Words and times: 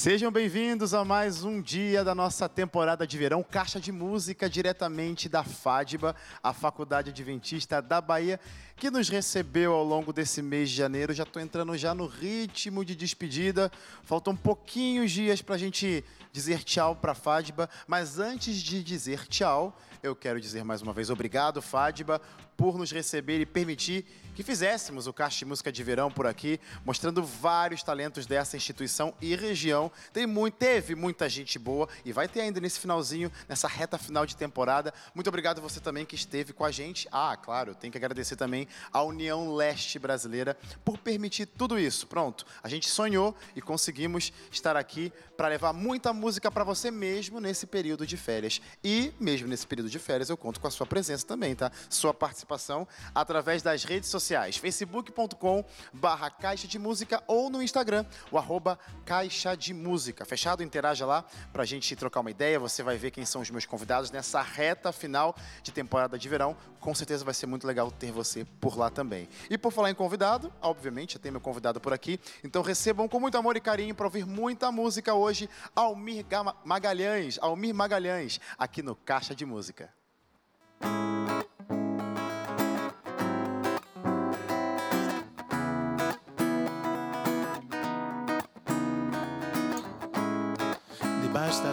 Sejam 0.00 0.32
bem-vindos 0.32 0.94
a 0.94 1.04
mais 1.04 1.44
um 1.44 1.60
dia 1.60 2.02
da 2.02 2.14
nossa 2.14 2.48
temporada 2.48 3.06
de 3.06 3.18
verão, 3.18 3.42
caixa 3.42 3.78
de 3.78 3.92
música 3.92 4.48
diretamente 4.48 5.28
da 5.28 5.44
FADBA, 5.44 6.16
a 6.42 6.54
Faculdade 6.54 7.10
Adventista 7.10 7.82
da 7.82 8.00
Bahia, 8.00 8.40
que 8.76 8.90
nos 8.90 9.10
recebeu 9.10 9.74
ao 9.74 9.84
longo 9.84 10.10
desse 10.10 10.40
mês 10.40 10.70
de 10.70 10.76
janeiro. 10.76 11.12
Já 11.12 11.24
estou 11.24 11.42
entrando 11.42 11.76
já 11.76 11.92
no 11.92 12.06
ritmo 12.06 12.82
de 12.82 12.96
despedida. 12.96 13.70
Faltam 14.02 14.34
pouquinhos 14.34 15.10
dias 15.10 15.42
para 15.42 15.56
a 15.56 15.58
gente 15.58 16.02
dizer 16.32 16.64
tchau 16.64 16.96
para 16.96 17.12
a 17.12 17.14
FADBA, 17.14 17.68
mas 17.86 18.18
antes 18.18 18.56
de 18.56 18.82
dizer 18.82 19.28
tchau, 19.28 19.78
eu 20.02 20.16
quero 20.16 20.40
dizer 20.40 20.64
mais 20.64 20.82
uma 20.82 20.92
vez 20.92 21.10
obrigado, 21.10 21.60
FADBA, 21.60 22.20
por 22.56 22.76
nos 22.76 22.90
receber 22.90 23.40
e 23.40 23.46
permitir 23.46 24.04
que 24.34 24.42
fizéssemos 24.42 25.06
o 25.06 25.14
de 25.28 25.44
Música 25.44 25.70
de 25.70 25.82
Verão 25.82 26.10
por 26.10 26.26
aqui, 26.26 26.58
mostrando 26.84 27.22
vários 27.22 27.82
talentos 27.82 28.26
dessa 28.26 28.56
instituição 28.56 29.12
e 29.20 29.34
região. 29.34 29.92
Tem 30.12 30.26
muito, 30.26 30.54
teve 30.54 30.94
muita 30.94 31.28
gente 31.28 31.58
boa 31.58 31.88
e 32.04 32.12
vai 32.12 32.26
ter 32.26 32.40
ainda 32.40 32.58
nesse 32.60 32.80
finalzinho, 32.80 33.30
nessa 33.48 33.68
reta 33.68 33.98
final 33.98 34.24
de 34.24 34.36
temporada. 34.36 34.94
Muito 35.14 35.28
obrigado 35.28 35.60
você 35.60 35.80
também 35.80 36.06
que 36.06 36.14
esteve 36.14 36.52
com 36.54 36.64
a 36.64 36.70
gente. 36.70 37.06
Ah, 37.12 37.36
claro, 37.36 37.74
tenho 37.74 37.90
que 37.90 37.98
agradecer 37.98 38.36
também 38.36 38.66
à 38.92 39.02
União 39.02 39.54
Leste 39.54 39.98
Brasileira 39.98 40.56
por 40.84 40.96
permitir 40.96 41.44
tudo 41.44 41.78
isso. 41.78 42.06
Pronto, 42.06 42.46
a 42.62 42.68
gente 42.68 42.88
sonhou 42.88 43.36
e 43.54 43.60
conseguimos 43.60 44.32
estar 44.50 44.76
aqui 44.76 45.12
para 45.36 45.48
levar 45.48 45.74
muita 45.74 46.12
música 46.12 46.50
para 46.50 46.64
você 46.64 46.90
mesmo 46.90 47.40
nesse 47.40 47.66
período 47.66 48.06
de 48.06 48.16
férias. 48.16 48.60
E 48.82 49.12
mesmo 49.20 49.48
nesse 49.48 49.66
período 49.66 49.89
de 49.90 49.98
férias 49.98 50.30
eu 50.30 50.36
conto 50.36 50.60
com 50.60 50.66
a 50.66 50.70
sua 50.70 50.86
presença 50.86 51.26
também, 51.26 51.54
tá? 51.54 51.70
Sua 51.88 52.14
participação 52.14 52.86
através 53.14 53.62
das 53.62 53.84
redes 53.84 54.08
sociais, 54.08 54.56
facebook.com 54.56 55.64
barra 55.92 56.30
Caixa 56.30 56.66
de 56.66 56.78
Música 56.78 57.22
ou 57.26 57.50
no 57.50 57.62
Instagram, 57.62 58.04
o 58.30 58.38
arroba 58.38 58.78
Caixa 59.04 59.56
de 59.56 59.72
Música. 59.74 60.24
Fechado? 60.24 60.62
Interaja 60.62 61.06
lá 61.06 61.24
pra 61.52 61.64
gente 61.64 61.94
trocar 61.96 62.20
uma 62.20 62.30
ideia, 62.30 62.58
você 62.58 62.82
vai 62.82 62.96
ver 62.96 63.10
quem 63.10 63.24
são 63.24 63.40
os 63.40 63.50
meus 63.50 63.66
convidados 63.66 64.10
nessa 64.10 64.42
reta 64.42 64.92
final 64.92 65.34
de 65.62 65.72
temporada 65.72 66.18
de 66.18 66.28
verão. 66.28 66.56
Com 66.80 66.94
certeza 66.94 67.24
vai 67.24 67.34
ser 67.34 67.46
muito 67.46 67.66
legal 67.66 67.90
ter 67.90 68.10
você 68.10 68.44
por 68.60 68.76
lá 68.76 68.90
também. 68.90 69.28
E 69.48 69.56
por 69.56 69.72
falar 69.72 69.90
em 69.90 69.94
convidado, 69.94 70.52
obviamente, 70.60 71.16
eu 71.16 71.20
tenho 71.20 71.32
meu 71.32 71.40
convidado 71.40 71.80
por 71.80 71.92
aqui, 71.92 72.18
então 72.42 72.62
recebam 72.62 73.08
com 73.08 73.20
muito 73.20 73.36
amor 73.36 73.56
e 73.56 73.60
carinho 73.60 73.94
para 73.94 74.06
ouvir 74.06 74.26
muita 74.26 74.72
música 74.72 75.14
hoje, 75.14 75.48
Almir 75.74 76.24
Magalhães, 76.64 77.38
Almir 77.40 77.74
Magalhães, 77.74 78.40
aqui 78.58 78.82
no 78.82 78.96
Caixa 78.96 79.34
de 79.34 79.46
Música. 79.46 79.79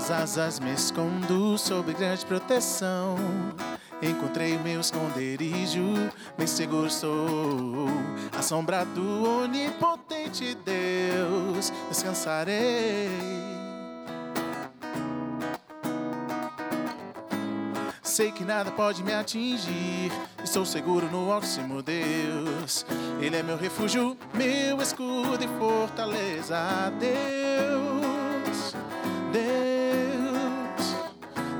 Das 0.08 0.38
asas 0.38 0.60
me 0.62 0.72
escondo 0.72 1.58
sob 1.58 1.94
grande 1.94 2.26
proteção. 2.26 3.18
Encontrei 4.02 4.58
meu 4.58 4.80
esconderijo, 4.80 5.82
bem 6.38 6.48
seguro 6.48 6.90
sou. 6.90 7.90
A 8.32 8.42
sombra 8.42 8.86
do 8.86 9.42
onipotente 9.44 10.56
Deus, 10.64 11.74
descansarei. 11.90 13.10
Sei 18.02 18.32
que 18.32 18.46
nada 18.46 18.72
pode 18.72 19.04
me 19.04 19.14
atingir, 19.14 20.10
estou 20.42 20.66
seguro 20.66 21.12
no 21.12 21.34
Altíssimo 21.34 21.84
Deus. 21.84 22.86
Ele 23.20 23.36
é 23.36 23.44
meu 23.44 23.58
refúgio, 23.58 24.18
meu 24.34 24.82
escudo 24.82 25.44
e 25.44 25.60
fortaleza. 25.60 26.94
Deus, 26.98 28.74
Deus, 29.34 29.67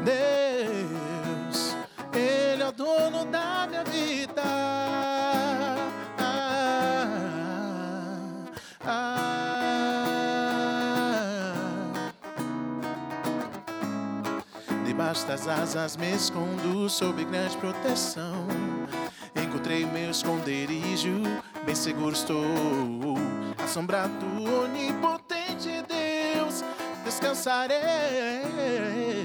Deus, 0.08 1.76
Ele 2.14 2.64
é 2.64 2.68
o 2.68 2.72
dono 2.72 3.26
da 3.26 3.68
minha 3.68 3.84
vida. 3.84 4.42
Ah, 6.18 6.96
ah. 8.86 9.14
Debaixo 14.86 15.28
das 15.28 15.46
asas 15.46 15.98
me 15.98 16.16
escondo 16.16 16.90
sob 16.90 17.26
grande 17.26 17.58
proteção. 17.58 18.48
Encontrei 19.36 19.86
meu 19.86 20.12
esconderijo, 20.12 21.22
bem 21.66 21.76
seguro 21.76 22.14
estou. 22.14 22.46
Assombrado 23.62 24.14
do 24.14 24.64
onipotente 24.64 25.84
Deus, 25.86 26.64
descansarei. 27.04 29.17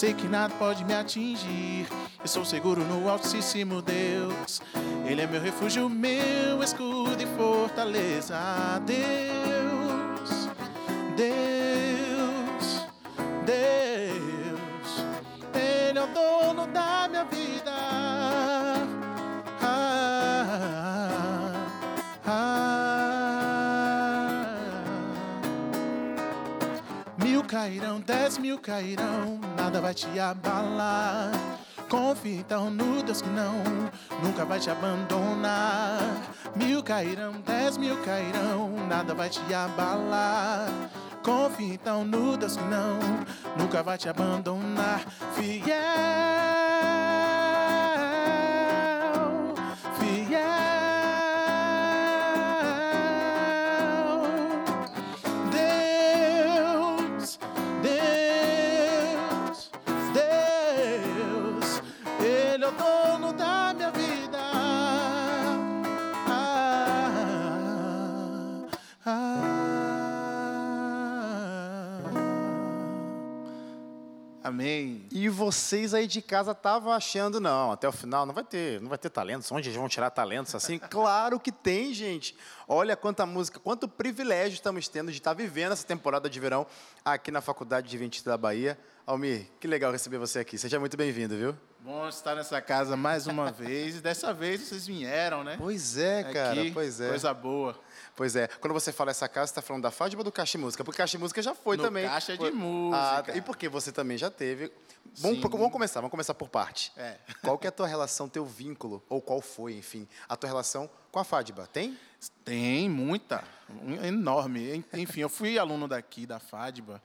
Sei 0.00 0.14
que 0.14 0.26
nada 0.26 0.54
pode 0.54 0.82
me 0.82 0.94
atingir. 0.94 1.86
Eu 2.18 2.26
sou 2.26 2.42
seguro 2.42 2.82
no 2.82 3.06
Altíssimo 3.06 3.82
Deus. 3.82 4.62
Ele 5.06 5.20
é 5.20 5.26
meu 5.26 5.42
refúgio, 5.42 5.90
meu 5.90 6.62
escudo 6.62 7.22
e 7.22 7.26
fortaleza. 7.36 8.38
Deus, 8.86 10.48
Deus, 11.14 12.86
Deus. 13.44 15.04
Ele 15.52 15.98
é 15.98 16.02
o 16.02 16.06
dono 16.06 16.66
da 16.68 17.06
minha 17.06 17.24
vida. 17.24 17.69
Cairão, 27.60 28.00
dez 28.00 28.38
mil 28.38 28.58
cairão, 28.58 29.38
nada 29.54 29.82
vai 29.82 29.92
te 29.92 30.18
abalar. 30.18 31.30
Confie 31.90 32.38
então 32.38 32.70
no 32.70 33.02
Deus 33.02 33.20
que 33.20 33.28
não, 33.28 33.52
nunca 34.22 34.46
vai 34.46 34.58
te 34.58 34.70
abandonar. 34.70 35.98
Mil 36.56 36.82
cairão, 36.82 37.34
dez 37.44 37.76
mil 37.76 37.98
cairão, 38.02 38.70
nada 38.88 39.14
vai 39.14 39.28
te 39.28 39.42
abalar. 39.52 40.70
Confie 41.22 41.74
então 41.74 42.02
no 42.02 42.34
Deus 42.34 42.56
que 42.56 42.64
não, 42.64 42.98
nunca 43.58 43.82
vai 43.82 43.98
te 43.98 44.08
abandonar. 44.08 45.00
Fiel. 45.34 46.49
Vocês 75.70 75.94
aí 75.94 76.08
de 76.08 76.20
casa 76.20 76.50
estavam 76.50 76.92
achando, 76.92 77.38
não, 77.38 77.70
até 77.70 77.88
o 77.88 77.92
final 77.92 78.26
não 78.26 78.34
vai 78.34 78.42
ter, 78.42 78.80
não 78.80 78.88
vai 78.88 78.98
ter 78.98 79.08
talentos, 79.08 79.52
onde 79.52 79.68
eles 79.68 79.78
vão 79.78 79.88
tirar 79.88 80.10
talentos 80.10 80.52
assim? 80.52 80.80
claro 80.90 81.38
que 81.38 81.52
tem, 81.52 81.94
gente. 81.94 82.36
Olha 82.66 82.96
quanta 82.96 83.24
música, 83.24 83.60
quanto 83.60 83.86
privilégio 83.86 84.54
estamos 84.54 84.88
tendo 84.88 85.12
de 85.12 85.18
estar 85.18 85.32
vivendo 85.32 85.70
essa 85.70 85.86
temporada 85.86 86.28
de 86.28 86.40
verão 86.40 86.66
aqui 87.04 87.30
na 87.30 87.40
Faculdade 87.40 87.88
de 87.88 87.94
Adventista 87.94 88.30
da 88.30 88.36
Bahia. 88.36 88.76
Almir, 89.06 89.46
que 89.60 89.68
legal 89.68 89.92
receber 89.92 90.18
você 90.18 90.40
aqui. 90.40 90.58
Seja 90.58 90.80
muito 90.80 90.96
bem-vindo, 90.96 91.36
viu? 91.36 91.56
Bom 91.80 92.08
estar 92.08 92.34
nessa 92.34 92.60
casa 92.60 92.96
mais 92.96 93.28
uma 93.28 93.52
vez. 93.52 93.96
E 93.96 94.00
dessa 94.00 94.34
vez 94.34 94.60
vocês 94.62 94.88
vieram, 94.88 95.44
né? 95.44 95.54
Pois 95.56 95.96
é, 95.96 96.24
cara, 96.24 96.60
Aqui, 96.60 96.72
pois 96.72 97.00
é. 97.00 97.10
Coisa 97.10 97.32
boa. 97.32 97.78
Pois 98.20 98.36
é. 98.36 98.48
Quando 98.48 98.74
você 98.74 98.92
fala 98.92 99.12
essa 99.12 99.26
casa, 99.26 99.46
você 99.46 99.52
está 99.52 99.62
falando 99.62 99.84
da 99.84 99.90
Fátima 99.90 100.20
ou 100.20 100.24
do 100.24 100.30
Caixa 100.30 100.58
de 100.58 100.62
Música? 100.62 100.84
Porque 100.84 100.98
Caixa 100.98 101.16
de 101.16 101.22
Música 101.22 101.40
já 101.40 101.54
foi 101.54 101.78
No 101.78 101.84
também. 101.84 102.06
Caixa 102.06 102.36
de 102.36 102.50
Música. 102.50 103.32
Ah, 103.32 103.34
e 103.34 103.40
porque 103.40 103.66
você 103.66 103.90
também 103.90 104.18
já 104.18 104.30
teve. 104.30 104.70
Vamos, 105.16 105.40
vamos 105.40 105.72
começar, 105.72 106.00
vamos 106.00 106.10
começar 106.10 106.34
por 106.34 106.50
parte. 106.50 106.92
É. 106.98 107.16
Qual 107.42 107.56
que 107.56 107.66
é 107.66 107.70
a 107.70 107.72
tua 107.72 107.86
relação, 107.86 108.28
teu 108.28 108.44
vínculo, 108.44 109.02
ou 109.08 109.22
qual 109.22 109.40
foi, 109.40 109.72
enfim, 109.72 110.06
a 110.28 110.36
tua 110.36 110.50
relação 110.50 110.90
com 111.10 111.18
a 111.18 111.24
Fádiba? 111.24 111.66
Tem? 111.66 111.98
Tem 112.44 112.90
muita, 112.90 113.42
enorme. 114.02 114.84
Enfim, 114.92 115.20
eu 115.22 115.30
fui 115.30 115.58
aluno 115.58 115.88
daqui 115.88 116.26
da 116.26 116.38
FADBA 116.38 117.02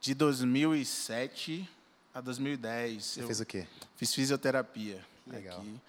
de 0.00 0.14
2007 0.14 1.68
a 2.14 2.22
2010. 2.22 3.04
Você 3.04 3.20
eu 3.20 3.26
fez 3.26 3.38
o 3.38 3.44
quê? 3.44 3.66
Fiz 3.96 4.14
fisioterapia 4.14 5.04
Legal. 5.26 5.58
aqui. 5.58 5.80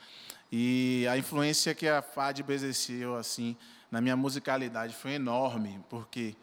E 0.51 1.07
a 1.09 1.17
influência 1.17 1.73
que 1.73 1.87
a 1.87 2.01
FADBA 2.01 2.53
exerceu 2.53 3.15
assim 3.15 3.55
na 3.95 4.01
minha 4.01 4.17
musicalidade 4.17 4.93
foi 4.93 5.13
enorme, 5.13 5.79
porque 5.89 6.35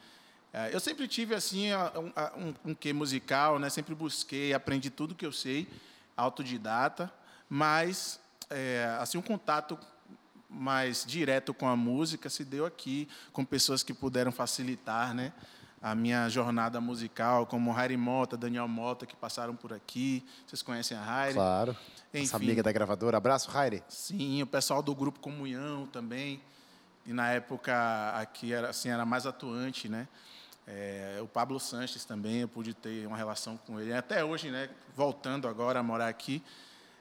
eh, 0.55 0.71
eu 0.73 0.81
sempre 0.81 1.07
tive 1.07 1.35
assim 1.35 1.69
um, 1.75 2.47
um, 2.47 2.71
um 2.71 2.75
quê 2.75 2.95
musical, 2.95 3.59
né? 3.59 3.69
Sempre 3.69 3.95
busquei, 3.95 4.55
aprendi 4.55 4.89
tudo 4.89 5.15
que 5.15 5.27
eu 5.27 5.33
sei, 5.33 5.69
autodidata, 6.17 7.13
mas 7.51 8.19
eh, 8.49 8.97
assim 8.99 9.19
um 9.19 9.23
contato 9.23 9.79
mais 10.49 11.05
direto 11.05 11.53
com 11.53 11.69
a 11.69 11.77
música 11.77 12.31
se 12.31 12.43
deu 12.43 12.65
aqui, 12.65 13.07
com 13.35 13.45
pessoas 13.45 13.83
que 13.83 13.93
puderam 13.93 14.33
facilitar, 14.33 15.13
né? 15.13 15.31
A 15.83 15.95
minha 15.95 16.27
jornada 16.31 16.81
musical, 16.81 17.45
como 17.45 17.71
Harry 17.71 17.99
Mota, 17.99 18.35
Daniel 18.35 18.67
Mota, 18.67 19.05
que 19.05 19.15
passaram 19.15 19.55
por 19.55 19.75
aqui. 19.75 20.25
Vocês 20.47 20.63
conhecem 20.63 20.97
a 20.97 21.05
Harry? 21.05 21.35
Claro. 21.35 21.77
Enfim, 22.15 22.25
Essa 22.25 22.37
amiga 22.39 22.63
da 22.63 22.73
gravadora. 22.73 23.19
Abraço, 23.19 23.51
Harry. 23.51 23.83
Sim, 23.91 24.41
o 24.41 24.47
pessoal 24.47 24.83
do 24.83 24.95
grupo 24.95 25.21
Comunhão 25.21 25.87
também. 25.87 26.41
E 27.07 27.13
na 27.13 27.31
época 27.31 27.73
aqui 28.15 28.53
era 28.53 28.71
assim 28.71 28.89
era 28.89 29.05
mais 29.05 29.27
atuante, 29.27 29.89
né? 29.89 30.07
É, 30.67 31.19
o 31.21 31.27
Pablo 31.27 31.59
Sanches 31.59 32.05
também, 32.05 32.41
eu 32.41 32.49
pude 32.49 32.73
ter 32.73 33.07
uma 33.07 33.17
relação 33.17 33.57
com 33.57 33.81
ele. 33.81 33.93
Até 33.93 34.25
hoje, 34.25 34.51
né, 34.51 34.69
voltando 34.95 35.49
agora 35.49 35.81
a 35.81 35.83
morar 35.83 36.09
aqui, 36.09 36.43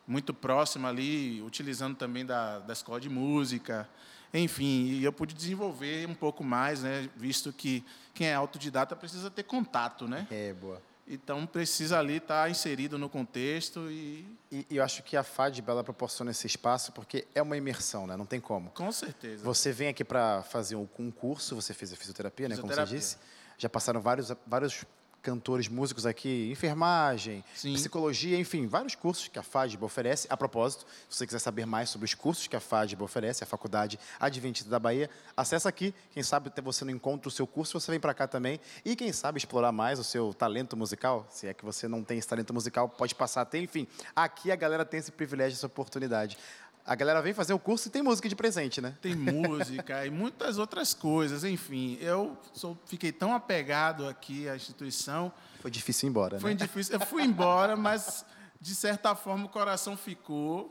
muito 0.07 0.33
próximo 0.33 0.88
ali, 0.88 1.42
utilizando 1.44 1.95
também 1.95 2.25
da, 2.25 2.59
da 2.59 2.74
escola 2.74 3.00
de 3.00 3.09
música. 3.09 3.88
Enfim, 4.33 4.86
e 4.86 5.03
eu 5.03 5.13
pude 5.13 5.36
desenvolver 5.36 6.07
um 6.07 6.15
pouco 6.15 6.44
mais, 6.44 6.81
né, 6.81 7.07
visto 7.15 7.53
que 7.53 7.83
quem 8.13 8.27
é 8.27 8.33
autodidata 8.33 8.95
precisa 8.95 9.30
ter 9.30 9.44
contato, 9.44 10.07
né? 10.07 10.25
É, 10.31 10.53
boa. 10.53 10.81
Então 11.07 11.45
precisa 11.45 12.00
ali 12.00 12.18
estar 12.18 12.50
inserido 12.50 12.98
no 12.98 13.09
contexto 13.09 13.89
e... 13.89 14.25
e... 14.51 14.65
eu 14.69 14.83
acho 14.83 15.03
que 15.03 15.18
a 15.18 15.24
FADB 15.24 15.69
ela 15.69 15.83
proporciona 15.83 16.31
esse 16.31 16.48
espaço 16.48 16.92
porque 16.92 17.27
é 17.36 17.42
uma 17.42 17.57
imersão, 17.57 18.07
né? 18.07 18.15
Não 18.15 18.25
tem 18.25 18.39
como. 18.39 18.69
Com 18.71 18.92
certeza. 18.92 19.44
Você 19.44 19.71
vem 19.71 19.89
aqui 19.89 20.03
para 20.03 20.44
fazer 20.44 20.75
um 20.75 20.86
curso, 21.12 21.56
você 21.56 21.74
fez 21.74 21.92
a 21.92 21.95
fisioterapia, 21.95 22.48
fisioterapia, 22.48 22.50
né? 22.50 22.56
Como 22.56 22.74
você 22.74 22.95
disse. 22.95 23.18
Já 23.57 23.69
passaram 23.69 24.01
vários, 24.01 24.31
vários 24.48 24.86
cantores, 25.22 25.68
músicos 25.68 26.06
aqui, 26.06 26.50
enfermagem, 26.52 27.44
Sim. 27.56 27.74
psicologia, 27.74 28.38
enfim, 28.40 28.68
vários 28.68 28.96
cursos 28.96 29.28
que 29.28 29.38
a 29.38 29.44
FADB 29.44 29.84
oferece. 29.84 30.28
A 30.30 30.36
propósito, 30.36 30.86
se 31.10 31.18
você 31.18 31.26
quiser 31.26 31.40
saber 31.40 31.66
mais 31.66 31.90
sobre 31.90 32.06
os 32.06 32.14
cursos 32.14 32.48
que 32.48 32.56
a 32.56 32.60
FADB 32.60 33.04
oferece, 33.04 33.44
a 33.44 33.48
Faculdade 33.48 34.00
Adventista 34.20 34.70
da 34.70 34.80
Bahia, 34.80 35.10
acessa 35.36 35.70
aqui. 35.70 35.94
Quem 36.12 36.24
sabe 36.24 36.48
até 36.48 36.62
você 36.62 36.84
não 36.84 36.92
encontra 36.92 37.28
o 37.28 37.32
seu 37.32 37.46
curso, 37.46 37.80
você 37.80 37.92
vem 37.92 38.00
para 38.00 38.14
cá 38.14 38.28
também. 38.28 38.60
E 38.84 38.96
quem 38.96 39.12
sabe 39.14 39.38
explorar 39.38 39.72
mais 39.72 40.00
o 40.00 40.04
seu 40.04 40.34
talento 40.34 40.76
musical, 40.76 41.28
se 41.30 41.48
é 41.48 41.54
que 41.54 41.64
você 41.64 41.88
não 41.88 42.04
tem 42.04 42.18
esse 42.18 42.28
talento 42.28 42.54
musical, 42.54 42.90
pode 42.90 43.14
passar 43.16 43.42
até, 43.42 43.60
enfim. 43.60 43.88
Aqui 44.16 44.52
a 44.52 44.56
galera 44.56 44.84
tem 44.84 45.00
esse 45.00 45.12
privilégio, 45.12 45.56
essa 45.56 45.68
oportunidade. 45.68 46.38
A 46.86 46.95
galera 46.95 47.22
vem 47.22 47.33
fazer 47.33 47.54
o 47.54 47.60
curso 47.60 47.88
e 47.88 47.92
tem 47.92 48.01
música 48.01 48.28
de 48.28 48.36
presente, 48.36 48.81
né? 48.81 48.95
Tem 49.01 49.16
música 49.16 50.06
e 50.06 50.10
muitas 50.10 50.57
outras 50.57 50.94
coisas. 50.94 51.44
Enfim, 51.44 51.98
eu 52.01 52.36
sou, 52.54 52.78
fiquei 52.86 53.12
tão 53.12 53.33
apegado 53.33 54.07
aqui 54.07 54.50
à 54.50 54.56
instituição. 54.56 55.31
Foi 55.60 55.69
difícil 55.69 56.07
ir 56.07 56.10
embora, 56.10 56.39
Foi 56.39 56.54
né? 56.54 56.60
Foi 56.60 56.68
difícil. 56.68 56.95
Eu 56.95 57.06
fui 57.06 57.24
embora, 57.24 57.75
mas 57.75 58.25
de 58.60 58.74
certa 58.74 59.16
forma 59.16 59.45
o 59.45 59.50
coração 59.50 59.95
ficou. 59.95 60.69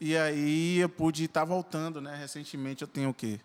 E 0.00 0.16
aí 0.16 0.78
eu 0.78 0.88
pude 0.88 1.24
estar 1.24 1.44
voltando, 1.44 2.00
né? 2.00 2.14
Recentemente 2.16 2.82
eu 2.82 2.88
tenho 2.88 3.10
o 3.10 3.14
quê? 3.14 3.40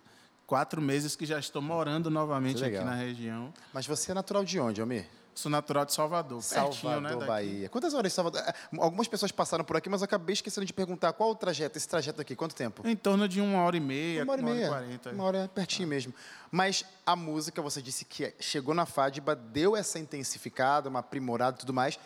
Quatro 0.46 0.82
meses 0.82 1.16
que 1.16 1.26
já 1.26 1.40
estou 1.40 1.62
morando 1.62 2.12
novamente 2.12 2.64
aqui 2.64 2.78
na 2.80 2.94
região. 2.94 3.54
Mas 3.74 3.88
você 3.88 4.12
é 4.12 4.14
natural 4.14 4.44
de 4.44 4.60
onde, 4.60 4.82
Almir? 4.82 5.08
Sou 5.36 5.50
natural 5.50 5.84
de 5.84 5.94
Salvador, 5.94 6.42
Salvador, 6.44 7.02
pertinho, 7.02 7.20
né, 7.20 7.26
Bahia. 7.26 7.70
Quantas 7.70 7.94
horas 7.94 8.12
de 8.12 8.16
Salvador? 8.16 8.42
É, 8.42 8.54
algumas 8.78 9.08
pessoas 9.08 9.32
passaram 9.32 9.64
por 9.64 9.76
aqui, 9.76 9.90
mas 9.90 10.02
eu 10.02 10.06
acabei 10.06 10.34
esquecendo 10.34 10.66
de 10.66 10.74
perguntar 10.74 11.12
qual 11.14 11.32
o 11.32 11.36
trajeto, 11.36 11.78
esse 11.78 11.88
trajeto 11.88 12.22
aqui, 12.22 12.36
quanto 12.36 12.54
tempo? 12.54 12.88
Em 12.88 12.96
torno 12.96 13.28
de 13.28 13.42
uma 13.42 13.64
hora 13.64 13.76
e 13.76 13.80
meia, 13.80 14.24
uma 14.24 14.34
hora 14.34 14.42
e 14.42 14.44
meia, 14.44 14.68
uma 14.68 14.76
hora 14.76 14.86
e 14.86 14.88
quarenta. 14.88 15.12
Uma 15.12 15.24
hora 15.24 15.52
pertinho 15.54 15.88
ah. 15.88 15.90
mesmo. 15.90 16.14
Mas 16.52 16.86
a 17.06 17.16
música, 17.16 17.62
você 17.62 17.82
disse 17.82 18.06
que 18.06 18.32
chegou 18.40 18.76
na 18.76 18.86
Fadiba, 18.86 19.36
deu 19.36 19.76
essa 19.76 19.98
intensificada, 19.98 20.88
uma 20.88 21.00
aprimorada 21.00 21.58
e 21.58 21.60
tudo 21.60 21.74
mais. 21.74 21.98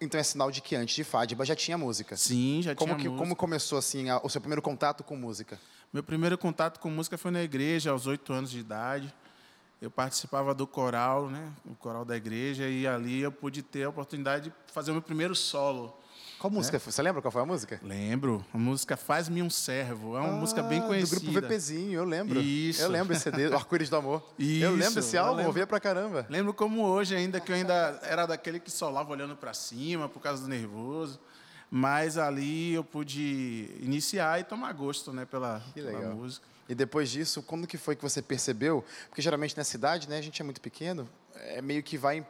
Então 0.00 0.18
é 0.18 0.22
sinal 0.24 0.50
de 0.50 0.60
que 0.60 0.74
antes 0.74 0.96
de 0.96 1.04
Fadiba 1.04 1.44
já 1.44 1.54
tinha 1.54 1.78
música. 1.78 2.16
Sim, 2.16 2.62
já 2.62 2.74
como 2.74 2.94
tinha 2.94 3.02
que, 3.02 3.08
música. 3.08 3.24
Como 3.24 3.36
começou 3.36 3.78
assim 3.78 4.10
a, 4.10 4.20
o 4.24 4.28
seu 4.28 4.40
primeiro 4.40 4.60
contato 4.60 5.04
com 5.04 5.14
música? 5.14 5.58
Meu 5.92 6.02
primeiro 6.02 6.36
contato 6.36 6.80
com 6.80 6.90
música 6.90 7.16
foi 7.16 7.30
na 7.30 7.42
igreja, 7.42 7.92
aos 7.92 8.08
oito 8.08 8.32
anos 8.32 8.50
de 8.50 8.58
idade 8.58 9.14
eu 9.82 9.90
participava 9.90 10.54
do 10.54 10.64
coral, 10.64 11.28
né, 11.28 11.52
o 11.66 11.74
coral 11.74 12.04
da 12.04 12.16
igreja, 12.16 12.68
e 12.68 12.86
ali 12.86 13.20
eu 13.20 13.32
pude 13.32 13.64
ter 13.64 13.82
a 13.82 13.88
oportunidade 13.88 14.44
de 14.44 14.72
fazer 14.72 14.92
o 14.92 14.94
meu 14.94 15.02
primeiro 15.02 15.34
solo. 15.34 15.98
Qual 16.38 16.52
música 16.52 16.78
foi? 16.78 16.92
Você 16.92 17.02
lembra 17.02 17.20
qual 17.20 17.32
foi 17.32 17.42
a 17.42 17.46
música? 17.46 17.80
Lembro. 17.82 18.44
A 18.54 18.58
música 18.58 18.96
Faz-me 18.96 19.42
um 19.42 19.50
Servo. 19.50 20.16
É 20.16 20.20
uma 20.20 20.30
ah, 20.30 20.32
música 20.32 20.62
bem 20.62 20.80
conhecida. 20.82 21.20
Do 21.20 21.32
grupo 21.32 21.46
VPzinho, 21.46 21.92
eu 21.92 22.04
lembro. 22.04 22.40
Isso. 22.40 22.82
Eu 22.82 22.88
lembro 22.88 23.12
esse 23.12 23.22
CD, 23.22 23.46
o 23.48 23.54
Arco-Íris 23.54 23.88
do 23.88 23.96
Amor. 23.96 24.22
Isso. 24.38 24.64
Eu 24.64 24.74
lembro 24.74 24.98
esse 24.98 25.16
álbum, 25.16 25.40
eu 25.40 25.46
ouvia 25.46 25.66
pra 25.66 25.78
caramba. 25.78 26.26
Lembro 26.28 26.52
como 26.52 26.82
hoje 26.84 27.14
ainda, 27.14 27.40
que 27.40 27.50
eu 27.50 27.56
ainda 27.56 27.98
era 28.02 28.26
daquele 28.26 28.58
que 28.58 28.72
solava 28.72 29.10
olhando 29.12 29.36
para 29.36 29.54
cima 29.54 30.08
por 30.08 30.20
causa 30.20 30.42
do 30.42 30.48
nervoso. 30.48 31.20
Mas 31.70 32.18
ali 32.18 32.74
eu 32.74 32.82
pude 32.84 33.70
iniciar 33.80 34.40
e 34.40 34.44
tomar 34.44 34.72
gosto 34.72 35.12
né, 35.12 35.24
pela, 35.24 35.62
pela 35.74 36.14
música. 36.14 36.51
E 36.68 36.74
depois 36.74 37.10
disso, 37.10 37.42
quando 37.42 37.66
que 37.66 37.76
foi 37.76 37.96
que 37.96 38.02
você 38.02 38.22
percebeu? 38.22 38.84
Porque 39.08 39.20
geralmente 39.20 39.56
na 39.56 39.64
cidade, 39.64 40.08
né, 40.08 40.18
a 40.18 40.22
gente 40.22 40.40
é 40.40 40.44
muito 40.44 40.60
pequeno, 40.60 41.08
é 41.34 41.60
meio 41.60 41.82
que 41.82 41.98
vai, 41.98 42.26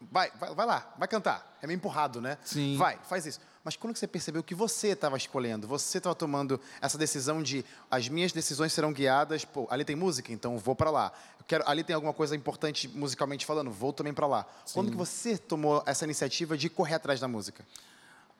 vai, 0.00 0.30
vai, 0.32 0.54
vai 0.54 0.66
lá, 0.66 0.94
vai 0.98 1.08
cantar. 1.08 1.58
É 1.62 1.66
meio 1.66 1.76
empurrado, 1.76 2.20
né? 2.20 2.38
Sim. 2.44 2.76
Vai, 2.76 2.98
faz 3.08 3.26
isso. 3.26 3.40
Mas 3.64 3.76
quando 3.76 3.92
que 3.92 3.98
você 3.98 4.06
percebeu 4.06 4.42
que 4.42 4.54
você 4.54 4.88
estava 4.88 5.16
escolhendo, 5.16 5.66
você 5.66 5.98
estava 5.98 6.14
tomando 6.14 6.60
essa 6.80 6.96
decisão 6.96 7.42
de 7.42 7.64
as 7.90 8.08
minhas 8.08 8.32
decisões 8.32 8.72
serão 8.72 8.92
guiadas, 8.92 9.44
pô, 9.44 9.66
ali 9.70 9.84
tem 9.84 9.96
música, 9.96 10.32
então 10.32 10.56
vou 10.58 10.74
para 10.74 10.90
lá. 10.90 11.12
Eu 11.38 11.44
quero, 11.46 11.64
ali 11.68 11.84
tem 11.84 11.94
alguma 11.94 12.14
coisa 12.14 12.34
importante 12.34 12.88
musicalmente 12.88 13.44
falando, 13.44 13.70
vou 13.70 13.92
também 13.92 14.14
para 14.14 14.26
lá. 14.26 14.46
Sim. 14.64 14.74
Quando 14.74 14.90
que 14.90 14.96
você 14.96 15.36
tomou 15.36 15.82
essa 15.84 16.04
iniciativa 16.04 16.56
de 16.56 16.70
correr 16.70 16.94
atrás 16.94 17.20
da 17.20 17.28
música? 17.28 17.64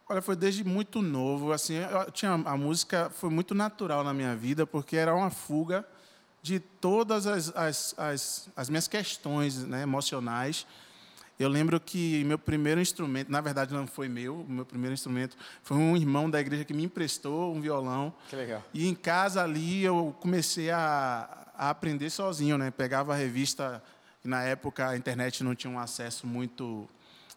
Olha, 0.09 0.23
foi 0.23 0.35
desde 0.35 0.65
muito 0.65 1.03
novo. 1.03 1.53
Assim, 1.53 1.75
tinha 2.13 2.33
a 2.33 2.57
música 2.57 3.11
foi 3.11 3.29
muito 3.29 3.55
natural 3.55 4.03
na 4.03 4.15
minha 4.15 4.35
vida 4.35 4.67
porque 4.67 4.97
era 4.97 5.15
uma 5.15 5.31
fuga 5.31 5.85
de 6.43 6.59
todas 6.59 7.27
as, 7.27 7.55
as, 7.55 7.95
as, 7.99 8.49
as 8.57 8.69
minhas 8.71 8.89
questões 8.89 9.65
né, 9.65 9.83
emocionais. 9.83 10.67
Eu 11.39 11.49
lembro 11.49 11.79
que 11.79 12.25
meu 12.25 12.39
primeiro 12.39 12.81
instrumento, 12.81 13.31
na 13.31 13.41
verdade 13.41 13.73
não 13.73 13.87
foi 13.87 14.09
meu, 14.09 14.41
o 14.41 14.51
meu 14.51 14.65
primeiro 14.65 14.95
instrumento 14.95 15.37
foi 15.63 15.77
um 15.77 15.97
irmão 15.97 16.29
da 16.29 16.41
igreja 16.41 16.65
que 16.65 16.75
me 16.75 16.85
emprestou 16.85 17.55
um 17.55 17.61
violão. 17.61 18.13
Que 18.29 18.35
legal. 18.35 18.65
E 18.73 18.89
em 18.89 18.95
casa 18.95 19.45
ali 19.45 19.85
eu 19.85 20.17
comecei 20.21 20.71
a, 20.71 21.47
a 21.55 21.71
aprender 21.71 22.11
sozinho, 22.11 22.57
né? 22.57 22.71
Pegava 22.71 23.13
a 23.13 23.17
revista, 23.17 23.83
na 24.25 24.43
época 24.43 24.89
a 24.89 24.97
internet 24.97 25.45
não 25.45 25.55
tinha 25.55 25.73
um 25.73 25.79
acesso 25.79 26.27
muito 26.27 26.89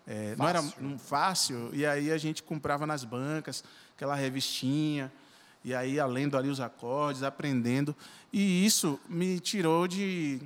é, 0.07 0.35
não 0.37 0.47
era 0.47 0.61
um 0.61 0.97
fácil, 0.97 1.69
e 1.73 1.85
aí 1.85 2.11
a 2.11 2.17
gente 2.17 2.41
comprava 2.43 2.85
nas 2.85 3.03
bancas 3.03 3.63
aquela 3.95 4.15
revistinha, 4.15 5.11
e 5.63 5.75
aí 5.75 6.01
lendo 6.03 6.37
ali 6.37 6.49
os 6.49 6.59
acordes, 6.59 7.23
aprendendo. 7.23 7.95
E 8.33 8.65
isso 8.65 8.99
me 9.07 9.39
tirou 9.39 9.87
de, 9.87 10.41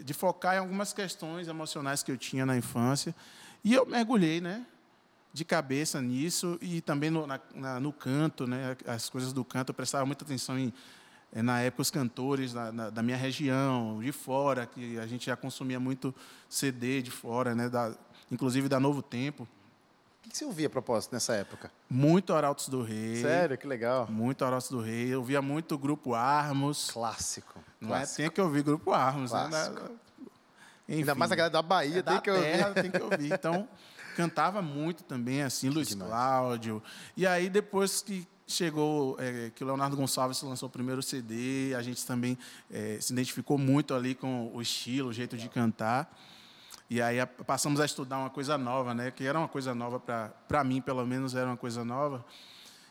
de 0.00 0.12
focar 0.12 0.56
em 0.56 0.58
algumas 0.58 0.92
questões 0.92 1.46
emocionais 1.46 2.02
que 2.02 2.10
eu 2.10 2.18
tinha 2.18 2.44
na 2.44 2.56
infância. 2.56 3.14
E 3.62 3.74
eu 3.74 3.86
mergulhei 3.86 4.40
né, 4.40 4.66
de 5.32 5.44
cabeça 5.44 6.00
nisso, 6.02 6.58
e 6.60 6.80
também 6.80 7.10
no, 7.10 7.26
na, 7.26 7.80
no 7.80 7.92
canto, 7.92 8.46
né, 8.46 8.76
as 8.86 9.08
coisas 9.08 9.32
do 9.32 9.44
canto, 9.44 9.70
eu 9.70 9.74
prestava 9.74 10.04
muita 10.04 10.24
atenção 10.24 10.58
em 10.58 10.72
é, 11.32 11.42
na 11.42 11.60
época 11.60 11.82
os 11.82 11.90
cantores 11.90 12.52
da, 12.52 12.70
da, 12.70 12.90
da, 12.90 13.02
minha 13.02 13.16
região, 13.16 14.00
de 14.00 14.10
fora, 14.10 14.66
que 14.66 14.98
a 14.98 15.06
gente 15.06 15.26
já 15.26 15.36
consumia 15.36 15.78
muito 15.78 16.12
CD 16.48 17.00
de 17.02 17.10
fora, 17.10 17.54
né, 17.54 17.68
da, 17.68 17.94
inclusive 18.30 18.68
da 18.68 18.78
Novo 18.80 19.02
Tempo. 19.02 19.46
O 20.24 20.28
que 20.28 20.36
você 20.36 20.44
ouvia 20.44 20.66
a 20.66 20.70
propósito 20.70 21.12
nessa 21.12 21.34
época? 21.34 21.72
Muito 21.88 22.32
Arautos 22.32 22.68
do 22.68 22.82
Rei. 22.82 23.16
Sério, 23.20 23.56
que 23.58 23.66
legal. 23.66 24.06
Muito 24.08 24.44
Arautos 24.44 24.68
do 24.68 24.80
Rei. 24.80 25.08
Eu 25.08 25.18
ouvia 25.20 25.42
muito 25.42 25.76
Grupo 25.76 26.14
Armos. 26.14 26.90
Clássico. 26.92 27.58
Não 27.80 27.88
clássico. 27.88 28.20
é? 28.20 28.24
Tem 28.24 28.34
que 28.34 28.40
ouvir 28.40 28.62
Grupo 28.62 28.92
Armos. 28.92 29.32
Né? 29.32 29.48
Enfim, 30.88 31.00
Ainda 31.00 31.14
mais 31.14 31.32
a 31.32 31.34
galera 31.34 31.52
da 31.52 31.62
Bahia 31.62 32.00
é 32.00 32.02
tem 32.02 32.14
da 32.14 32.20
que 32.20 32.30
terra, 32.30 32.68
ouvir. 32.68 32.82
tem 32.82 32.90
que 32.90 33.02
ouvir. 33.02 33.32
Então, 33.32 33.68
cantava 34.16 34.60
muito 34.60 35.02
também, 35.04 35.42
assim, 35.42 35.68
Luiz 35.68 35.88
Demais. 35.88 36.10
Cláudio. 36.10 36.82
E 37.16 37.26
aí, 37.26 37.48
depois 37.48 38.02
que 38.02 38.26
chegou, 38.46 39.16
é, 39.18 39.50
que 39.54 39.62
o 39.64 39.66
Leonardo 39.66 39.96
Gonçalves 39.96 40.42
lançou 40.42 40.68
o 40.68 40.72
primeiro 40.72 41.02
CD, 41.02 41.74
a 41.76 41.82
gente 41.82 42.04
também 42.04 42.36
é, 42.70 42.98
se 43.00 43.12
identificou 43.12 43.56
muito 43.56 43.94
ali 43.94 44.14
com 44.14 44.50
o 44.52 44.60
estilo, 44.60 45.08
o 45.08 45.12
jeito 45.12 45.36
de 45.36 45.48
cantar. 45.48 46.12
E 46.90 47.00
aí 47.00 47.24
passamos 47.46 47.80
a 47.80 47.84
estudar 47.84 48.18
uma 48.18 48.30
coisa 48.30 48.58
nova, 48.58 48.92
né? 48.92 49.12
Que 49.12 49.24
era 49.24 49.38
uma 49.38 49.46
coisa 49.46 49.72
nova 49.72 50.00
para 50.48 50.64
mim, 50.64 50.80
pelo 50.80 51.06
menos 51.06 51.36
era 51.36 51.46
uma 51.46 51.56
coisa 51.56 51.84
nova. 51.84 52.24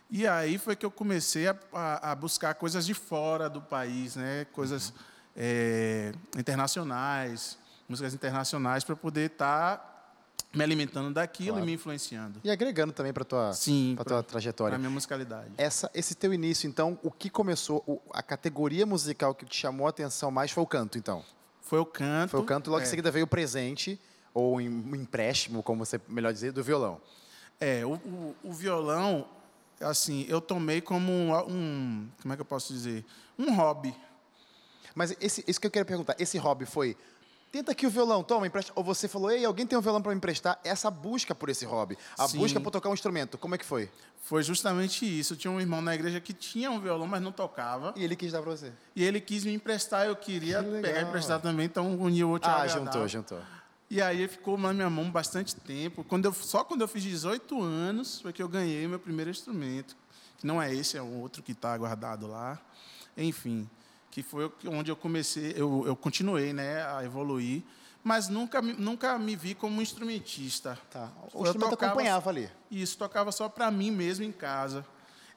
E 0.09 0.25
aí 0.25 0.57
foi 0.57 0.73
que 0.77 0.85
eu 0.85 0.89
comecei 0.89 1.49
a, 1.49 1.55
a, 1.73 2.11
a 2.11 2.15
buscar 2.15 2.53
coisas 2.55 2.85
de 2.85 2.93
fora 2.93 3.49
do 3.49 3.61
país, 3.61 4.15
né? 4.15 4.45
Coisas 4.53 4.93
é, 5.35 6.13
internacionais, 6.37 7.59
músicas 7.89 8.13
internacionais 8.13 8.85
para 8.85 8.95
poder 8.95 9.31
estar 9.31 9.77
tá 9.77 9.89
me 10.53 10.63
alimentando 10.63 11.13
daquilo 11.13 11.49
claro. 11.49 11.63
e 11.63 11.65
me 11.65 11.73
influenciando. 11.73 12.39
E 12.41 12.49
agregando 12.49 12.93
também 12.93 13.11
para 13.11 13.25
tua 13.25 13.51
Sim, 13.51 13.95
para 13.97 14.05
tua 14.05 14.23
trajetória. 14.23 14.71
Para 14.71 14.79
minha 14.79 14.89
musicalidade. 14.89 15.51
Essa 15.57 15.91
esse 15.93 16.15
teu 16.15 16.33
início, 16.33 16.67
então, 16.67 16.97
o 17.03 17.11
que 17.11 17.29
começou, 17.29 18.01
a 18.13 18.23
categoria 18.23 18.85
musical 18.85 19.35
que 19.35 19.45
te 19.45 19.57
chamou 19.57 19.87
a 19.87 19.89
atenção 19.89 20.31
mais 20.31 20.51
foi 20.51 20.63
o 20.63 20.67
canto, 20.67 20.97
então? 20.97 21.21
Foi 21.69 21.77
o 21.79 21.85
canto. 21.85 22.31
Foi 22.31 22.39
o 22.39 22.43
canto, 22.43 22.71
logo 22.71 22.81
é. 22.81 22.83
em 22.83 22.89
seguida 22.89 23.11
veio 23.11 23.25
o 23.25 23.27
presente, 23.27 23.99
ou 24.33 24.57
um 24.57 24.95
empréstimo, 24.95 25.61
como 25.61 25.85
você 25.85 26.01
melhor 26.07 26.33
dizer, 26.33 26.51
do 26.51 26.63
violão. 26.63 26.99
É, 27.59 27.85
o, 27.85 27.93
o, 27.93 28.35
o 28.45 28.51
violão, 28.53 29.27
assim, 29.79 30.25
eu 30.27 30.41
tomei 30.41 30.81
como 30.81 31.11
um, 31.11 31.31
um- 31.47 32.09
como 32.21 32.33
é 32.33 32.35
que 32.35 32.41
eu 32.41 32.45
posso 32.45 32.73
dizer? 32.73 33.05
Um 33.37 33.53
hobby. 33.53 33.95
Mas 34.95 35.15
esse, 35.21 35.43
isso 35.47 35.61
que 35.61 35.67
eu 35.67 35.71
quero 35.71 35.85
perguntar, 35.85 36.15
esse 36.17 36.37
hobby 36.39 36.65
foi. 36.65 36.97
Tenta 37.51 37.71
aqui 37.71 37.87
o 37.87 37.89
violão, 37.89 38.23
toma, 38.23 38.45
empresta. 38.45 38.71
Ou 38.75 38.83
você 38.83 39.07
falou, 39.07 39.31
ei, 39.31 39.43
alguém 39.43 39.65
tem 39.65 39.77
um 39.77 39.81
violão 39.81 40.01
para 40.01 40.11
me 40.11 40.17
emprestar? 40.17 40.59
Essa 40.63 40.91
busca 40.91 41.33
por 41.33 41.49
esse 41.49 41.65
hobby, 41.65 41.97
a 42.17 42.27
Sim. 42.27 42.37
busca 42.37 42.59
por 42.59 42.69
tocar 42.69 42.89
um 42.89 42.93
instrumento, 42.93 43.37
como 43.37 43.55
é 43.55 43.57
que 43.57 43.65
foi? 43.65 43.89
Foi 44.21 44.43
justamente 44.43 45.05
isso. 45.05 45.33
Eu 45.33 45.37
tinha 45.37 45.51
um 45.51 45.59
irmão 45.59 45.81
na 45.81 45.95
igreja 45.95 46.19
que 46.19 46.31
tinha 46.31 46.69
um 46.69 46.79
violão, 46.79 47.07
mas 47.07 47.21
não 47.21 47.31
tocava. 47.31 47.93
E 47.95 48.03
ele 48.03 48.15
quis 48.15 48.31
dar 48.31 48.41
para 48.41 48.51
você? 48.51 48.71
E 48.95 49.03
ele 49.03 49.19
quis 49.19 49.43
me 49.45 49.53
emprestar, 49.53 50.05
eu 50.05 50.15
queria 50.15 50.63
Que 50.63 50.81
pegar 50.81 51.01
e 51.01 51.03
emprestar 51.03 51.39
também, 51.41 51.65
então 51.65 51.97
uniu 51.99 52.29
o 52.29 52.35
ao 52.35 52.39
Ah, 52.43 52.67
juntou, 52.67 53.07
juntou. 53.07 53.39
E 53.89 53.99
aí 53.99 54.27
ficou 54.27 54.55
na 54.55 54.71
minha 54.71 54.89
mão 54.89 55.09
bastante 55.09 55.55
tempo. 55.55 56.03
Quando 56.03 56.25
eu, 56.25 56.33
só 56.33 56.63
quando 56.63 56.81
eu 56.81 56.87
fiz 56.87 57.01
18 57.01 57.59
anos 57.63 58.21
foi 58.21 58.31
que 58.31 58.43
eu 58.43 58.47
ganhei 58.47 58.87
meu 58.87 58.99
primeiro 58.99 59.31
instrumento. 59.31 59.97
Que 60.37 60.45
não 60.45 60.61
é 60.61 60.73
esse, 60.73 60.95
é 60.95 61.01
o 61.01 61.19
outro 61.19 61.41
que 61.41 61.53
está 61.53 61.75
guardado 61.75 62.27
lá. 62.27 62.59
Enfim, 63.17 63.67
que 64.11 64.23
foi 64.23 64.51
onde 64.67 64.89
eu 64.91 64.95
comecei, 64.95 65.53
eu, 65.55 65.83
eu 65.85 65.95
continuei 65.95 66.51
né, 66.53 66.83
a 66.85 67.03
evoluir, 67.03 67.61
mas 68.03 68.27
nunca, 68.29 68.61
me- 68.61 68.73
nunca 68.73 69.17
me 69.19 69.35
vi 69.35 69.53
como 69.53 69.77
um 69.77 69.81
instrumentista. 69.81 70.77
Tá. 70.89 71.09
O 71.33 71.39
Eu 71.39 71.43
instrumento 71.43 71.69
tocava- 71.71 71.91
acompanhava 71.93 72.29
ali. 72.29 72.49
Isso 72.71 72.97
tocava 72.97 73.31
só 73.31 73.47
para 73.49 73.69
mim 73.69 73.91
mesmo 73.91 74.23
em 74.25 74.31
casa. 74.31 74.85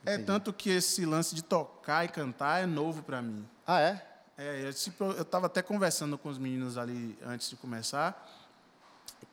É 0.04 0.18
tanto 0.18 0.52
que 0.52 0.68
esse 0.70 1.04
lance 1.06 1.34
de 1.34 1.42
tocar 1.42 2.04
e 2.04 2.08
cantar 2.08 2.62
é 2.62 2.66
novo 2.66 3.02
para 3.02 3.22
mim. 3.22 3.46
Ah, 3.66 3.80
é? 3.80 4.06
É, 4.36 4.66
eu 4.68 4.72
tipo, 4.74 5.04
eu 5.04 5.22
estava 5.22 5.46
até 5.46 5.62
conversando 5.62 6.16
com 6.18 6.28
os 6.28 6.38
meninos 6.38 6.76
ali 6.78 7.16
antes 7.24 7.48
de 7.50 7.54
começar, 7.56 8.28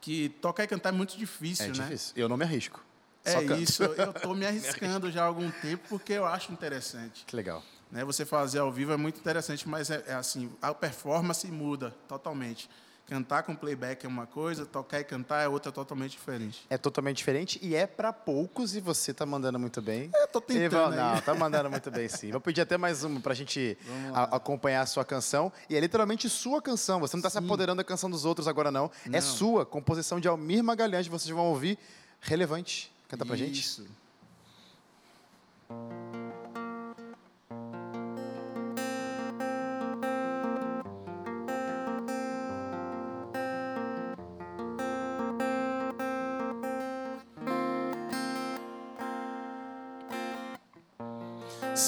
que 0.02 0.30
tocar 0.42 0.64
e 0.64 0.68
cantar 0.68 0.90
é 0.90 0.92
muito 0.92 1.18
difícil, 1.18 1.66
É 1.66 1.68
né? 1.70 1.74
difícil. 1.74 2.14
Eu 2.16 2.30
não 2.30 2.38
me 2.38 2.44
arrisco. 2.44 2.84
É 3.26 3.42
isso, 3.58 3.84
eu 3.84 4.12
estou 4.12 4.36
me 4.36 4.46
arriscando 4.48 5.12
já 5.12 5.24
há 5.24 5.26
algum 5.26 5.50
tempo 5.52 5.88
porque 5.90 6.14
eu 6.14 6.26
acho 6.26 6.52
interessante. 6.52 7.24
Que 7.26 7.36
legal. 7.36 7.64
Né? 7.92 8.04
Você 8.06 8.24
fazer 8.26 8.60
ao 8.60 8.72
vivo 8.72 8.92
é 8.94 8.98
muito 8.98 9.20
interessante, 9.20 9.68
mas 9.68 9.90
é, 9.90 10.04
é 10.08 10.14
assim, 10.14 10.52
a 10.62 10.74
performance 10.74 11.46
muda 11.48 11.96
totalmente. 12.08 12.70
Cantar 13.08 13.42
com 13.42 13.56
playback 13.56 14.06
é 14.06 14.08
uma 14.08 14.28
coisa, 14.28 14.68
tocar 14.68 15.00
e 15.00 15.04
cantar 15.04 15.42
é 15.44 15.48
outra 15.48 15.72
totalmente 15.72 16.12
diferente. 16.12 16.64
É 16.70 16.78
totalmente 16.78 17.18
diferente 17.18 17.58
e 17.60 17.74
é 17.76 17.88
para 17.88 18.14
poucos 18.14 18.76
e 18.76 18.80
você 18.80 19.12
tá 19.12 19.26
mandando 19.26 19.58
muito 19.58 19.82
bem. 19.82 20.12
Eu 20.14 20.28
tô 20.28 20.40
tentando 20.40 20.64
Eval- 20.66 20.92
aí. 20.92 20.96
Não, 21.16 21.20
tá 21.22 21.34
mandando 21.34 21.72
muito 21.72 21.90
bem 21.90 22.08
sim. 22.08 22.30
Vou 22.30 22.40
pedir 22.40 22.62
até 22.62 22.78
mais 22.78 23.04
uma 23.04 23.20
pra 23.20 23.34
gente 23.34 23.76
a- 24.14 24.36
acompanhar 24.36 24.82
a 24.82 24.86
sua 24.86 25.04
canção. 25.04 25.52
E 25.68 25.76
é 25.76 25.80
literalmente 25.80 26.30
sua 26.30 26.62
canção. 26.62 27.00
Você 27.00 27.16
não 27.18 27.24
tá 27.24 27.32
se 27.32 27.40
apoderando 27.40 27.78
da 27.78 27.84
canção 27.84 28.12
dos 28.12 28.26
outros 28.26 28.48
agora, 28.48 28.70
não. 28.70 28.92
É 29.08 29.10
Não. 29.10 29.22
sua, 29.22 29.66
composição 29.66 30.20
de 30.20 30.28
Almir 30.28 30.64
Magalhães. 30.64 31.08
Vocês 31.08 31.34
vão 31.36 31.48
ouvir. 31.48 31.80
Relevante. 32.22 32.92
Canta 33.08 33.26
pra 33.26 33.36
gente. 33.36 33.60
Isso. 33.60 33.88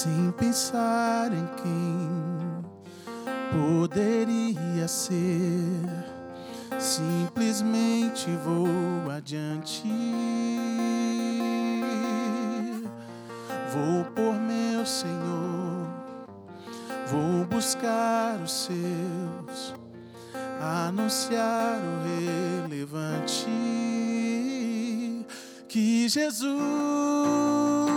Sem 0.02 0.32
pensar 0.32 1.30
em 1.32 1.46
quem 1.62 2.10
poderia 3.52 4.88
ser, 4.88 5.86
simplesmente 6.76 8.28
vou 8.44 9.12
adiante. 9.12 9.88
Vou 13.72 14.04
por 14.06 14.34
meu 14.40 14.84
Senhor, 14.84 15.86
vou 17.06 17.44
buscar 17.44 18.40
os 18.42 18.64
seus, 18.64 19.72
anunciar 20.60 21.78
o 21.78 22.64
relevante. 22.66 23.46
Que 25.68 26.08
Jesus 26.08 27.91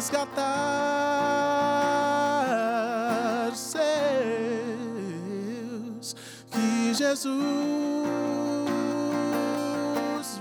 resgatar 0.00 0.40
seus, 3.54 3.76
que 6.50 6.94
Jesus 6.94 7.20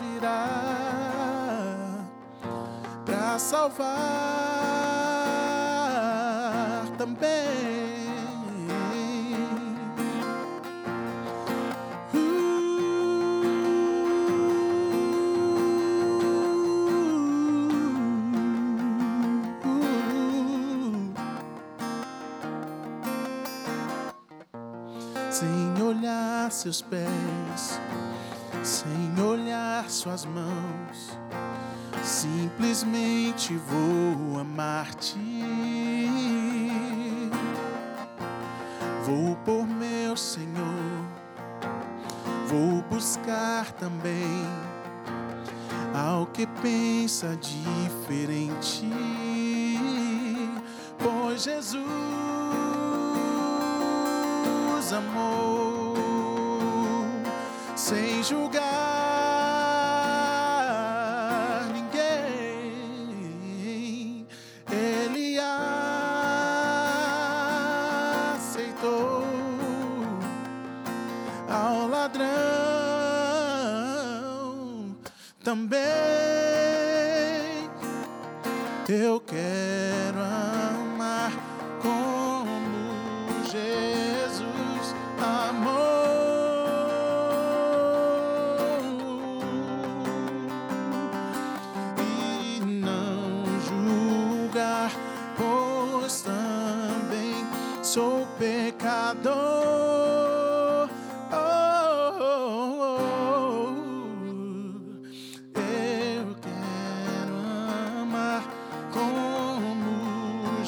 virá 0.01 0.47
para 3.05 3.37
salvar 3.37 3.89
também. 6.97 7.88
Seus 26.59 26.81
pés, 26.81 27.79
sem 28.61 29.23
olhar 29.23 29.89
suas 29.89 30.25
mãos, 30.25 31.17
simplesmente 32.03 33.55
vou 33.55 34.41
amar-te. 34.41 35.17
Vou 39.05 39.37
por 39.37 39.65
meu 39.65 40.17
Senhor, 40.17 41.05
vou 42.45 42.81
buscar 42.89 43.71
também 43.71 44.45
ao 45.95 46.25
que 46.25 46.45
pensa 46.61 47.37
diferente, 47.37 48.85
pois 50.97 51.43
Jesus 51.43 51.79
amou 54.91 55.68
sem 57.89 58.22
julgar 58.24 58.62
ninguém. 61.74 63.08
Ele 64.72 65.39
aceitou 68.36 69.24
ao 71.50 71.88
ladrão 71.88 72.29
também. 75.43 75.79
Eu 78.88 79.19
quero 79.19 79.38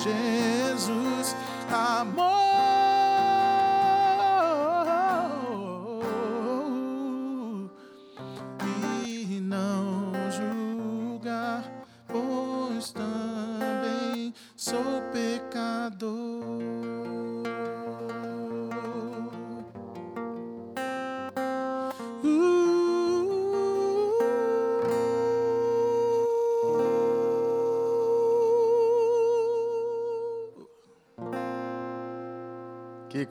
Jesus 0.03 1.35
amou 1.71 2.40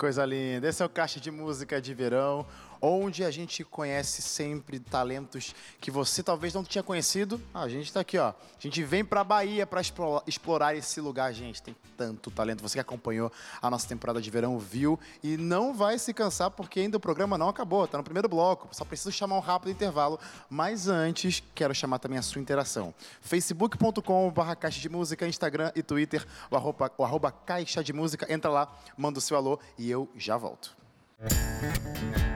coisa 0.00 0.24
linda. 0.24 0.66
Esse 0.66 0.82
é 0.82 0.86
o 0.86 0.88
Caixa 0.88 1.20
de 1.20 1.30
Música 1.30 1.78
de 1.78 1.92
Verão. 1.92 2.46
Onde 2.80 3.24
a 3.24 3.30
gente 3.30 3.62
conhece 3.64 4.22
sempre 4.22 4.78
talentos 4.78 5.54
que 5.80 5.90
você 5.90 6.22
talvez 6.22 6.54
não 6.54 6.64
tinha 6.64 6.82
conhecido. 6.82 7.40
Ah, 7.52 7.62
a 7.62 7.68
gente 7.68 7.86
está 7.86 8.00
aqui, 8.00 8.18
ó. 8.18 8.28
A 8.28 8.34
gente 8.58 8.82
vem 8.82 9.04
para 9.04 9.20
a 9.20 9.24
Bahia 9.24 9.66
para 9.66 9.80
explorar 10.26 10.74
esse 10.74 11.00
lugar, 11.00 11.32
gente. 11.32 11.62
Tem 11.62 11.76
tanto 11.96 12.30
talento. 12.30 12.62
Você 12.62 12.74
que 12.74 12.80
acompanhou 12.80 13.30
a 13.60 13.70
nossa 13.70 13.86
temporada 13.86 14.20
de 14.20 14.30
verão 14.30 14.58
viu 14.58 14.98
e 15.22 15.36
não 15.36 15.74
vai 15.74 15.98
se 15.98 16.14
cansar 16.14 16.50
porque 16.50 16.80
ainda 16.80 16.96
o 16.96 17.00
programa 17.00 17.36
não 17.36 17.48
acabou. 17.48 17.86
Tá 17.86 17.98
no 17.98 18.04
primeiro 18.04 18.28
bloco. 18.28 18.68
Só 18.72 18.84
preciso 18.84 19.12
chamar 19.12 19.36
um 19.36 19.40
rápido 19.40 19.70
intervalo. 19.70 20.18
Mas 20.48 20.88
antes, 20.88 21.42
quero 21.54 21.74
chamar 21.74 21.98
também 21.98 22.18
a 22.18 22.22
sua 22.22 22.40
interação. 22.40 22.94
facebook.com/barra 23.20 24.56
caixa 24.56 24.80
de 24.80 24.88
música, 24.88 25.26
Instagram 25.26 25.72
e 25.74 25.82
Twitter, 25.82 26.26
o 26.50 26.56
arroba, 26.56 26.90
o 26.96 27.04
arroba 27.04 27.30
caixa 27.30 27.84
de 27.84 27.92
música. 27.92 28.32
Entra 28.32 28.50
lá, 28.50 28.72
manda 28.96 29.18
o 29.18 29.22
seu 29.22 29.36
alô 29.36 29.58
e 29.78 29.90
eu 29.90 30.08
já 30.16 30.36
volto. 30.36 30.76
Quem 31.18 32.29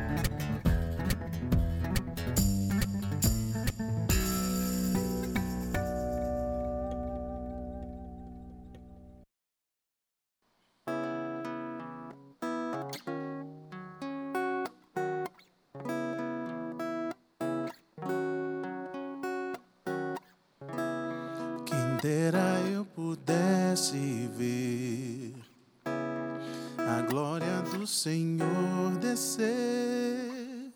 do 27.84 27.86
Senhor 27.86 28.96
descer, 28.98 30.72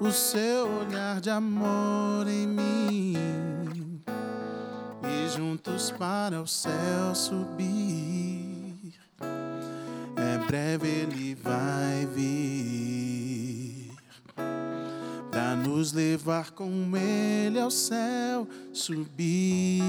o 0.00 0.10
seu 0.10 0.66
olhar 0.80 1.20
de 1.20 1.30
amor 1.30 2.26
em 2.26 2.44
mim 2.44 4.02
e 5.04 5.28
juntos 5.28 5.92
para 5.92 6.42
o 6.42 6.46
céu 6.46 7.14
subir. 7.14 8.98
É 10.16 10.38
breve 10.48 10.88
ele 10.88 11.36
vai 11.36 12.04
vir 12.12 13.92
para 15.30 15.54
nos 15.54 15.92
levar 15.92 16.50
com 16.50 16.96
ele 16.96 17.60
ao 17.60 17.70
céu 17.70 18.48
subir. 18.72 19.80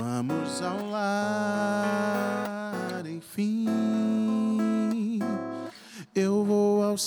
Vamos 0.00 0.62
ao 0.62 0.90
lar, 0.90 2.47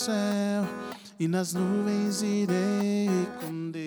céu 0.02 0.66
e 1.20 1.28
nas 1.28 1.54
nuvens 1.54 2.24
irei 2.24 3.08
com 3.40 3.70
Deus. 3.70 3.82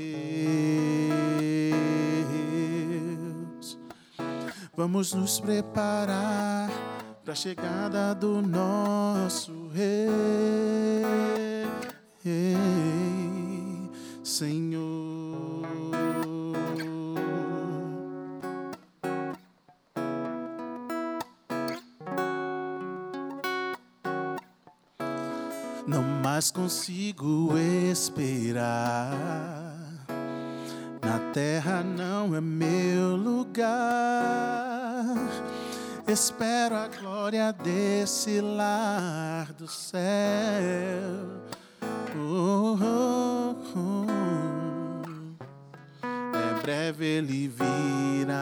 Vamos 4.76 5.12
nos 5.12 5.40
preparar 5.40 6.70
para 7.24 7.32
a 7.32 7.36
chegada 7.36 8.14
do 8.14 8.40
nosso 8.40 9.68
Rei, 9.72 11.02
Senhor. 14.22 14.93
Mais 26.34 26.50
consigo 26.50 27.56
esperar. 27.92 29.16
Na 31.00 31.20
terra 31.32 31.84
não 31.84 32.34
é 32.34 32.40
meu 32.40 33.14
lugar. 33.14 33.70
Espero 36.08 36.74
a 36.74 36.88
glória 36.88 37.52
desse 37.52 38.40
lar 38.40 39.52
do 39.52 39.68
céu. 39.68 40.00
Oh, 42.16 42.76
oh, 42.82 43.54
oh. 43.78 44.06
É 46.02 46.62
breve 46.62 47.04
ele 47.06 47.46
virá 47.46 48.34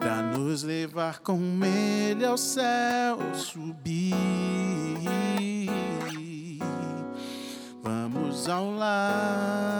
para 0.00 0.22
nos 0.22 0.62
levar 0.62 1.18
com 1.18 1.38
ele 1.62 2.24
ao 2.24 2.38
céu 2.38 3.18
subir. 3.34 4.93
Vamos 8.44 8.48
ao 8.48 8.70
lar, 8.72 9.72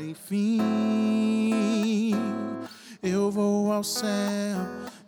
enfim. 0.00 1.02
Eu 3.02 3.30
vou 3.30 3.70
ao 3.70 3.84
céu 3.84 4.56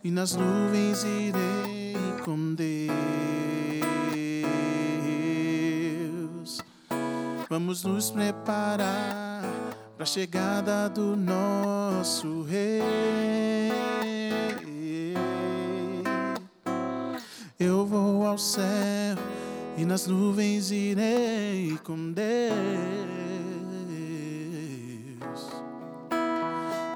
e 0.03 0.11
nas 0.11 0.35
nuvens 0.35 1.03
irei 1.03 1.95
com 2.23 2.53
Deus. 2.53 2.93
Vamos 7.49 7.83
nos 7.83 8.11
preparar 8.11 9.41
para 9.95 10.03
a 10.03 10.05
chegada 10.05 10.87
do 10.87 11.15
nosso 11.15 12.43
Rei. 12.43 12.83
Eu 17.57 17.87
vou 17.87 18.27
ao 18.27 18.37
céu 18.37 18.94
e 19.77 19.85
nas 19.85 20.07
nuvens 20.07 20.71
irei 20.71 21.77
com 21.83 22.11
Deus. 22.11 22.55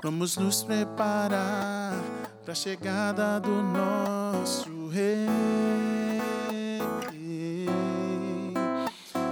Vamos 0.01 0.37
nos 0.37 0.63
preparar 0.63 1.93
para 2.43 2.53
a 2.53 2.55
chegada 2.55 3.39
do 3.39 3.61
nosso 3.61 4.87
Rei, 4.87 5.27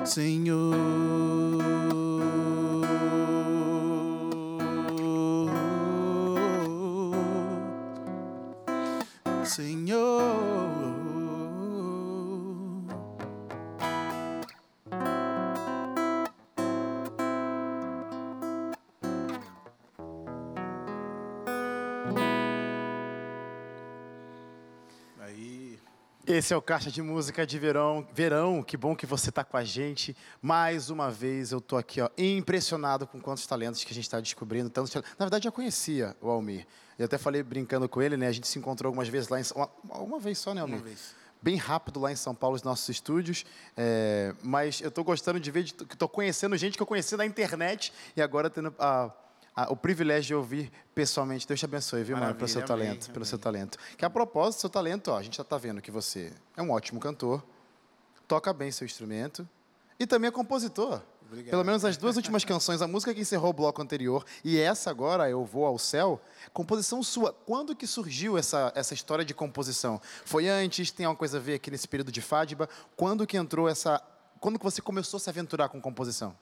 Senhor. 0.06 0.97
Esse 26.38 26.54
é 26.54 26.58
o 26.58 26.62
Caixa 26.62 26.92
de 26.92 27.02
Música 27.02 27.48
de 27.48 27.58
Verão. 27.58 28.08
Verão, 28.14 28.62
que 28.62 28.78
bom 28.78 28.96
que 28.96 29.08
você 29.08 29.30
está 29.30 29.44
com 29.44 29.58
a 29.58 29.64
gente. 29.64 30.16
Mais 30.40 30.92
uma 30.92 31.10
vez 31.10 31.52
eu 31.52 31.58
estou 31.58 31.80
aqui 31.80 32.00
ó, 32.00 32.12
impressionado 32.16 33.08
com 33.08 33.20
quantos 33.20 33.48
talentos 33.48 33.84
que 33.84 33.92
a 33.92 33.96
gente 33.96 34.04
está 34.04 34.20
descobrindo. 34.20 34.70
Tantos. 34.70 34.94
Na 34.94 35.02
verdade, 35.26 35.48
eu 35.48 35.52
já 35.52 35.56
conhecia 35.56 36.16
o 36.22 36.30
Almir. 36.30 36.68
Eu 37.00 37.06
até 37.06 37.18
falei 37.18 37.42
brincando 37.42 37.90
com 37.90 38.04
ele, 38.04 38.16
né? 38.18 38.28
A 38.28 38.32
gente 38.32 38.48
se 38.48 38.60
encontrou 38.60 38.90
algumas 38.90 39.08
vezes 39.08 39.30
lá 39.30 39.40
em 39.40 39.44
São 39.44 39.58
uma, 39.84 39.98
uma 39.98 40.20
vez 40.20 40.38
só, 40.38 40.54
né, 40.54 40.62
Almir? 40.62 40.78
uma 40.78 40.84
vez. 40.86 41.16
Bem 41.42 41.56
rápido 41.56 42.00
lá 42.00 42.12
em 42.12 42.16
São 42.16 42.36
Paulo, 42.36 42.56
os 42.56 42.62
nossos 42.62 42.88
estúdios. 42.88 43.44
É, 43.76 44.36
mas 44.44 44.80
eu 44.80 44.90
estou 44.90 45.04
gostando 45.04 45.40
de 45.40 45.50
ver 45.50 45.64
estou 45.64 46.08
conhecendo 46.08 46.56
gente 46.56 46.78
que 46.78 46.84
eu 46.84 46.88
conheci 46.88 47.18
na 47.18 47.26
internet 47.26 47.92
e 48.16 48.22
agora 48.22 48.48
tendo 48.48 48.76
a- 48.78 49.12
a- 49.58 49.72
o 49.72 49.76
privilégio 49.76 50.28
de 50.28 50.36
ouvir 50.36 50.72
pessoalmente. 50.94 51.48
Deus 51.48 51.60
te 51.60 51.66
abençoe, 51.66 52.04
viu, 52.04 52.16
mano, 52.16 52.36
pelo 52.36 52.48
seu 52.48 52.60
amém, 52.60 52.68
talento, 52.68 53.06
pelo 53.08 53.18
amém. 53.18 53.26
seu 53.26 53.40
talento. 53.40 53.78
Que 53.98 54.06
a 54.06 54.10
propósito, 54.10 54.62
seu 54.62 54.70
talento, 54.70 55.10
ó, 55.12 55.18
a 55.18 55.24
gente 55.24 55.36
já 55.38 55.42
está 55.44 55.58
vendo 55.58 55.82
que 55.82 55.90
você 55.92 56.32
é 56.56 56.62
um 56.62 56.72
ótimo 56.72 57.00
cantor, 57.00 57.44
toca 58.28 58.54
bem 58.54 58.72
seu 58.72 58.86
instrumento 58.86 59.48
e 60.00 60.06
também 60.06 60.28
é 60.28 60.32
compositor. 60.32 61.02
Obrigado. 61.26 61.50
Pelo 61.52 61.66
menos 61.66 61.84
as 61.84 61.98
duas 61.98 62.16
últimas 62.16 62.46
canções, 62.46 62.82
a 62.82 62.88
música 62.88 63.14
que 63.14 63.20
encerrou 63.20 63.50
o 63.50 63.54
bloco 63.54 63.82
anterior 63.82 64.24
e 64.46 64.58
essa 64.58 64.90
agora, 64.90 65.30
Eu 65.30 65.44
Vou 65.44 65.66
ao 65.66 65.78
Céu, 65.78 66.22
composição 66.54 67.04
sua. 67.04 67.34
Quando 67.34 67.76
que 67.76 67.86
surgiu 67.86 68.38
essa, 68.38 68.72
essa 68.74 68.94
história 68.94 69.26
de 69.26 69.34
composição? 69.34 70.00
Foi 70.24 70.48
antes? 70.48 70.90
Tem 70.90 71.06
alguma 71.06 71.18
coisa 71.20 71.36
a 71.38 71.42
ver 71.42 71.56
aqui 71.56 71.70
nesse 71.70 71.86
período 71.86 72.14
de 72.14 72.22
Fádiba? 72.22 72.70
Quando 72.96 73.28
que 73.28 73.36
entrou 73.36 73.68
essa... 73.68 74.02
Quando 74.40 74.58
que 74.58 74.64
você 74.64 74.82
começou 74.82 75.18
a 75.18 75.20
se 75.20 75.30
aventurar 75.30 75.68
com 75.68 75.82
composição? 75.82 76.34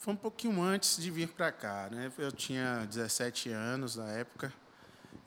Foi 0.00 0.14
um 0.14 0.16
pouquinho 0.16 0.62
antes 0.62 0.96
de 0.96 1.10
vir 1.10 1.28
para 1.28 1.52
cá, 1.52 1.88
né? 1.92 2.10
Eu 2.16 2.32
tinha 2.32 2.86
17 2.88 3.50
anos 3.50 3.96
na 3.96 4.08
época 4.08 4.50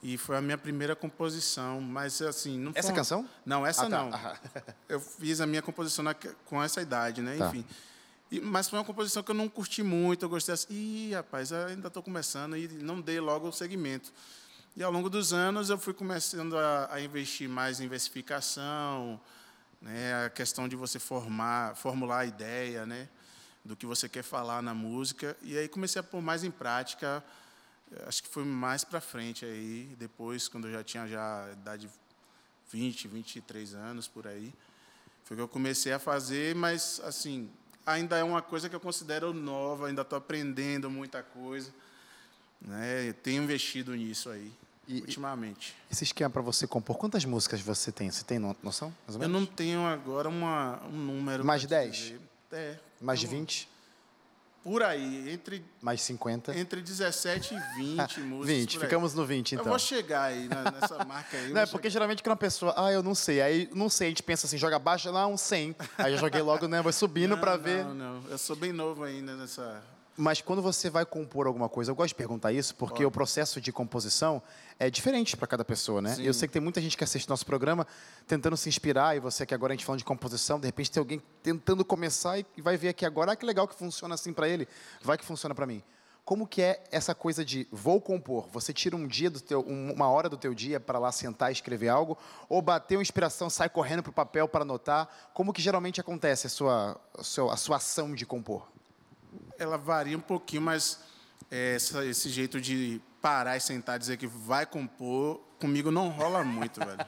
e 0.02 0.18
foi 0.18 0.36
a 0.36 0.40
minha 0.42 0.58
primeira 0.58 0.96
composição, 0.96 1.80
mas 1.80 2.20
assim, 2.20 2.58
não 2.58 2.72
foi 2.72 2.80
Essa 2.80 2.88
uma- 2.88 2.94
canção? 2.96 3.28
Não, 3.46 3.64
essa 3.64 3.86
Ah, 3.86 3.88
tá. 3.90 3.96
não. 4.04 4.10
Ah. 4.12 4.36
Eu 4.88 4.98
fiz 5.00 5.40
a 5.40 5.46
minha 5.46 5.62
composição 5.62 6.02
na- 6.04 6.14
com 6.44 6.60
essa 6.60 6.82
idade, 6.82 7.22
né? 7.22 7.36
Tá. 7.36 7.46
Enfim. 7.50 7.64
E- 8.32 8.40
mas 8.40 8.68
foi 8.68 8.76
uma 8.80 8.84
composição 8.84 9.22
que 9.22 9.30
eu 9.30 9.34
não 9.34 9.48
curti 9.48 9.80
muito, 9.80 10.24
eu 10.24 10.28
gostei 10.28 10.52
assim, 10.54 10.66
ih, 10.74 11.14
rapaz, 11.14 11.52
ainda 11.52 11.86
estou 11.86 12.02
começando 12.02 12.56
e 12.56 12.66
não 12.66 13.00
dei 13.00 13.20
logo 13.20 13.46
o 13.46 13.52
segmento. 13.52 14.12
E 14.76 14.82
ao 14.82 14.90
longo 14.90 15.08
dos 15.08 15.32
anos 15.32 15.70
eu 15.70 15.78
fui 15.78 15.94
começando 15.94 16.58
a, 16.58 16.88
a 16.92 17.00
investir 17.00 17.48
mais 17.48 17.78
em 17.78 17.86
versificação, 17.86 19.20
né, 19.80 20.24
a 20.26 20.30
questão 20.30 20.66
de 20.66 20.74
você 20.74 20.98
formar, 20.98 21.76
formular 21.76 22.20
a 22.20 22.26
ideia, 22.26 22.84
né, 22.84 23.08
do 23.64 23.74
que 23.74 23.86
você 23.86 24.08
quer 24.08 24.22
falar 24.22 24.62
na 24.62 24.74
música. 24.74 25.36
E 25.42 25.56
aí 25.56 25.68
comecei 25.68 25.98
a 26.00 26.02
pôr 26.02 26.20
mais 26.20 26.44
em 26.44 26.50
prática. 26.50 27.24
Acho 28.06 28.22
que 28.22 28.28
foi 28.28 28.44
mais 28.44 28.84
para 28.84 29.00
frente 29.00 29.44
aí, 29.44 29.94
depois 29.98 30.48
quando 30.48 30.66
eu 30.68 30.72
já 30.72 30.82
tinha 30.82 31.06
já 31.06 31.48
idade 31.52 31.88
20, 32.70 33.08
23 33.08 33.74
anos 33.74 34.08
por 34.08 34.26
aí, 34.26 34.52
foi 35.22 35.36
que 35.36 35.42
eu 35.42 35.46
comecei 35.46 35.92
a 35.92 35.98
fazer, 35.98 36.54
mas 36.56 37.00
assim, 37.04 37.48
ainda 37.86 38.18
é 38.18 38.24
uma 38.24 38.42
coisa 38.42 38.68
que 38.68 38.74
eu 38.74 38.80
considero 38.80 39.32
nova, 39.32 39.86
ainda 39.86 40.02
estou 40.02 40.18
aprendendo 40.18 40.90
muita 40.90 41.22
coisa. 41.22 41.72
Né? 42.60 43.08
Eu 43.08 43.14
tenho 43.14 43.42
investido 43.42 43.94
nisso 43.94 44.30
aí. 44.30 44.52
E, 44.86 45.00
ultimamente. 45.00 45.74
Esse 45.90 46.04
esquema 46.04 46.28
para 46.28 46.42
você 46.42 46.66
compor, 46.66 46.96
quantas 46.98 47.24
músicas 47.24 47.60
você 47.60 47.90
tem? 47.90 48.10
Você 48.10 48.22
tem 48.24 48.38
noção? 48.38 48.94
Eu 49.18 49.28
não 49.28 49.46
tenho 49.46 49.86
agora 49.86 50.28
uma, 50.28 50.82
um 50.86 50.96
número. 50.96 51.44
Mais 51.44 51.62
de 51.62 51.68
10? 51.68 51.96
Dizer. 51.96 52.20
É. 52.52 52.78
Mais 53.04 53.20
de 53.20 53.26
20? 53.26 53.68
Por 54.64 54.82
aí, 54.82 55.30
entre. 55.30 55.62
Mais 55.82 56.00
50? 56.00 56.58
Entre 56.58 56.80
17 56.80 57.54
e 57.54 57.58
20 57.76 58.20
músicas. 58.20 58.56
20, 58.56 58.78
ficamos 58.78 59.12
no 59.12 59.26
20, 59.26 59.52
então. 59.52 59.66
Eu 59.66 59.68
vou 59.68 59.78
chegar 59.78 60.22
aí 60.22 60.48
nessa 60.48 61.04
marca 61.04 61.36
aí. 61.36 61.52
Não, 61.52 61.60
é 61.60 61.66
porque 61.66 61.90
chegar. 61.90 61.92
geralmente 61.92 62.22
quando 62.22 62.30
uma 62.30 62.36
pessoa, 62.38 62.74
ah, 62.74 62.90
eu 62.90 63.02
não 63.02 63.14
sei, 63.14 63.42
aí 63.42 63.68
não 63.74 63.90
sei, 63.90 64.06
a 64.06 64.10
gente 64.10 64.22
pensa 64.22 64.46
assim, 64.46 64.56
joga 64.56 64.76
abaixo, 64.76 65.10
lá 65.10 65.26
um 65.26 65.36
100. 65.36 65.76
Aí 65.98 66.14
eu 66.14 66.18
joguei 66.18 66.40
logo, 66.40 66.66
né, 66.66 66.80
vai 66.80 66.94
subindo 66.94 67.36
para 67.36 67.58
ver. 67.58 67.84
Não, 67.84 67.94
não, 67.94 68.30
eu 68.30 68.38
sou 68.38 68.56
bem 68.56 68.72
novo 68.72 69.04
ainda 69.04 69.36
nessa 69.36 69.82
mas 70.16 70.40
quando 70.40 70.62
você 70.62 70.88
vai 70.88 71.04
compor 71.04 71.46
alguma 71.46 71.68
coisa, 71.68 71.90
eu 71.90 71.94
gosto 71.94 72.08
de 72.08 72.14
perguntar 72.14 72.52
isso, 72.52 72.74
porque 72.76 73.04
o 73.04 73.10
processo 73.10 73.60
de 73.60 73.72
composição 73.72 74.42
é 74.78 74.88
diferente 74.88 75.36
para 75.36 75.46
cada 75.46 75.64
pessoa, 75.64 76.00
né? 76.00 76.14
Sim. 76.14 76.22
Eu 76.22 76.32
sei 76.32 76.46
que 76.46 76.52
tem 76.52 76.62
muita 76.62 76.80
gente 76.80 76.96
que 76.96 77.02
assiste 77.02 77.28
nosso 77.28 77.44
programa 77.44 77.86
tentando 78.26 78.56
se 78.56 78.68
inspirar, 78.68 79.16
e 79.16 79.20
você 79.20 79.44
que 79.44 79.54
agora 79.54 79.72
a 79.72 79.76
gente 79.76 79.84
falando 79.84 79.98
de 79.98 80.04
composição, 80.04 80.60
de 80.60 80.66
repente 80.66 80.90
tem 80.90 81.00
alguém 81.00 81.22
tentando 81.42 81.84
começar 81.84 82.38
e 82.38 82.46
vai 82.58 82.76
ver 82.76 82.88
aqui 82.88 83.04
agora, 83.04 83.32
ah, 83.32 83.36
que 83.36 83.44
legal 83.44 83.66
que 83.66 83.74
funciona 83.74 84.14
assim 84.14 84.32
para 84.32 84.48
ele, 84.48 84.68
vai 85.02 85.18
que 85.18 85.24
funciona 85.24 85.54
para 85.54 85.66
mim. 85.66 85.82
Como 86.24 86.46
que 86.46 86.62
é 86.62 86.82
essa 86.90 87.14
coisa 87.14 87.44
de 87.44 87.68
vou 87.70 88.00
compor? 88.00 88.48
Você 88.50 88.72
tira 88.72 88.96
um 88.96 89.06
dia 89.06 89.28
do 89.28 89.40
teu, 89.40 89.60
uma 89.60 90.08
hora 90.08 90.26
do 90.26 90.38
teu 90.38 90.54
dia 90.54 90.80
para 90.80 90.98
lá 90.98 91.12
sentar 91.12 91.50
e 91.50 91.52
escrever 91.52 91.88
algo, 91.88 92.16
ou 92.48 92.62
bateu 92.62 93.02
inspiração, 93.02 93.50
sai 93.50 93.68
correndo 93.68 94.02
para 94.02 94.10
o 94.10 94.14
papel 94.14 94.48
para 94.48 94.62
anotar? 94.62 95.06
Como 95.34 95.52
que 95.52 95.60
geralmente 95.60 96.00
acontece 96.00 96.46
a 96.46 96.50
sua, 96.50 97.00
a 97.50 97.56
sua 97.56 97.76
ação 97.76 98.14
de 98.14 98.24
compor? 98.24 98.73
Ela 99.58 99.76
varia 99.76 100.16
um 100.16 100.20
pouquinho, 100.20 100.62
mas 100.62 101.00
é, 101.50 101.74
essa, 101.74 102.04
esse 102.04 102.28
jeito 102.28 102.60
de 102.60 103.00
parar 103.20 103.56
e 103.56 103.60
sentar 103.60 103.96
e 103.96 103.98
dizer 103.98 104.16
que 104.16 104.26
vai 104.26 104.66
compor, 104.66 105.40
comigo 105.58 105.90
não 105.90 106.08
rola 106.08 106.44
muito, 106.44 106.80
velho. 106.80 107.04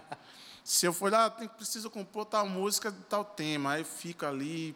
Se 0.65 0.85
eu 0.85 0.93
for 0.93 1.13
lá, 1.13 1.27
ah, 1.27 1.31
preciso 1.31 1.89
compor 1.89 2.25
tal 2.25 2.49
música, 2.49 2.93
tal 3.09 3.25
tema, 3.25 3.75
aí 3.75 3.85
fico 3.85 4.27
ali 4.27 4.75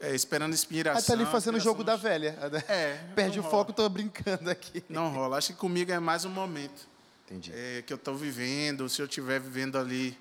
é, 0.00 0.14
esperando 0.14 0.54
inspiração. 0.54 0.98
Aí 0.98 1.04
tá 1.04 1.12
ali 1.12 1.26
fazendo 1.30 1.56
o 1.56 1.60
jogo 1.60 1.84
da 1.84 1.94
velha. 1.94 2.38
É. 2.68 2.94
Perde 3.14 3.38
o 3.38 3.42
foco, 3.42 3.72
tô 3.72 3.86
brincando 3.88 4.48
aqui. 4.48 4.82
Não 4.88 5.10
rola. 5.12 5.36
Acho 5.36 5.48
que 5.48 5.58
comigo 5.58 5.92
é 5.92 6.00
mais 6.00 6.24
um 6.24 6.30
momento. 6.30 6.88
Entendi. 7.26 7.52
É, 7.54 7.82
que 7.82 7.92
eu 7.92 7.96
estou 7.96 8.16
vivendo, 8.16 8.88
se 8.88 9.02
eu 9.02 9.06
estiver 9.06 9.38
vivendo 9.38 9.76
ali 9.76 10.18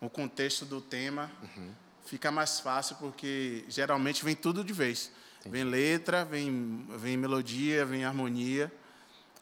o 0.00 0.10
contexto 0.10 0.64
do 0.64 0.80
tema, 0.80 1.30
uhum. 1.40 1.70
fica 2.04 2.32
mais 2.32 2.58
fácil, 2.58 2.96
porque 2.96 3.64
geralmente 3.68 4.24
vem 4.24 4.34
tudo 4.34 4.64
de 4.64 4.72
vez. 4.72 5.12
Entendi. 5.42 5.56
Vem 5.56 5.64
letra, 5.64 6.24
vem, 6.24 6.86
vem 6.98 7.16
melodia, 7.16 7.84
vem 7.84 8.04
harmonia. 8.04 8.72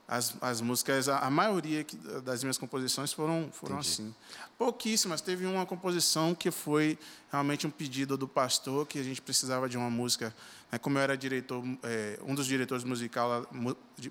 As, 0.09 0.35
as 0.41 0.61
músicas, 0.61 1.09
a, 1.09 1.21
a 1.21 1.31
maioria 1.31 1.87
das 2.25 2.43
minhas 2.43 2.59
composições 2.59 3.13
foram, 3.13 3.49
foram 3.53 3.79
assim. 3.79 4.13
Pouquíssimas. 4.59 5.21
Teve 5.21 5.47
uma 5.47 5.65
composição 5.65 6.35
que 6.35 6.51
foi 6.51 6.99
realmente 7.31 7.65
um 7.65 7.71
pedido 7.71 8.17
do 8.17 8.27
pastor, 8.27 8.87
que 8.87 8.99
a 8.99 9.05
gente 9.05 9.23
precisava 9.23 9.69
de 9.69 9.77
uma 9.77 9.89
música. 9.89 10.35
Né, 10.73 10.79
como 10.79 10.99
eu 10.99 11.03
era 11.03 11.17
diretor, 11.17 11.63
é, 11.85 12.19
um 12.25 12.35
dos 12.35 12.47
diretores 12.47 12.83
musical, 12.83 13.47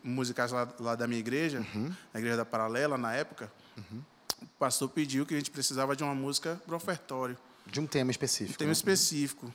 musicais 0.02 0.54
lá, 0.54 0.74
lá 0.80 0.96
da 0.96 1.06
minha 1.06 1.20
igreja, 1.20 1.66
uhum. 1.76 1.94
na 2.14 2.20
Igreja 2.20 2.38
da 2.38 2.46
Paralela, 2.46 2.98
na 2.98 3.14
época, 3.14 3.52
uhum. 3.76 4.02
o 4.42 4.48
pastor 4.58 4.88
pediu 4.90 5.26
que 5.26 5.34
a 5.34 5.38
gente 5.38 5.52
precisava 5.52 5.98
de 5.98 6.04
uma 6.04 6.16
música 6.16 6.62
para 6.66 6.78
ofertório. 6.78 7.38
De 7.66 7.82
um 7.82 7.86
tema 7.86 8.10
específico. 8.10 8.54
Um 8.54 8.58
tema 8.58 8.70
né? 8.70 8.74
específico. 8.74 9.54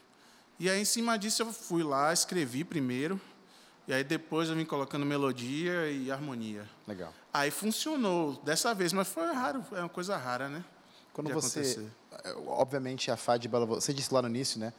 E 0.59 0.71
aí, 0.71 0.81
em 0.81 0.85
cima 0.85 1.19
disso, 1.19 1.43
eu 1.43 1.53
fui 1.53 1.83
lá, 1.83 2.13
escrevi 2.13 2.65
primeiro, 2.65 3.21
e 3.87 3.93
aí 3.93 4.05
depois 4.05 4.49
eu 4.49 4.55
vim 4.55 4.65
colocando 4.65 5.05
melodia 5.05 5.91
e 5.91 6.11
harmonia. 6.11 6.69
Legal. 6.87 7.13
Aí 7.33 7.51
funcionou 7.51 8.41
dessa 8.45 8.75
vez, 8.75 8.93
mas 8.93 9.09
foi 9.09 9.33
raro, 9.33 9.65
é 9.73 9.81
uma 9.81 9.89
coisa 9.89 10.17
rara, 10.17 10.49
né? 10.49 10.65
Quando 11.13 11.33
você, 11.33 11.61
acontecer. 11.61 11.91
obviamente 12.47 13.11
a 13.11 13.17
Fadba, 13.17 13.65
você 13.67 13.93
disse 13.93 14.13
lá 14.13 14.23
no 14.23 14.29
início, 14.29 14.59
né? 14.59 14.73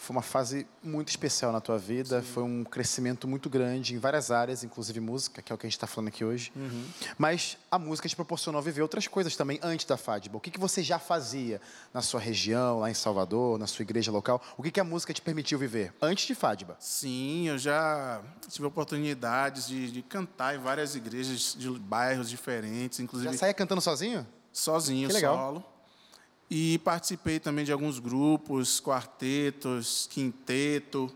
Foi 0.00 0.16
uma 0.16 0.22
fase 0.22 0.66
muito 0.82 1.10
especial 1.10 1.52
na 1.52 1.60
tua 1.60 1.76
vida, 1.76 2.22
Sim. 2.22 2.26
foi 2.26 2.42
um 2.42 2.64
crescimento 2.64 3.28
muito 3.28 3.50
grande 3.50 3.94
em 3.94 3.98
várias 3.98 4.30
áreas, 4.30 4.64
inclusive 4.64 4.98
música, 4.98 5.42
que 5.42 5.52
é 5.52 5.54
o 5.54 5.58
que 5.58 5.66
a 5.66 5.68
gente 5.68 5.76
está 5.76 5.86
falando 5.86 6.08
aqui 6.08 6.24
hoje. 6.24 6.50
Uhum. 6.56 6.86
Mas 7.18 7.58
a 7.70 7.78
música 7.78 8.08
te 8.08 8.16
proporcionou 8.16 8.62
viver 8.62 8.80
outras 8.80 9.06
coisas 9.06 9.36
também 9.36 9.60
antes 9.62 9.84
da 9.84 9.98
FADBA. 9.98 10.38
O 10.38 10.40
que, 10.40 10.50
que 10.50 10.58
você 10.58 10.82
já 10.82 10.98
fazia 10.98 11.60
na 11.92 12.00
sua 12.00 12.18
região, 12.18 12.80
lá 12.80 12.90
em 12.90 12.94
Salvador, 12.94 13.58
na 13.58 13.66
sua 13.66 13.82
igreja 13.82 14.10
local? 14.10 14.42
O 14.56 14.62
que, 14.62 14.70
que 14.70 14.80
a 14.80 14.84
música 14.84 15.12
te 15.12 15.20
permitiu 15.20 15.58
viver 15.58 15.92
antes 16.00 16.26
de 16.26 16.34
FADBA? 16.34 16.78
Sim, 16.80 17.48
eu 17.48 17.58
já 17.58 18.22
tive 18.48 18.66
oportunidades 18.66 19.68
de, 19.68 19.92
de 19.92 20.00
cantar 20.00 20.56
em 20.56 20.58
várias 20.58 20.96
igrejas 20.96 21.54
de 21.58 21.68
bairros 21.78 22.30
diferentes, 22.30 23.00
inclusive. 23.00 23.30
Já 23.32 23.38
saía 23.38 23.52
cantando 23.52 23.82
sozinho? 23.82 24.26
Sozinho, 24.50 25.08
que 25.08 25.14
legal. 25.14 25.36
solo. 25.36 25.79
E 26.50 26.78
participei 26.78 27.38
também 27.38 27.64
de 27.64 27.70
alguns 27.70 28.00
grupos, 28.00 28.80
quartetos, 28.80 30.08
quinteto, 30.10 31.08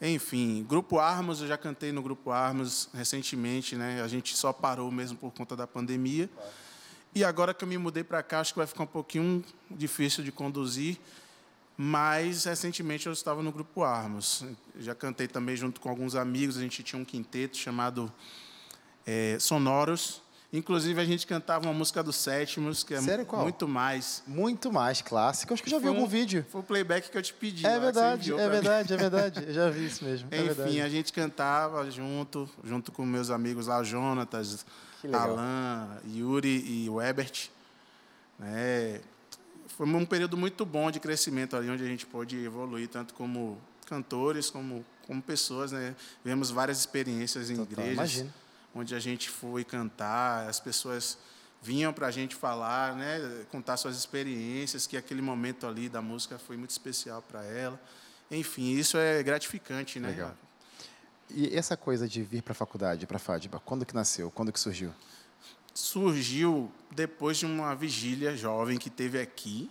enfim. 0.00 0.64
Grupo 0.66 0.98
Armos, 0.98 1.42
eu 1.42 1.46
já 1.46 1.58
cantei 1.58 1.92
no 1.92 2.02
Grupo 2.02 2.30
Armos 2.30 2.88
recentemente, 2.94 3.76
né? 3.76 4.00
A 4.02 4.08
gente 4.08 4.34
só 4.34 4.50
parou 4.50 4.90
mesmo 4.90 5.18
por 5.18 5.30
conta 5.30 5.54
da 5.54 5.66
pandemia. 5.66 6.28
E 7.14 7.22
agora 7.22 7.52
que 7.52 7.62
eu 7.62 7.68
me 7.68 7.76
mudei 7.76 8.02
para 8.02 8.22
cá, 8.22 8.40
acho 8.40 8.54
que 8.54 8.58
vai 8.58 8.66
ficar 8.66 8.84
um 8.84 8.86
pouquinho 8.86 9.44
difícil 9.70 10.24
de 10.24 10.32
conduzir, 10.32 10.98
mas 11.76 12.46
recentemente 12.46 13.06
eu 13.06 13.12
estava 13.12 13.42
no 13.42 13.52
Grupo 13.52 13.82
Armos. 13.82 14.42
Já 14.78 14.94
cantei 14.94 15.28
também 15.28 15.54
junto 15.54 15.82
com 15.82 15.90
alguns 15.90 16.14
amigos, 16.14 16.56
a 16.56 16.62
gente 16.62 16.82
tinha 16.82 17.00
um 17.00 17.04
quinteto 17.04 17.58
chamado 17.58 18.10
é, 19.06 19.36
Sonoros, 19.38 20.22
Inclusive, 20.52 21.00
a 21.00 21.04
gente 21.04 21.26
cantava 21.26 21.64
uma 21.66 21.72
música 21.72 22.02
dos 22.02 22.14
sétimos, 22.16 22.84
que 22.84 22.92
é 22.92 23.00
Sério, 23.00 23.24
qual? 23.24 23.42
muito 23.42 23.66
mais. 23.66 24.22
Muito 24.26 24.70
mais 24.70 25.00
clássico. 25.00 25.54
Acho 25.54 25.62
que 25.62 25.70
eu 25.70 25.70
já 25.70 25.78
vi 25.78 25.88
algum 25.88 26.06
vídeo. 26.06 26.44
Foi 26.50 26.60
o 26.60 26.64
playback 26.64 27.10
que 27.10 27.16
eu 27.16 27.22
te 27.22 27.32
pedi. 27.32 27.66
É 27.66 27.80
verdade, 27.80 28.34
é 28.34 28.48
verdade, 28.50 28.92
é 28.92 28.96
verdade. 28.98 29.44
Eu 29.46 29.54
já 29.54 29.70
vi 29.70 29.86
isso 29.86 30.04
mesmo. 30.04 30.28
É 30.30 30.42
Enfim, 30.42 30.80
a 30.82 30.90
gente 30.90 31.10
cantava 31.10 31.90
junto, 31.90 32.46
junto 32.62 32.92
com 32.92 33.06
meus 33.06 33.30
amigos 33.30 33.66
lá, 33.66 33.82
Jonatas, 33.82 34.66
Alan, 35.10 35.88
Yuri 36.06 36.84
e 36.84 36.90
o 36.90 37.00
Ebert. 37.00 37.48
É, 38.42 39.00
foi 39.68 39.86
um 39.86 40.04
período 40.04 40.36
muito 40.36 40.66
bom 40.66 40.90
de 40.90 41.00
crescimento 41.00 41.56
ali, 41.56 41.70
onde 41.70 41.82
a 41.82 41.86
gente 41.86 42.04
pôde 42.04 42.36
evoluir, 42.44 42.88
tanto 42.88 43.14
como 43.14 43.56
cantores, 43.86 44.50
como, 44.50 44.84
como 45.06 45.22
pessoas. 45.22 45.72
Né? 45.72 45.96
Vivemos 46.22 46.50
várias 46.50 46.78
experiências 46.78 47.48
em 47.48 47.56
Total, 47.56 47.72
igrejas. 47.72 47.94
Imagina 47.94 48.41
onde 48.74 48.94
a 48.94 48.98
gente 48.98 49.28
foi 49.28 49.64
cantar, 49.64 50.48
as 50.48 50.58
pessoas 50.58 51.18
vinham 51.62 51.92
para 51.92 52.08
a 52.08 52.10
gente 52.10 52.34
falar, 52.34 52.96
né, 52.96 53.44
contar 53.50 53.76
suas 53.76 53.96
experiências, 53.96 54.86
que 54.86 54.96
aquele 54.96 55.22
momento 55.22 55.66
ali 55.66 55.88
da 55.88 56.02
música 56.02 56.38
foi 56.38 56.56
muito 56.56 56.70
especial 56.70 57.22
para 57.22 57.44
ela. 57.44 57.80
Enfim, 58.30 58.72
isso 58.72 58.96
é 58.96 59.22
gratificante, 59.22 60.00
né? 60.00 60.08
Legal. 60.08 60.34
E 61.30 61.56
essa 61.56 61.76
coisa 61.76 62.08
de 62.08 62.22
vir 62.22 62.42
para 62.42 62.52
a 62.52 62.54
faculdade, 62.54 63.06
para 63.06 63.16
a 63.16 63.20
FADBA, 63.20 63.60
quando 63.60 63.86
que 63.86 63.94
nasceu? 63.94 64.30
Quando 64.30 64.52
que 64.52 64.58
surgiu? 64.58 64.92
Surgiu 65.72 66.70
depois 66.90 67.38
de 67.38 67.46
uma 67.46 67.74
vigília 67.74 68.36
jovem 68.36 68.76
que 68.76 68.90
teve 68.90 69.20
aqui, 69.20 69.70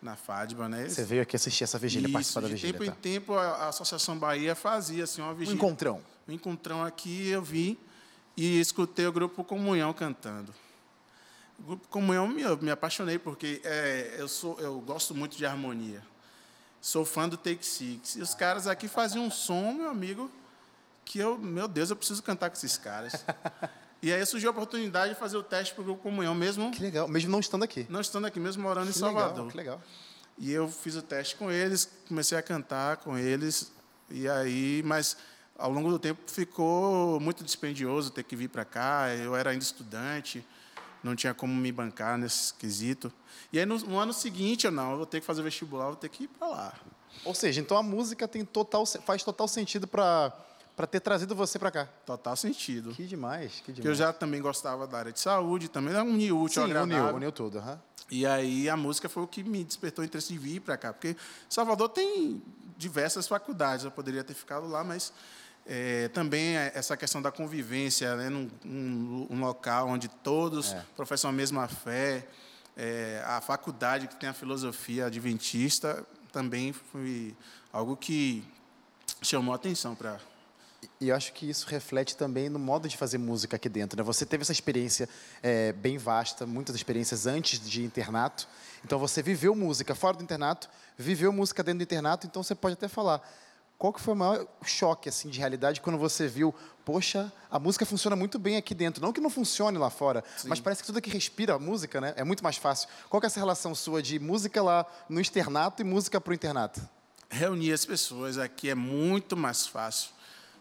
na 0.00 0.14
FADBA, 0.16 0.68
né? 0.68 0.88
Você 0.88 1.04
veio 1.04 1.22
aqui 1.22 1.34
assistir 1.36 1.64
essa 1.64 1.78
vigília, 1.78 2.06
Isso, 2.06 2.12
participar 2.12 2.40
da 2.40 2.48
vigília, 2.48 2.72
de 2.72 2.78
tempo 2.78 2.90
tá? 2.90 2.96
em 2.96 3.00
tempo, 3.00 3.34
a 3.34 3.68
Associação 3.68 4.16
Bahia 4.16 4.54
fazia 4.54 5.04
assim, 5.04 5.20
uma 5.20 5.34
vigília. 5.34 5.54
Um 5.54 5.56
encontrão. 5.56 6.00
Um 6.28 6.32
encontrão 6.32 6.84
aqui, 6.84 7.28
eu 7.28 7.42
vim 7.42 7.76
e 8.38 8.60
escutei 8.60 9.04
o 9.04 9.12
grupo 9.12 9.42
Comunhão 9.42 9.92
cantando. 9.92 10.54
O 11.58 11.62
grupo 11.62 11.88
Comunhão 11.88 12.28
me, 12.28 12.44
me 12.62 12.70
apaixonei 12.70 13.18
porque 13.18 13.60
é, 13.64 14.14
eu 14.16 14.28
sou 14.28 14.56
eu 14.60 14.80
gosto 14.80 15.12
muito 15.12 15.36
de 15.36 15.44
harmonia. 15.44 16.00
Sou 16.80 17.04
fã 17.04 17.28
do 17.28 17.36
Take 17.36 17.66
Six. 17.66 18.14
E 18.14 18.22
os 18.22 18.36
caras 18.36 18.68
aqui 18.68 18.86
faziam 18.86 19.24
um 19.24 19.30
som, 19.30 19.72
meu 19.72 19.90
amigo, 19.90 20.30
que 21.04 21.18
eu, 21.18 21.36
meu 21.36 21.66
Deus, 21.66 21.90
eu 21.90 21.96
preciso 21.96 22.22
cantar 22.22 22.48
com 22.48 22.56
esses 22.56 22.78
caras. 22.78 23.12
E 24.00 24.12
aí 24.12 24.24
surgiu 24.24 24.50
a 24.50 24.52
oportunidade 24.52 25.12
de 25.12 25.18
fazer 25.18 25.36
o 25.36 25.42
teste 25.42 25.74
para 25.74 25.82
o 25.82 25.84
Grupo 25.84 26.00
Comunhão 26.04 26.32
mesmo. 26.32 26.70
Que 26.70 26.80
legal, 26.80 27.08
mesmo 27.08 27.32
não 27.32 27.40
estando 27.40 27.64
aqui. 27.64 27.84
Não 27.90 28.00
estando 28.00 28.28
aqui, 28.28 28.38
mesmo 28.38 28.62
morando 28.62 28.84
que 28.84 28.96
em 28.96 29.00
Salvador. 29.00 29.30
Legal, 29.30 29.48
que 29.48 29.56
legal. 29.56 29.82
E 30.38 30.52
eu 30.52 30.68
fiz 30.68 30.94
o 30.94 31.02
teste 31.02 31.34
com 31.34 31.50
eles, 31.50 31.90
comecei 32.06 32.38
a 32.38 32.42
cantar 32.42 32.98
com 32.98 33.18
eles. 33.18 33.72
E 34.08 34.28
aí, 34.28 34.84
mas 34.86 35.16
ao 35.58 35.70
longo 35.70 35.90
do 35.90 35.98
tempo 35.98 36.20
ficou 36.26 37.18
muito 37.18 37.42
dispendioso 37.42 38.10
ter 38.10 38.22
que 38.22 38.36
vir 38.36 38.48
para 38.48 38.64
cá. 38.64 39.08
Eu 39.14 39.34
era 39.34 39.50
ainda 39.50 39.62
estudante, 39.62 40.46
não 41.02 41.16
tinha 41.16 41.34
como 41.34 41.52
me 41.52 41.72
bancar 41.72 42.16
nesse 42.16 42.54
quesito. 42.54 43.12
E 43.52 43.58
aí 43.58 43.66
no, 43.66 43.76
no 43.78 43.98
ano 43.98 44.12
seguinte 44.12 44.66
eu 44.66 44.70
não, 44.70 44.92
eu 44.92 44.96
vou 44.98 45.06
ter 45.06 45.20
que 45.20 45.26
fazer 45.26 45.42
vestibular, 45.42 45.86
vou 45.86 45.96
ter 45.96 46.08
que 46.08 46.24
ir 46.24 46.28
para 46.28 46.46
lá. 46.48 46.74
Ou 47.24 47.34
seja, 47.34 47.60
então 47.60 47.76
a 47.76 47.82
música 47.82 48.28
tem 48.28 48.44
total, 48.44 48.86
faz 48.86 49.22
total 49.24 49.48
sentido 49.48 49.86
para 49.86 50.32
para 50.76 50.86
ter 50.86 51.00
trazido 51.00 51.34
você 51.34 51.58
para 51.58 51.72
cá. 51.72 51.88
Total 52.06 52.36
sentido. 52.36 52.94
Que 52.94 53.04
demais, 53.04 53.54
que 53.54 53.72
demais. 53.72 53.74
Porque 53.74 53.88
eu 53.88 53.94
já 53.96 54.12
também 54.12 54.40
gostava 54.40 54.86
da 54.86 54.98
área 54.98 55.12
de 55.12 55.18
saúde, 55.18 55.68
também 55.68 55.92
era 55.92 56.04
um 56.04 56.14
útil, 56.14 56.62
Sim, 56.62 56.70
agradável. 56.70 57.04
Uniu, 57.06 57.16
uniu 57.16 57.32
tudo, 57.32 57.58
uhum. 57.58 57.76
E 58.08 58.24
aí 58.24 58.68
a 58.70 58.76
música 58.76 59.08
foi 59.08 59.24
o 59.24 59.26
que 59.26 59.42
me 59.42 59.64
despertou 59.64 60.04
o 60.04 60.06
interesse 60.06 60.32
de 60.32 60.38
vir 60.38 60.60
para 60.60 60.76
cá, 60.76 60.92
porque 60.92 61.16
Salvador 61.48 61.88
tem 61.88 62.40
diversas 62.76 63.26
faculdades, 63.26 63.84
eu 63.84 63.90
poderia 63.90 64.22
ter 64.22 64.34
ficado 64.34 64.68
lá, 64.68 64.84
mas 64.84 65.12
é, 65.68 66.08
também 66.08 66.56
essa 66.56 66.96
questão 66.96 67.20
da 67.20 67.30
convivência, 67.30 68.16
né, 68.16 68.30
num, 68.30 68.50
um, 68.64 69.26
um 69.28 69.40
local 69.40 69.88
onde 69.88 70.08
todos 70.08 70.72
é. 70.72 70.82
professam 70.96 71.28
a 71.28 71.32
mesma 71.32 71.68
fé, 71.68 72.26
é, 72.74 73.22
a 73.26 73.40
faculdade 73.42 74.08
que 74.08 74.16
tem 74.16 74.30
a 74.30 74.32
filosofia 74.32 75.06
adventista, 75.06 76.06
também 76.32 76.72
foi 76.72 77.36
algo 77.70 77.96
que 77.96 78.42
chamou 79.20 79.52
a 79.52 79.56
atenção 79.56 79.94
para 79.94 80.18
e 81.00 81.08
eu 81.08 81.16
acho 81.16 81.32
que 81.32 81.48
isso 81.48 81.66
reflete 81.68 82.16
também 82.16 82.48
no 82.48 82.58
modo 82.58 82.88
de 82.88 82.96
fazer 82.96 83.18
música 83.18 83.56
aqui 83.56 83.68
dentro. 83.68 83.96
Né? 83.96 84.02
Você 84.02 84.26
teve 84.26 84.42
essa 84.42 84.52
experiência 84.52 85.08
é, 85.42 85.72
bem 85.72 85.96
vasta, 85.96 86.46
muitas 86.46 86.74
experiências 86.74 87.26
antes 87.26 87.60
de 87.60 87.84
internato. 87.84 88.48
Então 88.84 88.98
você 88.98 89.22
viveu 89.22 89.54
música 89.54 89.94
fora 89.94 90.16
do 90.16 90.22
internato, 90.22 90.68
viveu 90.96 91.32
música 91.32 91.62
dentro 91.62 91.78
do 91.78 91.82
internato. 91.82 92.26
Então 92.26 92.42
você 92.42 92.54
pode 92.54 92.74
até 92.74 92.88
falar 92.88 93.22
qual 93.78 93.92
que 93.92 94.00
foi 94.00 94.12
o 94.12 94.16
maior 94.16 94.46
choque 94.64 95.08
assim 95.08 95.28
de 95.28 95.38
realidade 95.38 95.80
quando 95.80 95.96
você 95.96 96.26
viu, 96.26 96.52
poxa, 96.84 97.32
a 97.48 97.60
música 97.60 97.86
funciona 97.86 98.16
muito 98.16 98.36
bem 98.36 98.56
aqui 98.56 98.74
dentro. 98.74 99.00
Não 99.00 99.12
que 99.12 99.20
não 99.20 99.30
funcione 99.30 99.78
lá 99.78 99.88
fora, 99.88 100.24
Sim. 100.36 100.48
mas 100.48 100.58
parece 100.58 100.82
que 100.82 100.86
tudo 100.86 101.00
que 101.00 101.08
respira 101.08 101.54
a 101.54 101.58
música, 101.58 102.00
né, 102.00 102.12
é 102.16 102.24
muito 102.24 102.42
mais 102.42 102.56
fácil. 102.56 102.88
Qual 103.08 103.20
que 103.20 103.26
é 103.26 103.28
essa 103.28 103.38
relação 103.38 103.74
sua 103.76 104.02
de 104.02 104.18
música 104.18 104.60
lá 104.60 104.84
no 105.08 105.20
externato 105.20 105.80
e 105.80 105.84
música 105.84 106.20
para 106.20 106.32
o 106.32 106.34
internato? 106.34 106.80
Reunir 107.30 107.72
as 107.72 107.84
pessoas 107.84 108.36
aqui 108.36 108.68
é 108.68 108.74
muito 108.74 109.36
mais 109.36 109.66
fácil 109.66 110.10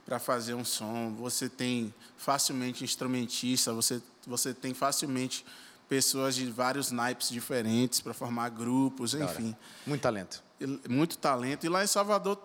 para 0.05 0.19
fazer 0.19 0.53
um 0.53 0.63
som. 0.63 1.15
Você 1.15 1.49
tem 1.49 1.93
facilmente 2.17 2.83
instrumentista, 2.83 3.73
você, 3.73 3.99
você 4.27 4.53
tem 4.53 4.75
facilmente 4.75 5.43
pessoas 5.89 6.35
de 6.35 6.45
vários 6.51 6.91
naipes 6.91 7.29
diferentes 7.29 7.99
para 7.99 8.13
formar 8.13 8.49
grupos, 8.49 9.13
enfim. 9.13 9.55
Muito 9.85 10.01
talento. 10.01 10.43
Muito 10.89 11.17
talento. 11.17 11.65
E 11.65 11.69
lá 11.69 11.83
em 11.83 11.87
Salvador, 11.87 12.37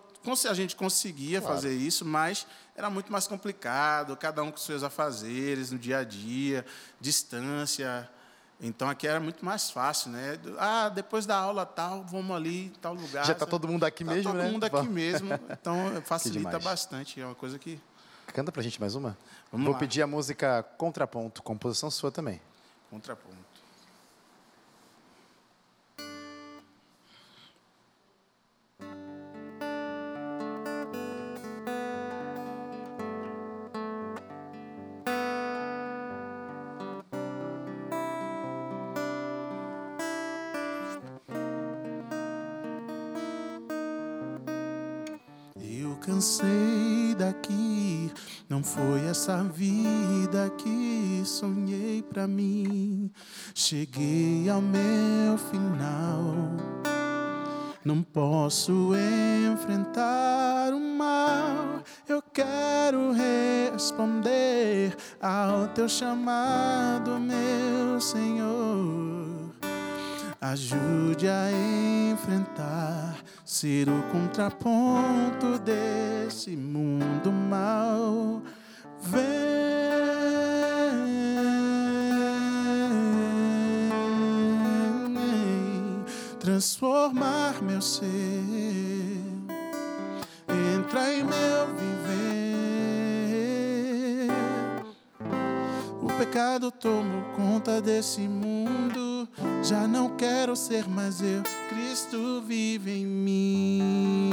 a 0.49 0.53
gente 0.53 0.75
conseguia 0.75 1.41
claro. 1.41 1.55
fazer 1.55 1.73
isso, 1.73 2.05
mas 2.05 2.47
era 2.75 2.89
muito 2.89 3.11
mais 3.11 3.27
complicado, 3.27 4.15
cada 4.15 4.41
um 4.41 4.51
com 4.51 4.57
seus 4.57 4.83
afazeres 4.83 5.71
no 5.71 5.77
dia 5.77 5.99
a 5.99 6.03
dia, 6.03 6.65
distância. 6.99 8.09
Então 8.59 8.89
aqui 8.89 9.07
era 9.07 9.19
muito 9.19 9.43
mais 9.43 9.69
fácil, 9.69 10.11
né? 10.11 10.39
Ah, 10.57 10.89
depois 10.89 11.25
da 11.25 11.37
aula 11.37 11.65
tal, 11.65 12.03
vamos 12.03 12.35
ali, 12.35 12.71
tal 12.81 12.93
lugar. 12.93 13.25
Já 13.25 13.33
está 13.33 13.45
todo 13.45 13.67
mundo 13.67 13.83
aqui 13.83 14.05
tá 14.05 14.11
mesmo, 14.11 14.31
todo 14.31 14.37
né? 14.37 14.43
Todo 14.45 14.53
mundo 14.53 14.63
aqui 14.63 14.87
mesmo. 14.87 15.29
Então 15.49 16.01
facilita 16.05 16.57
bastante. 16.59 17.19
É 17.19 17.25
uma 17.25 17.35
coisa 17.35 17.59
que. 17.59 17.79
Canta 18.27 18.51
pra 18.51 18.63
gente 18.63 18.79
mais 18.79 18.95
uma? 18.95 19.17
Vamos 19.51 19.65
Vou 19.65 19.73
lá. 19.73 19.79
pedir 19.79 20.01
a 20.01 20.07
música 20.07 20.63
Contraponto, 20.77 21.43
composição 21.43 21.91
sua 21.91 22.09
também. 22.09 22.41
Contraponto. 22.89 23.52
Essa 49.13 49.43
vida 49.43 50.51
que 50.57 51.21
sonhei 51.23 52.01
pra 52.01 52.25
mim. 52.25 53.11
Cheguei 53.53 54.49
ao 54.49 54.59
meu 54.59 55.37
final. 55.51 56.33
Não 57.85 58.01
posso 58.01 58.91
enfrentar 59.53 60.73
o 60.73 60.79
mal. 60.79 61.83
Eu 62.09 62.23
quero 62.23 63.11
responder 63.11 64.97
ao 65.21 65.67
teu 65.67 65.87
chamado, 65.87 67.19
meu 67.19 68.01
Senhor. 68.01 69.53
Ajude 70.41 71.27
a 71.29 71.51
enfrentar, 72.11 73.17
ser 73.45 73.87
o 73.89 74.01
contraponto 74.11 75.59
desse 75.59 76.57
mundo 76.57 77.31
mal. 77.31 78.41
Vem 79.03 79.43
transformar 86.39 87.61
meu 87.61 87.81
ser, 87.81 88.03
entra 90.49 91.13
em 91.13 91.23
meu 91.23 91.67
viver. 91.77 92.03
O 96.01 96.07
pecado 96.17 96.71
tomou 96.71 97.23
conta 97.35 97.81
desse 97.81 98.21
mundo 98.21 99.27
já 99.63 99.87
não 99.87 100.09
quero 100.17 100.55
ser 100.55 100.87
mais 100.89 101.21
eu, 101.21 101.41
Cristo 101.69 102.41
vive 102.45 102.91
em 102.91 103.05
mim. 103.05 104.29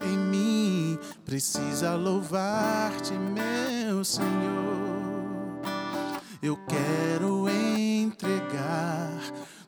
Em 0.00 0.16
mim 0.16 0.98
precisa 1.24 1.94
louvar-te, 1.94 3.12
meu 3.12 4.04
Senhor. 4.04 5.00
Eu 6.42 6.58
quero 6.66 7.48
entregar 7.48 9.20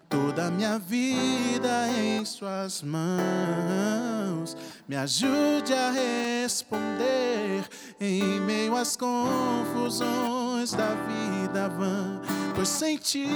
toda 0.09 0.47
a 0.47 0.51
minha 0.51 0.79
vida 0.79 1.89
em 1.91 2.25
Suas 2.25 2.83
mãos. 2.83 4.57
Me 4.89 4.97
ajude 4.97 5.73
a 5.73 5.91
responder 5.91 7.65
em 8.01 8.41
meio 8.41 8.77
às 8.77 8.97
confusões 8.97 10.73
da 10.73 10.95
vida 10.95 11.69
vã, 11.69 12.21
pois 12.55 12.69
sem 12.69 12.97
Ti 12.97 13.29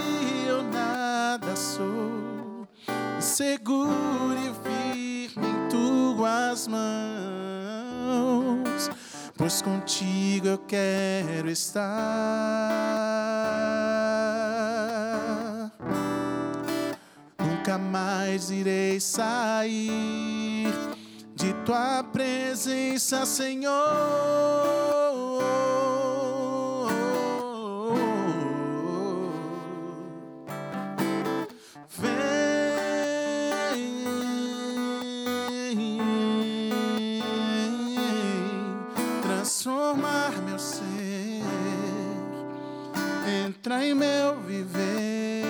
eu 0.47 0.63
nada 0.63 1.55
sou. 1.57 2.67
Segure 3.21 4.39
em 4.47 4.53
Tuas 6.27 6.67
mãos 6.67 7.07
pois 9.37 9.63
contigo 9.63 10.49
eu 10.49 10.59
quero 10.59 11.49
estar. 11.49 11.85
Nunca 17.39 17.79
mais 17.79 18.51
irei 18.51 18.99
sair 18.99 20.67
de 21.37 21.53
tua 21.65 22.03
presença, 22.03 23.25
Senhor. 23.25 23.77
Em 43.73 43.95
meu 43.95 44.41
viver. 44.41 45.45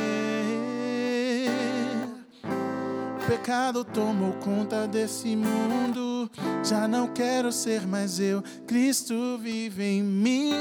O 3.22 3.26
pecado 3.26 3.84
tomou 3.84 4.32
conta 4.34 4.86
desse 4.86 5.36
mundo. 5.36 6.30
Já 6.64 6.88
não 6.88 7.08
quero 7.08 7.52
ser 7.52 7.86
mais 7.86 8.18
eu. 8.18 8.42
Cristo 8.66 9.38
vive 9.38 9.84
em 9.84 10.02
mim. 10.02 10.52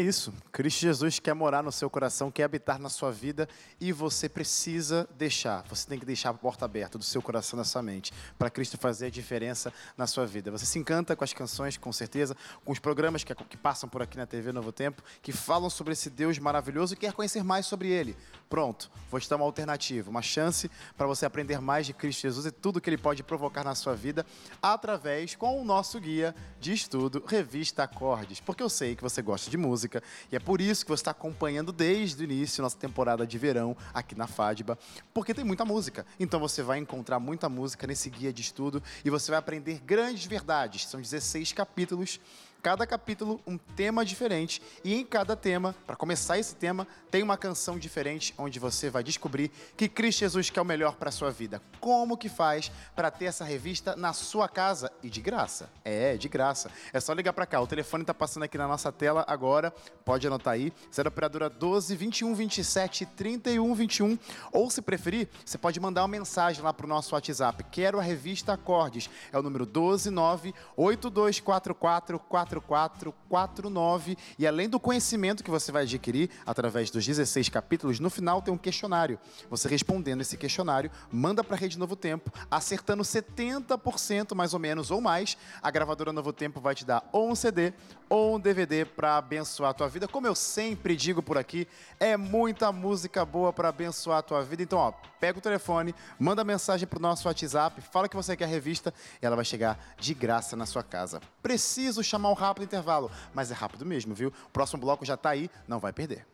É 0.00 0.02
isso. 0.02 0.32
Cristo 0.50 0.80
Jesus 0.80 1.18
quer 1.18 1.34
morar 1.34 1.62
no 1.62 1.70
seu 1.70 1.90
coração, 1.90 2.30
quer 2.30 2.44
habitar 2.44 2.78
na 2.78 2.88
sua 2.88 3.12
vida 3.12 3.46
e 3.78 3.92
você 3.92 4.30
precisa 4.30 5.06
deixar. 5.18 5.62
Você 5.68 5.86
tem 5.86 5.98
que 5.98 6.06
deixar 6.06 6.30
a 6.30 6.34
porta 6.34 6.64
aberta 6.64 6.96
do 6.96 7.04
seu 7.04 7.20
coração, 7.20 7.58
da 7.58 7.64
sua 7.64 7.82
mente, 7.82 8.10
para 8.38 8.48
Cristo 8.48 8.78
fazer 8.78 9.08
a 9.08 9.10
diferença 9.10 9.70
na 9.98 10.06
sua 10.06 10.26
vida. 10.26 10.50
Você 10.50 10.64
se 10.64 10.78
encanta 10.78 11.14
com 11.14 11.22
as 11.22 11.34
canções, 11.34 11.76
com 11.76 11.92
certeza, 11.92 12.34
com 12.64 12.72
os 12.72 12.78
programas 12.78 13.22
que, 13.22 13.34
que 13.34 13.58
passam 13.58 13.90
por 13.90 14.00
aqui 14.00 14.16
na 14.16 14.24
TV 14.24 14.52
Novo 14.52 14.72
Tempo, 14.72 15.02
que 15.20 15.32
falam 15.32 15.68
sobre 15.68 15.92
esse 15.92 16.08
Deus 16.08 16.38
maravilhoso 16.38 16.94
e 16.94 16.96
quer 16.96 17.12
conhecer 17.12 17.44
mais 17.44 17.66
sobre 17.66 17.90
ele. 17.90 18.16
Pronto, 18.48 18.90
vou 19.10 19.20
te 19.20 19.28
dar 19.28 19.36
uma 19.36 19.44
alternativa, 19.44 20.08
uma 20.08 20.22
chance 20.22 20.70
para 20.96 21.06
você 21.06 21.26
aprender 21.26 21.60
mais 21.60 21.84
de 21.84 21.92
Cristo 21.92 22.22
Jesus 22.22 22.46
e 22.46 22.50
tudo 22.50 22.80
que 22.80 22.88
ele 22.88 22.96
pode 22.96 23.22
provocar 23.22 23.64
na 23.64 23.74
sua 23.74 23.94
vida 23.94 24.24
através 24.62 25.36
com 25.36 25.60
o 25.60 25.64
nosso 25.64 26.00
guia 26.00 26.34
de 26.58 26.72
estudo, 26.72 27.22
Revista 27.26 27.82
Acordes. 27.82 28.40
Porque 28.40 28.62
eu 28.62 28.70
sei 28.70 28.96
que 28.96 29.02
você 29.02 29.20
gosta 29.20 29.50
de 29.50 29.58
música 29.58 29.89
e 30.30 30.36
é 30.36 30.38
por 30.38 30.60
isso 30.60 30.84
que 30.84 30.90
você 30.90 31.00
está 31.00 31.10
acompanhando 31.10 31.72
desde 31.72 32.22
o 32.22 32.24
início 32.24 32.62
nossa 32.62 32.76
temporada 32.76 33.26
de 33.26 33.38
verão 33.38 33.76
aqui 33.92 34.14
na 34.14 34.26
FADBA, 34.26 34.78
porque 35.12 35.34
tem 35.34 35.44
muita 35.44 35.64
música. 35.64 36.06
Então 36.18 36.38
você 36.38 36.62
vai 36.62 36.78
encontrar 36.78 37.18
muita 37.18 37.48
música 37.48 37.86
nesse 37.86 38.08
guia 38.10 38.32
de 38.32 38.42
estudo 38.42 38.82
e 39.04 39.10
você 39.10 39.30
vai 39.30 39.38
aprender 39.38 39.80
grandes 39.80 40.26
verdades. 40.26 40.86
São 40.86 41.00
16 41.00 41.52
capítulos 41.52 42.20
cada 42.62 42.86
capítulo 42.86 43.40
um 43.46 43.56
tema 43.56 44.04
diferente 44.04 44.62
e 44.84 44.94
em 44.94 45.04
cada 45.04 45.34
tema, 45.34 45.74
para 45.86 45.96
começar 45.96 46.38
esse 46.38 46.54
tema, 46.54 46.86
tem 47.10 47.22
uma 47.22 47.36
canção 47.36 47.78
diferente 47.78 48.34
onde 48.36 48.58
você 48.58 48.90
vai 48.90 49.02
descobrir 49.02 49.50
que 49.76 49.88
Cristo 49.88 50.20
Jesus 50.20 50.50
quer 50.50 50.60
o 50.60 50.64
melhor 50.64 50.96
para 50.96 51.10
sua 51.10 51.30
vida. 51.30 51.62
Como 51.80 52.16
que 52.16 52.28
faz 52.28 52.70
para 52.94 53.10
ter 53.10 53.26
essa 53.26 53.44
revista 53.44 53.96
na 53.96 54.12
sua 54.12 54.48
casa 54.48 54.92
e 55.02 55.08
de 55.08 55.20
graça? 55.20 55.70
É, 55.84 56.16
de 56.16 56.28
graça. 56.28 56.70
É 56.92 57.00
só 57.00 57.12
ligar 57.12 57.32
para 57.32 57.46
cá. 57.46 57.60
O 57.60 57.66
telefone 57.66 58.02
está 58.02 58.12
passando 58.12 58.42
aqui 58.42 58.58
na 58.58 58.68
nossa 58.68 58.92
tela 58.92 59.24
agora. 59.26 59.72
Pode 60.04 60.26
anotar 60.26 60.54
aí. 60.54 60.72
0 60.92 61.08
operadora 61.08 61.48
12 61.48 61.96
21 61.96 62.34
27 62.34 63.06
31 63.06 63.74
21 63.74 64.18
ou 64.52 64.70
se 64.70 64.82
preferir, 64.82 65.28
você 65.44 65.56
pode 65.56 65.80
mandar 65.80 66.02
uma 66.02 66.08
mensagem 66.08 66.62
lá 66.62 66.72
para 66.72 66.86
o 66.86 66.88
nosso 66.88 67.14
WhatsApp. 67.14 67.64
Quero 67.70 67.98
a 67.98 68.02
revista 68.02 68.52
Acordes. 68.52 69.08
É 69.32 69.38
o 69.38 69.42
número 69.42 69.64
129 69.64 70.54
8244 70.76 72.18
4449. 72.58 74.16
E 74.38 74.46
além 74.46 74.66
do 74.66 74.80
conhecimento 74.80 75.44
que 75.44 75.50
você 75.50 75.70
vai 75.70 75.82
adquirir 75.82 76.30
através 76.46 76.90
dos 76.90 77.06
16 77.06 77.50
capítulos, 77.50 78.00
no 78.00 78.08
final 78.08 78.40
tem 78.40 78.52
um 78.54 78.56
questionário. 78.56 79.18
Você 79.50 79.68
respondendo 79.68 80.22
esse 80.22 80.38
questionário, 80.38 80.90
manda 81.12 81.44
para 81.44 81.54
a 81.54 81.58
Rede 81.58 81.78
Novo 81.78 81.94
Tempo, 81.94 82.32
acertando 82.50 83.02
70% 83.02 84.34
mais 84.34 84.54
ou 84.54 84.58
menos 84.58 84.90
ou 84.90 85.00
mais, 85.02 85.36
a 85.62 85.70
gravadora 85.70 86.12
Novo 86.12 86.32
Tempo 86.32 86.60
vai 86.60 86.74
te 86.74 86.84
dar 86.84 87.06
ou 87.12 87.30
um 87.30 87.34
CD 87.34 87.74
ou 88.08 88.36
um 88.36 88.40
DVD 88.40 88.84
para 88.84 89.18
abençoar 89.18 89.70
a 89.70 89.74
tua 89.74 89.88
vida. 89.88 90.08
Como 90.08 90.26
eu 90.26 90.34
sempre 90.34 90.96
digo 90.96 91.22
por 91.22 91.36
aqui, 91.36 91.68
é 91.98 92.16
muita 92.16 92.72
música 92.72 93.24
boa 93.24 93.52
para 93.52 93.68
abençoar 93.68 94.18
a 94.18 94.22
tua 94.22 94.42
vida. 94.42 94.62
Então, 94.62 94.78
ó, 94.78 94.92
pega 95.20 95.38
o 95.38 95.42
telefone, 95.42 95.94
manda 96.18 96.42
mensagem 96.42 96.88
para 96.88 96.98
o 96.98 97.02
nosso 97.02 97.28
WhatsApp, 97.28 97.80
fala 97.80 98.08
que 98.08 98.16
você 98.16 98.36
quer 98.36 98.44
a 98.44 98.48
revista 98.48 98.92
e 99.22 99.26
ela 99.26 99.36
vai 99.36 99.44
chegar 99.44 99.78
de 99.98 100.14
graça 100.14 100.56
na 100.56 100.66
sua 100.66 100.82
casa. 100.82 101.20
Preciso 101.42 102.02
chamar 102.02 102.30
um 102.30 102.34
rápido 102.40 102.64
intervalo, 102.64 103.10
mas 103.34 103.50
é 103.50 103.54
rápido 103.54 103.84
mesmo, 103.84 104.14
viu? 104.14 104.32
O 104.46 104.50
próximo 104.50 104.80
bloco 104.80 105.04
já 105.04 105.14
está 105.14 105.30
aí, 105.30 105.50
não 105.68 105.78
vai 105.78 105.92
perder. 105.92 106.26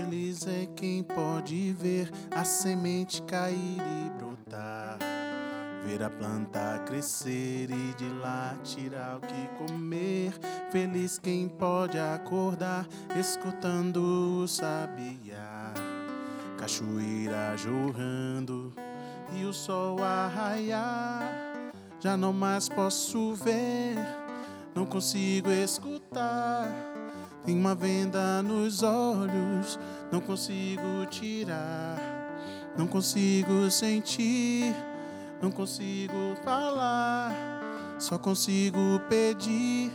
Feliz 0.00 0.46
é 0.46 0.66
quem 0.74 1.02
pode 1.02 1.74
ver 1.74 2.10
a 2.30 2.42
semente 2.42 3.20
cair 3.22 3.54
e 3.54 4.10
brotar. 4.18 4.98
Ver 5.84 6.02
a 6.02 6.08
planta 6.08 6.82
crescer 6.86 7.68
e 7.70 7.94
de 7.98 8.08
lá 8.18 8.56
tirar 8.64 9.18
o 9.18 9.20
que 9.20 9.48
comer. 9.58 10.32
Feliz 10.70 11.18
quem 11.18 11.48
pode 11.50 11.98
acordar 11.98 12.88
escutando 13.14 14.42
o 14.42 14.48
sabiá. 14.48 15.74
Cachoeira 16.56 17.54
jorrando 17.58 18.72
e 19.34 19.44
o 19.44 19.52
sol 19.52 20.02
a 20.02 20.28
raiar. 20.28 21.30
Já 22.00 22.16
não 22.16 22.32
mais 22.32 22.70
posso 22.70 23.34
ver, 23.34 23.96
não 24.74 24.86
consigo 24.86 25.50
escutar. 25.50 26.89
Tem 27.50 27.58
uma 27.58 27.74
venda 27.74 28.40
nos 28.44 28.80
olhos, 28.84 29.76
não 30.12 30.20
consigo 30.20 31.04
tirar, 31.10 31.98
não 32.78 32.86
consigo 32.86 33.68
sentir, 33.68 34.72
não 35.42 35.50
consigo 35.50 36.36
falar, 36.44 37.34
só 37.98 38.16
consigo 38.16 39.00
pedir, 39.08 39.90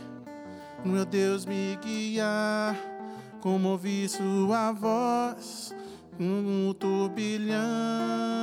meu 0.84 1.06
Deus 1.06 1.46
me 1.46 1.78
guiar, 1.82 2.76
como 3.40 3.70
ouvir 3.70 4.10
sua 4.10 4.72
voz, 4.72 5.74
um 6.20 6.74
turbilhão 6.74 8.35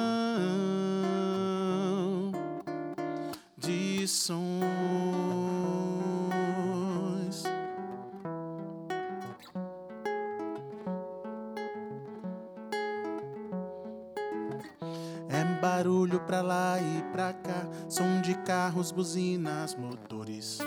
carros, 18.84 18.92
buzinas, 18.92 19.76
motores. 19.76 20.60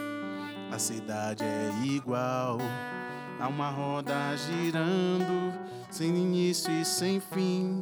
A 0.72 0.78
cidade 0.78 1.44
é 1.44 1.70
igual 1.84 2.58
a 3.38 3.48
uma 3.48 3.68
roda 3.68 4.14
girando, 4.36 5.52
sem 5.90 6.08
início 6.08 6.72
e 6.72 6.84
sem 6.84 7.20
fim, 7.20 7.80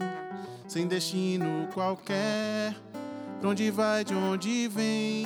sem 0.66 0.88
destino 0.88 1.68
qualquer. 1.72 2.74
Pra 3.40 3.50
onde 3.50 3.70
vai, 3.70 4.04
de 4.04 4.14
onde 4.14 4.68
vem, 4.68 5.24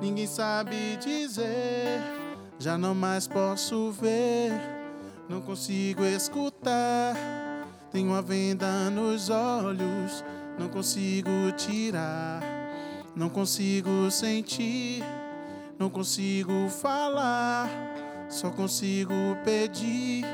ninguém 0.00 0.26
sabe 0.26 0.96
dizer. 0.98 2.00
Já 2.58 2.78
não 2.78 2.94
mais 2.94 3.26
posso 3.26 3.90
ver, 3.90 4.52
não 5.28 5.40
consigo 5.40 6.04
escutar. 6.04 7.16
Tenho 7.90 8.14
a 8.14 8.20
venda 8.20 8.90
nos 8.90 9.30
olhos, 9.30 10.24
não 10.58 10.68
consigo 10.68 11.30
tirar, 11.56 12.40
não 13.14 13.28
consigo 13.28 14.10
sentir, 14.10 15.02
não 15.78 15.90
consigo 15.90 16.68
falar, 16.68 17.68
só 18.28 18.50
consigo 18.50 19.14
pedir 19.44 20.24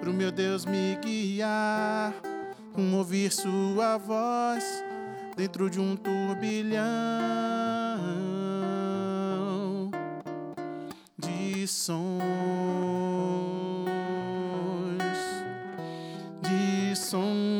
pro 0.00 0.12
meu 0.12 0.30
Deus 0.30 0.64
me 0.64 0.96
guiar, 1.00 2.14
um 2.76 2.96
ouvir 2.96 3.30
sua 3.30 3.96
voz 3.96 4.64
dentro 5.36 5.70
de 5.70 5.80
um 5.80 5.96
turbilhão 5.96 6.82
de 11.18 11.66
sons, 11.66 12.22
de 16.42 16.96
sons. 16.96 17.51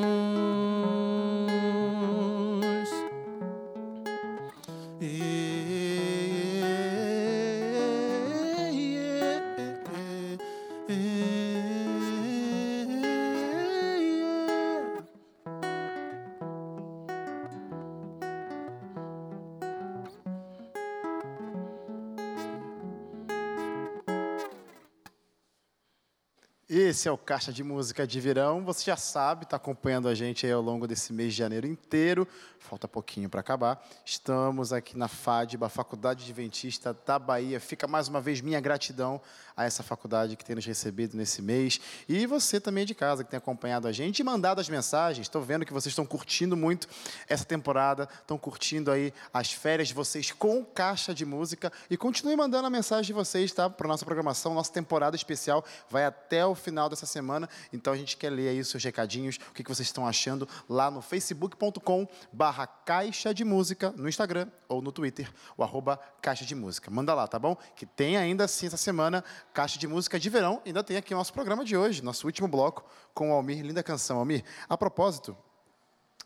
Esse 26.92 27.08
é 27.08 27.10
o 27.10 27.16
Caixa 27.16 27.50
de 27.50 27.64
Música 27.64 28.06
de 28.06 28.20
Verão. 28.20 28.62
Você 28.66 28.84
já 28.84 28.98
sabe, 28.98 29.44
está 29.44 29.56
acompanhando 29.56 30.08
a 30.08 30.14
gente 30.14 30.46
ao 30.46 30.60
longo 30.60 30.86
desse 30.86 31.10
mês 31.10 31.32
de 31.32 31.38
janeiro 31.38 31.66
inteiro. 31.66 32.28
Falta 32.58 32.86
pouquinho 32.86 33.30
para 33.30 33.40
acabar. 33.40 33.82
Estamos 34.04 34.74
aqui 34.74 34.96
na 34.96 35.08
FADBA, 35.08 35.70
Faculdade 35.70 36.22
Adventista 36.22 36.94
da 37.06 37.18
Bahia. 37.18 37.58
Fica 37.58 37.88
mais 37.88 38.08
uma 38.08 38.20
vez 38.20 38.42
minha 38.42 38.60
gratidão 38.60 39.22
a 39.56 39.64
essa 39.64 39.82
faculdade 39.82 40.36
que 40.36 40.44
tem 40.44 40.54
nos 40.54 40.64
recebido 40.64 41.16
nesse 41.16 41.40
mês. 41.42 41.80
E 42.08 42.26
você 42.26 42.60
também 42.60 42.84
de 42.84 42.94
casa 42.94 43.24
que 43.24 43.30
tem 43.30 43.38
acompanhado 43.38 43.88
a 43.88 43.92
gente 43.92 44.20
e 44.20 44.24
mandado 44.24 44.60
as 44.60 44.68
mensagens. 44.68 45.26
Estou 45.26 45.42
vendo 45.42 45.64
que 45.64 45.72
vocês 45.72 45.92
estão 45.92 46.04
curtindo 46.06 46.56
muito 46.56 46.88
essa 47.26 47.44
temporada, 47.44 48.08
estão 48.20 48.36
curtindo 48.38 48.90
aí 48.90 49.12
as 49.32 49.50
férias 49.50 49.88
de 49.88 49.94
vocês 49.94 50.30
com 50.30 50.64
Caixa 50.64 51.14
de 51.14 51.24
Música. 51.24 51.72
E 51.90 51.96
continue 51.96 52.36
mandando 52.36 52.66
a 52.66 52.70
mensagem 52.70 53.06
de 53.06 53.12
vocês, 53.12 53.50
tá? 53.50 53.68
Para 53.68 53.88
nossa 53.88 54.04
programação, 54.04 54.54
nossa 54.54 54.72
temporada 54.72 55.16
especial 55.16 55.64
vai 55.90 56.04
até 56.04 56.44
o 56.46 56.54
final 56.54 56.81
dessa 56.88 57.06
semana. 57.06 57.48
Então 57.72 57.92
a 57.92 57.96
gente 57.96 58.16
quer 58.16 58.30
ler 58.30 58.48
aí 58.48 58.60
os 58.60 58.68
seus 58.68 58.82
recadinhos, 58.82 59.38
o 59.50 59.52
que, 59.52 59.62
vocês 59.62 59.88
estão 59.88 60.06
achando 60.06 60.48
lá 60.68 60.90
no 60.90 61.00
facebook.com 61.00 62.06
barra 62.32 62.66
Caixa 62.66 63.32
de 63.32 63.44
Música, 63.44 63.92
no 63.96 64.08
Instagram 64.08 64.48
ou 64.68 64.82
no 64.82 64.92
Twitter, 64.92 65.32
o 65.56 65.62
arroba 65.62 65.98
Caixa 66.20 66.44
de 66.44 66.54
Música. 66.54 66.90
Manda 66.90 67.14
lá, 67.14 67.26
tá 67.26 67.38
bom? 67.38 67.56
Que 67.76 67.86
tem 67.86 68.16
ainda 68.16 68.44
assim 68.44 68.66
essa 68.66 68.76
semana 68.76 69.24
Caixa 69.52 69.78
de 69.78 69.86
Música 69.86 70.18
de 70.18 70.28
Verão. 70.28 70.60
Ainda 70.64 70.82
tem 70.82 70.96
aqui 70.96 71.14
o 71.14 71.16
nosso 71.16 71.32
programa 71.32 71.64
de 71.64 71.76
hoje, 71.76 72.02
nosso 72.02 72.26
último 72.26 72.48
bloco 72.48 72.84
com 73.14 73.30
o 73.30 73.34
Almir. 73.34 73.64
Linda 73.64 73.82
canção, 73.82 74.18
Almir. 74.18 74.44
A 74.68 74.76
propósito, 74.76 75.36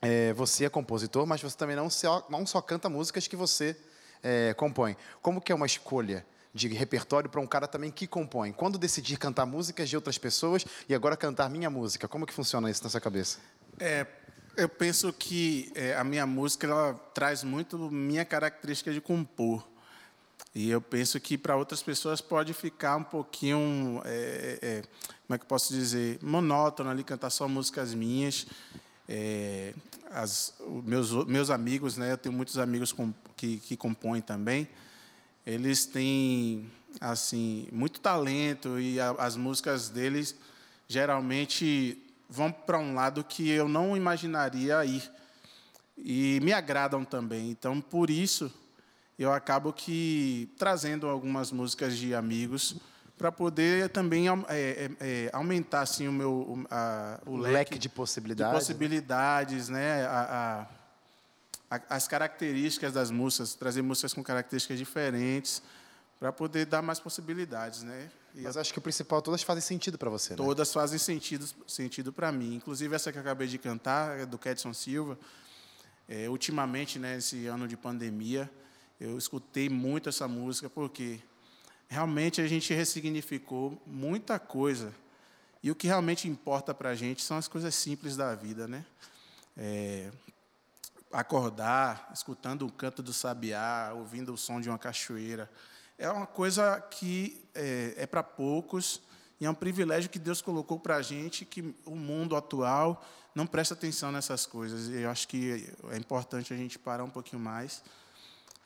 é, 0.00 0.32
você 0.32 0.64
é 0.64 0.68
compositor, 0.68 1.26
mas 1.26 1.42
você 1.42 1.56
também 1.56 1.76
não 1.76 1.88
só, 1.88 2.26
não 2.28 2.46
só 2.46 2.60
canta 2.60 2.88
músicas 2.88 3.26
que 3.26 3.36
você 3.36 3.76
é, 4.22 4.54
compõe. 4.54 4.96
Como 5.22 5.40
que 5.40 5.52
é 5.52 5.54
uma 5.54 5.66
escolha 5.66 6.26
de 6.56 6.68
repertório 6.68 7.28
para 7.28 7.40
um 7.40 7.46
cara 7.46 7.68
também 7.68 7.90
que 7.90 8.06
compõe? 8.06 8.52
Quando 8.52 8.78
decidir 8.78 9.18
cantar 9.18 9.46
músicas 9.46 9.88
de 9.88 9.94
outras 9.94 10.18
pessoas 10.18 10.64
e 10.88 10.94
agora 10.94 11.16
cantar 11.16 11.48
minha 11.50 11.70
música? 11.70 12.08
Como 12.08 12.26
que 12.26 12.32
funciona 12.32 12.70
isso 12.70 12.82
na 12.82 12.90
sua 12.90 13.00
cabeça? 13.00 13.38
É, 13.78 14.06
eu 14.56 14.68
penso 14.68 15.12
que 15.12 15.70
é, 15.74 15.94
a 15.94 16.02
minha 16.02 16.26
música 16.26 16.66
ela 16.66 16.94
traz 17.14 17.44
muito 17.44 17.78
minha 17.90 18.24
característica 18.24 18.92
de 18.92 19.00
compor. 19.00 19.66
E 20.54 20.70
eu 20.70 20.80
penso 20.80 21.20
que 21.20 21.36
para 21.36 21.54
outras 21.54 21.82
pessoas 21.82 22.22
pode 22.22 22.54
ficar 22.54 22.96
um 22.96 23.04
pouquinho, 23.04 24.00
é, 24.06 24.58
é, 24.62 24.82
como 25.26 25.34
é 25.34 25.38
que 25.38 25.44
eu 25.44 25.48
posso 25.48 25.74
dizer, 25.74 26.18
monótono 26.22 26.88
ali, 26.88 27.04
cantar 27.04 27.28
só 27.28 27.46
músicas 27.46 27.92
minhas. 27.92 28.46
É, 29.06 29.74
as, 30.10 30.54
meus, 30.82 31.12
meus 31.26 31.50
amigos, 31.50 31.98
né, 31.98 32.12
eu 32.12 32.18
tenho 32.18 32.34
muitos 32.34 32.56
amigos 32.56 32.90
com, 32.92 33.12
que, 33.36 33.58
que 33.58 33.76
compõem 33.76 34.22
também, 34.22 34.66
eles 35.46 35.86
têm 35.86 36.70
assim 37.00 37.68
muito 37.70 38.00
talento 38.00 38.80
e 38.80 38.98
a, 38.98 39.10
as 39.12 39.36
músicas 39.36 39.88
deles 39.88 40.34
geralmente 40.88 42.02
vão 42.28 42.50
para 42.50 42.78
um 42.78 42.94
lado 42.94 43.22
que 43.22 43.48
eu 43.48 43.68
não 43.68 43.96
imaginaria 43.96 44.84
ir 44.84 45.10
e 45.96 46.40
me 46.42 46.52
agradam 46.52 47.04
também. 47.04 47.50
Então, 47.50 47.80
por 47.80 48.10
isso, 48.10 48.52
eu 49.18 49.32
acabo 49.32 49.72
que 49.72 50.52
trazendo 50.58 51.08
algumas 51.08 51.50
músicas 51.50 51.96
de 51.96 52.14
amigos 52.14 52.76
para 53.16 53.32
poder 53.32 53.88
também 53.88 54.28
é, 54.28 54.32
é, 54.48 54.90
é, 55.00 55.30
aumentar 55.32 55.80
assim 55.80 56.06
o 56.06 56.12
meu 56.12 56.66
a, 56.70 57.18
o, 57.24 57.36
leque, 57.36 57.54
leque, 57.54 57.78
de 57.78 57.88
possibilidades, 57.88 58.52
de 58.52 58.58
possibilidades, 58.58 59.68
né? 59.70 60.04
A, 60.04 60.20
a, 60.20 60.66
as 61.68 62.06
características 62.06 62.92
das 62.92 63.10
músicas, 63.10 63.54
trazer 63.54 63.82
músicas 63.82 64.12
com 64.12 64.22
características 64.22 64.78
diferentes 64.78 65.62
para 66.18 66.32
poder 66.32 66.66
dar 66.66 66.80
mais 66.82 66.98
possibilidades, 67.00 67.82
né? 67.82 68.10
E 68.34 68.42
Mas 68.42 68.56
acho 68.56 68.72
que 68.72 68.78
o 68.78 68.82
principal 68.82 69.20
todas 69.20 69.42
fazem 69.42 69.62
sentido 69.62 69.98
para 69.98 70.10
você, 70.10 70.30
né? 70.30 70.36
Todas 70.36 70.72
fazem 70.72 70.98
sentido 70.98 71.46
sentido 71.66 72.12
para 72.12 72.30
mim. 72.30 72.54
Inclusive 72.54 72.94
essa 72.94 73.10
que 73.10 73.18
eu 73.18 73.22
acabei 73.22 73.48
de 73.48 73.58
cantar 73.58 74.20
é 74.20 74.26
do 74.26 74.38
Kedson 74.38 74.72
Silva. 74.72 75.18
É, 76.08 76.28
ultimamente, 76.28 76.98
né, 76.98 77.16
esse 77.16 77.46
ano 77.46 77.66
de 77.66 77.76
pandemia, 77.76 78.48
eu 79.00 79.18
escutei 79.18 79.68
muito 79.68 80.08
essa 80.08 80.28
música 80.28 80.70
porque 80.70 81.18
realmente 81.88 82.40
a 82.40 82.46
gente 82.46 82.72
ressignificou 82.72 83.80
muita 83.86 84.38
coisa. 84.38 84.94
E 85.62 85.70
o 85.70 85.74
que 85.74 85.86
realmente 85.86 86.28
importa 86.28 86.72
para 86.72 86.90
a 86.90 86.94
gente 86.94 87.22
são 87.22 87.36
as 87.36 87.48
coisas 87.48 87.74
simples 87.74 88.16
da 88.16 88.34
vida, 88.34 88.68
né? 88.68 88.84
É, 89.56 90.10
acordar, 91.16 92.10
escutando 92.12 92.66
o 92.66 92.70
canto 92.70 93.02
do 93.02 93.12
sabiá, 93.12 93.92
ouvindo 93.94 94.34
o 94.34 94.36
som 94.36 94.60
de 94.60 94.68
uma 94.68 94.78
cachoeira, 94.78 95.50
é 95.98 96.10
uma 96.10 96.26
coisa 96.26 96.78
que 96.90 97.42
é, 97.54 97.94
é 97.96 98.06
para 98.06 98.22
poucos 98.22 99.00
e 99.40 99.46
é 99.46 99.50
um 99.50 99.54
privilégio 99.54 100.10
que 100.10 100.18
Deus 100.18 100.42
colocou 100.42 100.78
para 100.78 100.96
a 100.96 101.02
gente, 101.02 101.46
que 101.46 101.74
o 101.86 101.96
mundo 101.96 102.36
atual 102.36 103.02
não 103.34 103.46
presta 103.46 103.72
atenção 103.72 104.12
nessas 104.12 104.44
coisas. 104.44 104.90
Eu 104.90 105.08
acho 105.08 105.26
que 105.26 105.66
é 105.90 105.96
importante 105.96 106.52
a 106.52 106.56
gente 106.56 106.78
parar 106.78 107.04
um 107.04 107.10
pouquinho 107.10 107.40
mais 107.40 107.82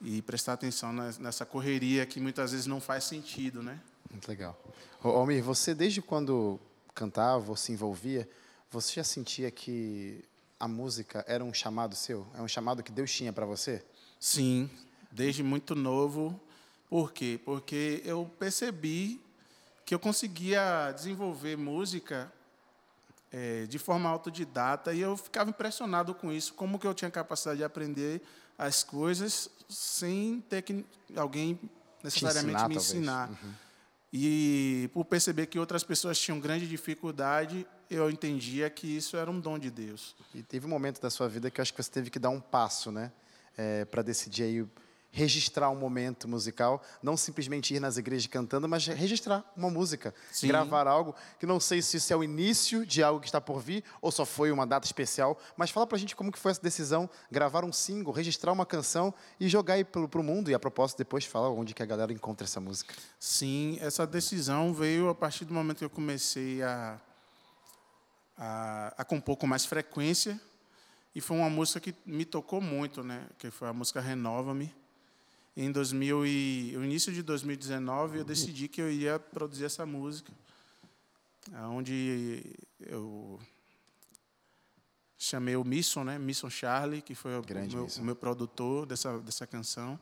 e 0.01 0.21
prestar 0.21 0.55
atenção 0.55 0.93
nessa 0.93 1.47
correria 1.47 2.05
que 2.05 2.19
muitas 2.19 2.51
vezes 2.51 2.67
não 2.67 2.81
faz 2.81 3.05
sentido, 3.05 3.63
né? 3.63 3.79
Muito 4.11 4.29
legal. 4.29 4.61
Almir, 5.01 5.43
você 5.43 5.73
desde 5.73 6.03
quando 6.03 6.59
cantava 6.95 7.49
ou 7.49 7.57
se 7.57 7.71
envolvia, 7.71 8.29
você 8.71 8.95
já 8.95 9.05
sentia 9.05 9.51
que 9.53 10.25
a 10.61 10.69
música 10.69 11.25
era 11.27 11.43
um 11.43 11.55
chamado 11.55 11.97
seu? 11.97 12.27
É 12.35 12.43
um 12.43 12.47
chamado 12.47 12.83
que 12.83 12.93
Deus 12.93 13.11
tinha 13.11 13.33
para 13.33 13.47
você? 13.47 13.83
Sim, 14.21 14.71
desde 15.11 15.43
muito 15.43 15.75
novo. 15.75 16.39
Por 16.89 17.13
quê? 17.13 17.41
Porque 17.45 18.03
eu 18.05 18.31
percebi 18.39 19.21
que 19.87 19.95
eu 19.95 19.99
conseguia 19.99 20.93
desenvolver 20.93 21.57
música 21.57 22.31
é, 23.33 23.65
de 23.65 23.79
forma 23.79 24.09
autodidata 24.09 24.93
e 24.93 25.01
eu 25.01 25.17
ficava 25.17 25.49
impressionado 25.49 26.15
com 26.15 26.31
isso, 26.31 26.53
como 26.55 26.79
que 26.79 26.87
eu 26.87 26.93
tinha 26.93 27.11
capacidade 27.11 27.59
de 27.59 27.65
aprender 27.65 28.21
as 28.59 28.85
coisas 28.85 29.49
sem 29.69 30.41
ter 30.43 30.63
que 30.63 30.85
alguém 31.17 31.59
necessariamente 32.03 32.57
ensinar, 32.57 32.69
me 32.69 32.77
ensinar. 32.77 33.31
Uhum. 33.31 33.53
E 34.13 34.91
por 34.93 35.05
perceber 35.05 35.47
que 35.47 35.59
outras 35.59 35.85
pessoas 35.85 36.19
tinham 36.19 36.39
grande 36.39 36.69
dificuldade, 36.69 37.67
eu 37.91 38.09
entendia 38.09 38.71
que 38.71 38.87
isso 38.87 39.17
era 39.17 39.31
um 39.31 39.41
dom 39.41 39.59
de 39.59 39.71
Deus. 39.71 40.15
E 40.35 40.43
teve 40.43 40.67
um 40.67 40.71
momento 40.71 41.01
da 41.01 41.11
sua 41.11 41.29
vida 41.29 41.51
que 41.51 41.61
eu 41.61 41.63
acho 41.63 41.75
que 41.75 41.83
você 41.83 41.91
teve 41.91 42.09
que 42.09 42.19
dar 42.19 42.31
um 42.31 42.41
passo, 42.41 42.93
né, 42.93 43.11
é, 43.59 43.85
para 43.85 44.01
decidir 44.01 44.45
aí 44.45 44.67
registrar 45.13 45.71
um 45.71 45.77
momento 45.77 46.29
musical, 46.29 46.83
não 47.03 47.17
simplesmente 47.17 47.75
ir 47.75 47.81
nas 47.81 47.97
igrejas 47.97 48.27
cantando, 48.29 48.69
mas 48.69 48.87
registrar 48.87 49.45
uma 49.57 49.69
música, 49.69 50.15
Sim. 50.31 50.49
gravar 50.49 50.87
algo, 50.87 51.15
que 51.39 51.47
não 51.47 51.59
sei 51.59 51.83
se 51.83 51.97
isso 51.97 52.13
é 52.13 52.17
o 52.17 52.23
início 52.23 52.87
de 52.87 53.03
algo 53.03 53.21
que 53.21 53.27
está 53.27 53.41
por 53.41 53.61
vir 53.61 53.83
ou 54.01 54.11
só 54.13 54.25
foi 54.25 54.53
uma 54.53 54.67
data 54.67 54.87
especial, 54.87 55.39
mas 55.57 55.71
fala 55.71 55.87
pra 55.87 55.99
gente 55.99 56.15
como 56.15 56.31
que 56.31 56.39
foi 56.39 56.53
essa 56.53 56.63
decisão, 56.63 57.11
gravar 57.31 57.65
um 57.65 57.73
single, 57.73 58.13
registrar 58.13 58.53
uma 58.53 58.65
canção 58.65 59.13
e 59.39 59.49
jogar 59.49 59.75
aí 59.75 59.85
pro, 59.85 60.09
pro 60.09 60.23
mundo 60.23 60.51
e 60.51 60.55
a 60.55 60.59
propósito 60.59 60.99
depois 60.99 61.25
fala 61.25 61.49
onde 61.49 61.75
que 61.75 61.83
a 61.83 61.87
galera 61.87 62.13
encontra 62.13 62.45
essa 62.45 62.61
música. 62.61 62.95
Sim, 63.19 63.79
essa 63.81 64.07
decisão 64.07 64.73
veio 64.73 65.09
a 65.09 65.15
partir 65.15 65.45
do 65.45 65.53
momento 65.53 65.79
que 65.79 65.85
eu 65.85 65.91
comecei 65.91 66.63
a 66.63 67.01
a, 68.43 68.95
a 68.97 69.05
compor 69.05 69.37
com 69.37 69.47
mais 69.47 69.67
frequência. 69.67 70.41
E 71.15 71.21
foi 71.21 71.37
uma 71.37 71.51
música 71.51 71.79
que 71.79 71.95
me 72.07 72.25
tocou 72.25 72.61
muito, 72.61 73.03
né? 73.03 73.27
Que 73.39 73.51
foi 73.51 73.69
a 73.69 73.73
música 73.73 74.01
Renova-me. 74.01 74.75
Em 75.55 75.71
2000 75.71 76.27
e 76.27 76.73
no 76.75 76.85
início 76.85 77.13
de 77.13 77.23
2019 77.23 78.19
eu 78.19 78.25
decidi 78.25 78.67
que 78.67 78.81
eu 78.81 78.91
ia 78.91 79.19
produzir 79.19 79.65
essa 79.65 79.85
música, 79.85 80.33
onde 81.71 82.57
eu 82.87 83.39
chamei 85.19 85.57
o 85.57 85.65
Misson, 85.65 86.05
né, 86.05 86.19
Misson 86.19 86.49
Charlie, 86.49 87.03
que 87.03 87.17
foi 87.17 87.33
o 87.37 87.43
meu, 87.43 87.85
o 87.85 88.03
meu, 88.03 88.17
produtor 88.17 88.87
dessa 88.87 89.19
dessa 89.19 89.45
canção, 89.45 89.99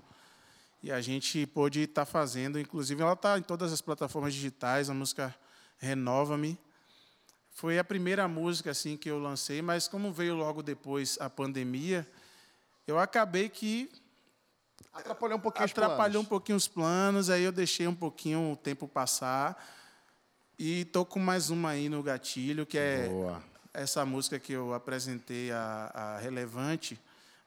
e 0.83 0.93
a 0.93 1.01
gente 1.01 1.47
pôde 1.47 1.81
estar 1.81 2.05
tá 2.05 2.07
fazendo, 2.07 2.61
inclusive 2.61 3.01
ela 3.01 3.15
está 3.15 3.39
em 3.39 3.43
todas 3.43 3.73
as 3.73 3.81
plataformas 3.81 4.35
digitais, 4.35 4.91
a 4.91 4.95
música 4.95 5.35
Renova-me. 5.79 6.59
Foi 7.59 7.77
a 7.77 7.83
primeira 7.83 8.29
música 8.29 8.71
assim 8.71 8.97
que 8.97 9.11
eu 9.11 9.19
lancei, 9.19 9.61
mas 9.61 9.89
como 9.89 10.13
veio 10.13 10.37
logo 10.37 10.63
depois 10.63 11.19
a 11.21 11.29
pandemia, 11.29 12.07
eu 12.87 12.97
acabei 13.01 13.49
que 13.49 13.91
Atrapalhou 14.95 15.39
um 15.39 15.41
pouquinho 15.41 15.65
Atrapalhou 15.65 15.97
os 15.97 15.99
planos. 15.99 16.25
um 16.25 16.25
pouquinho 16.25 16.57
os 16.57 16.69
planos, 16.69 17.31
aí 17.31 17.43
eu 17.43 17.51
deixei 17.51 17.89
um 17.89 17.95
pouquinho 17.97 18.53
o 18.53 18.57
tempo 18.57 18.87
passar. 18.87 19.61
E 20.57 20.85
tô 20.85 21.05
com 21.05 21.19
mais 21.19 21.51
uma 21.51 21.71
aí 21.71 21.89
no 21.89 22.01
gatilho, 22.01 22.65
que 22.65 22.79
é 22.79 23.09
Boa. 23.09 23.43
essa 23.75 24.07
música 24.07 24.39
que 24.39 24.53
eu 24.53 24.73
apresentei, 24.73 25.51
a, 25.51 25.91
a 25.93 26.19
Relevante. 26.19 26.97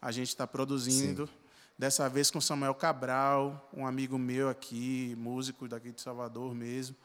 A 0.01 0.11
gente 0.11 0.27
está 0.27 0.45
produzindo. 0.45 1.25
Sim. 1.25 1.33
Dessa 1.77 2.09
vez 2.09 2.29
com 2.29 2.41
Samuel 2.41 2.75
Cabral, 2.75 3.69
um 3.73 3.87
amigo 3.87 4.19
meu 4.19 4.49
aqui, 4.49 5.15
músico 5.17 5.69
daqui 5.69 5.89
de 5.89 6.01
Salvador 6.01 6.53
mesmo. 6.53 6.97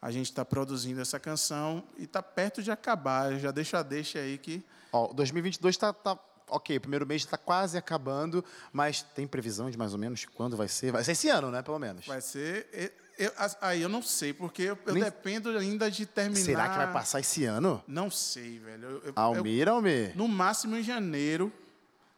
A 0.00 0.10
gente 0.10 0.26
está 0.26 0.44
produzindo 0.44 1.00
essa 1.00 1.18
canção 1.18 1.82
e 1.96 2.04
está 2.04 2.22
perto 2.22 2.62
de 2.62 2.70
acabar. 2.70 3.32
Eu 3.32 3.38
já 3.38 3.50
deixa 3.50 3.82
deixa 3.82 4.18
aí 4.18 4.38
que. 4.38 4.64
Ó, 4.92 5.12
2022 5.12 5.74
está 5.74 5.92
tá 5.92 6.18
ok, 6.48 6.76
o 6.76 6.80
primeiro 6.80 7.06
mês 7.06 7.22
está 7.22 7.36
quase 7.36 7.76
acabando, 7.76 8.44
mas 8.72 9.02
tem 9.02 9.26
previsão 9.26 9.70
de 9.70 9.76
mais 9.76 9.92
ou 9.92 9.98
menos 9.98 10.24
quando 10.24 10.56
vai 10.56 10.68
ser? 10.68 10.92
Vai 10.92 11.02
ser 11.02 11.12
esse 11.12 11.28
ano, 11.28 11.50
né, 11.50 11.62
pelo 11.62 11.78
menos. 11.78 12.06
Vai 12.06 12.20
ser. 12.20 12.94
Eu, 13.18 13.32
aí 13.62 13.80
eu 13.80 13.88
não 13.88 14.02
sei, 14.02 14.32
porque 14.32 14.62
eu, 14.62 14.78
eu 14.86 14.94
Nem... 14.94 15.02
dependo 15.02 15.56
ainda 15.56 15.90
de 15.90 16.04
terminar. 16.04 16.44
Será 16.44 16.68
que 16.68 16.76
vai 16.76 16.92
passar 16.92 17.20
esse 17.20 17.44
ano? 17.44 17.82
Não 17.86 18.10
sei, 18.10 18.58
velho. 18.58 19.02
Eu, 19.04 19.12
Almir, 19.16 19.68
Almir. 19.68 20.12
No 20.14 20.28
máximo 20.28 20.76
em 20.76 20.82
janeiro. 20.82 21.52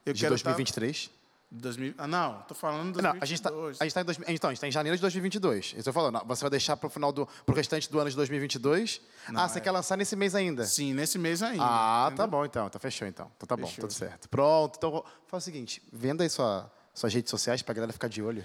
Eu 0.05 0.12
de 0.12 0.26
2023? 0.26 1.11
2000, 1.51 1.94
ah, 1.96 2.07
não, 2.07 2.42
tô 2.42 2.55
falando 2.55 2.94
de 2.94 3.01
2022. 3.01 3.14
Não, 3.14 3.22
a 3.22 3.24
gente 3.24 3.42
tá, 3.42 3.84
gente 3.84 3.94
tá 3.94 4.01
em 4.01 4.05
dois, 4.05 4.18
então, 4.28 4.51
a 4.51 4.53
gente 4.53 4.61
tá 4.61 4.68
em 4.68 4.70
janeiro 4.70 4.96
de 4.96 5.01
2022. 5.01 5.74
Estou 5.78 5.94
falando, 5.94 6.22
você 6.26 6.42
vai 6.42 6.51
deixar 6.51 6.76
para 6.76 6.86
o 6.86 6.90
final 6.90 7.11
do 7.11 7.26
pro 7.46 7.55
restante 7.55 7.90
do 7.90 7.99
ano 7.99 8.11
de 8.11 8.16
2022? 8.16 9.01
Não, 9.30 9.40
ah, 9.40 9.49
você 9.49 9.59
é... 9.59 9.61
quer 9.62 9.70
lançar 9.70 9.96
nesse 9.96 10.14
mês 10.14 10.34
ainda? 10.34 10.66
Sim, 10.66 10.92
nesse 10.92 11.18
mês 11.18 11.42
ainda. 11.42 11.64
Ah, 11.64 11.68
tá 11.68 12.07
entendeu? 12.09 12.24
tá 12.24 12.26
bom 12.26 12.44
então. 12.44 12.66
Então 12.66 12.78
fechou 12.78 13.09
então. 13.09 13.30
Então 13.36 13.46
tá 13.46 13.57
bom, 13.57 13.72
tudo 13.80 13.92
certo. 13.92 14.28
Pronto. 14.28 14.76
Então, 14.76 15.03
faz 15.26 15.42
o 15.42 15.46
seguinte, 15.46 15.82
venda 15.90 16.22
aí 16.22 16.28
sua, 16.28 16.70
suas 16.92 17.14
redes 17.14 17.30
sociais 17.30 17.62
para 17.62 17.72
a 17.72 17.76
galera 17.76 17.92
ficar 17.94 18.09
de 18.09 18.22
olho. 18.22 18.44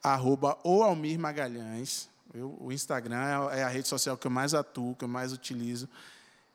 Arroba 0.00 0.56
o 0.62 0.84
Almir 0.84 1.18
Magalhães. 1.18 2.08
Eu, 2.32 2.56
o 2.60 2.72
Instagram 2.72 3.50
é, 3.50 3.60
é 3.60 3.62
a 3.64 3.68
rede 3.68 3.88
social 3.88 4.16
que 4.16 4.26
eu 4.28 4.30
mais 4.30 4.54
atuo, 4.54 4.94
que 4.94 5.04
eu 5.04 5.08
mais 5.08 5.32
utilizo. 5.32 5.88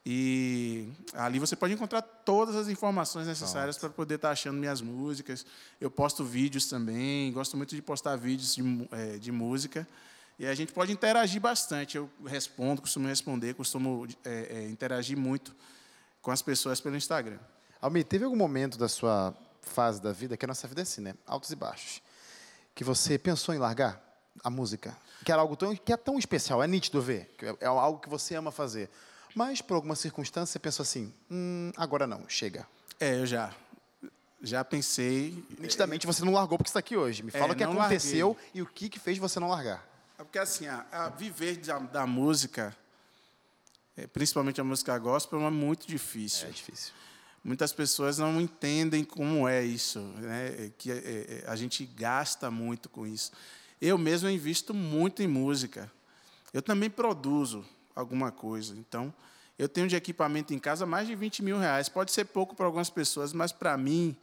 E 0.09 0.87
ali 1.13 1.37
você 1.37 1.53
pode 1.53 1.73
encontrar 1.73 2.01
todas 2.01 2.55
as 2.55 2.69
informações 2.69 3.27
necessárias 3.27 3.77
para 3.77 3.89
poder 3.89 4.15
estar 4.15 4.29
tá 4.29 4.31
achando 4.31 4.57
minhas 4.57 4.79
músicas. 4.79 5.45
Eu 5.81 5.91
posto 5.91 6.23
vídeos 6.23 6.65
também, 6.69 7.29
gosto 7.33 7.57
muito 7.57 7.75
de 7.75 7.81
postar 7.81 8.15
vídeos 8.15 8.55
de, 8.55 8.87
é, 8.89 9.17
de 9.17 9.33
música. 9.33 9.85
E 10.39 10.45
a 10.45 10.55
gente 10.55 10.71
pode 10.71 10.93
interagir 10.93 11.41
bastante. 11.41 11.97
Eu 11.97 12.09
respondo, 12.25 12.81
costumo 12.81 13.05
responder, 13.05 13.53
costumo 13.55 14.07
é, 14.23 14.59
é, 14.59 14.69
interagir 14.69 15.17
muito 15.17 15.53
com 16.21 16.31
as 16.31 16.41
pessoas 16.41 16.79
pelo 16.79 16.95
Instagram. 16.95 17.39
Almir, 17.81 18.05
teve 18.05 18.23
algum 18.23 18.37
momento 18.37 18.77
da 18.77 18.87
sua 18.87 19.35
fase 19.61 20.01
da 20.01 20.13
vida, 20.13 20.37
que 20.37 20.45
a 20.45 20.47
nossa 20.47 20.69
vida 20.69 20.79
é 20.79 20.83
assim, 20.83 21.01
né? 21.01 21.15
Altos 21.25 21.51
e 21.51 21.55
baixos, 21.57 22.01
que 22.73 22.85
você 22.85 23.17
pensou 23.17 23.53
em 23.53 23.57
largar 23.57 24.01
a 24.41 24.49
música? 24.49 24.95
Que 25.25 25.33
era 25.33 25.41
algo 25.41 25.57
tão, 25.57 25.75
que 25.75 25.91
é 25.91 25.97
tão 25.97 26.17
especial, 26.17 26.63
é 26.63 26.67
nítido 26.67 27.01
ver, 27.01 27.29
é, 27.41 27.65
é 27.65 27.67
algo 27.67 27.99
que 27.99 28.07
você 28.07 28.35
ama 28.35 28.53
fazer. 28.53 28.89
Mas, 29.37 29.61
por 29.61 29.75
alguma 29.75 29.95
circunstância, 29.95 30.53
você 30.53 30.57
pensou 30.57 30.81
assim: 30.81 31.13
hum, 31.29 31.71
agora 31.77 32.07
não, 32.07 32.27
chega. 32.27 32.67
É, 32.99 33.19
eu 33.19 33.25
já. 33.27 33.53
Já 34.41 34.65
pensei. 34.65 35.45
Nitidamente 35.59 36.07
você 36.07 36.25
não 36.25 36.33
largou 36.33 36.57
porque 36.57 36.69
está 36.69 36.79
aqui 36.79 36.97
hoje. 36.97 37.21
Me 37.21 37.29
é, 37.29 37.37
fala 37.37 37.51
é, 37.51 37.53
o 37.53 37.55
que 37.55 37.63
aconteceu 37.63 38.29
larguei. 38.29 38.49
e 38.55 38.61
o 38.63 38.65
que, 38.65 38.89
que 38.89 38.97
fez 38.97 39.19
você 39.19 39.39
não 39.39 39.47
largar. 39.47 39.87
É 40.17 40.23
porque, 40.23 40.39
assim, 40.39 40.65
a, 40.65 40.83
a 40.91 41.09
viver 41.09 41.57
da, 41.57 41.77
da 41.77 42.07
música, 42.07 42.75
é, 43.95 44.07
principalmente 44.07 44.59
a 44.59 44.63
música 44.63 44.97
gospel, 44.97 45.39
é 45.45 45.51
muito 45.51 45.85
difícil. 45.85 46.47
É 46.47 46.51
difícil. 46.51 46.91
Muitas 47.43 47.71
pessoas 47.71 48.17
não 48.17 48.41
entendem 48.41 49.03
como 49.03 49.47
é 49.47 49.63
isso, 49.63 49.99
né? 49.99 50.71
que 50.79 50.91
é, 50.91 51.43
a 51.45 51.55
gente 51.55 51.85
gasta 51.85 52.49
muito 52.49 52.89
com 52.89 53.05
isso. 53.05 53.31
Eu 53.79 53.99
mesmo 53.99 54.27
invisto 54.27 54.73
muito 54.73 55.21
em 55.21 55.27
música. 55.27 55.91
Eu 56.51 56.63
também 56.63 56.89
produzo 56.89 57.63
alguma 57.97 58.31
coisa. 58.31 58.75
Então, 58.77 59.13
eu 59.57 59.67
tenho 59.67 59.87
de 59.87 59.95
equipamento 59.95 60.53
em 60.53 60.59
casa 60.59 60.85
mais 60.85 61.07
de 61.07 61.15
20 61.15 61.43
mil 61.43 61.57
reais. 61.57 61.89
Pode 61.89 62.11
ser 62.11 62.25
pouco 62.25 62.55
para 62.55 62.65
algumas 62.65 62.89
pessoas, 62.89 63.33
mas 63.33 63.51
para 63.51 63.75
mim, 63.75 64.15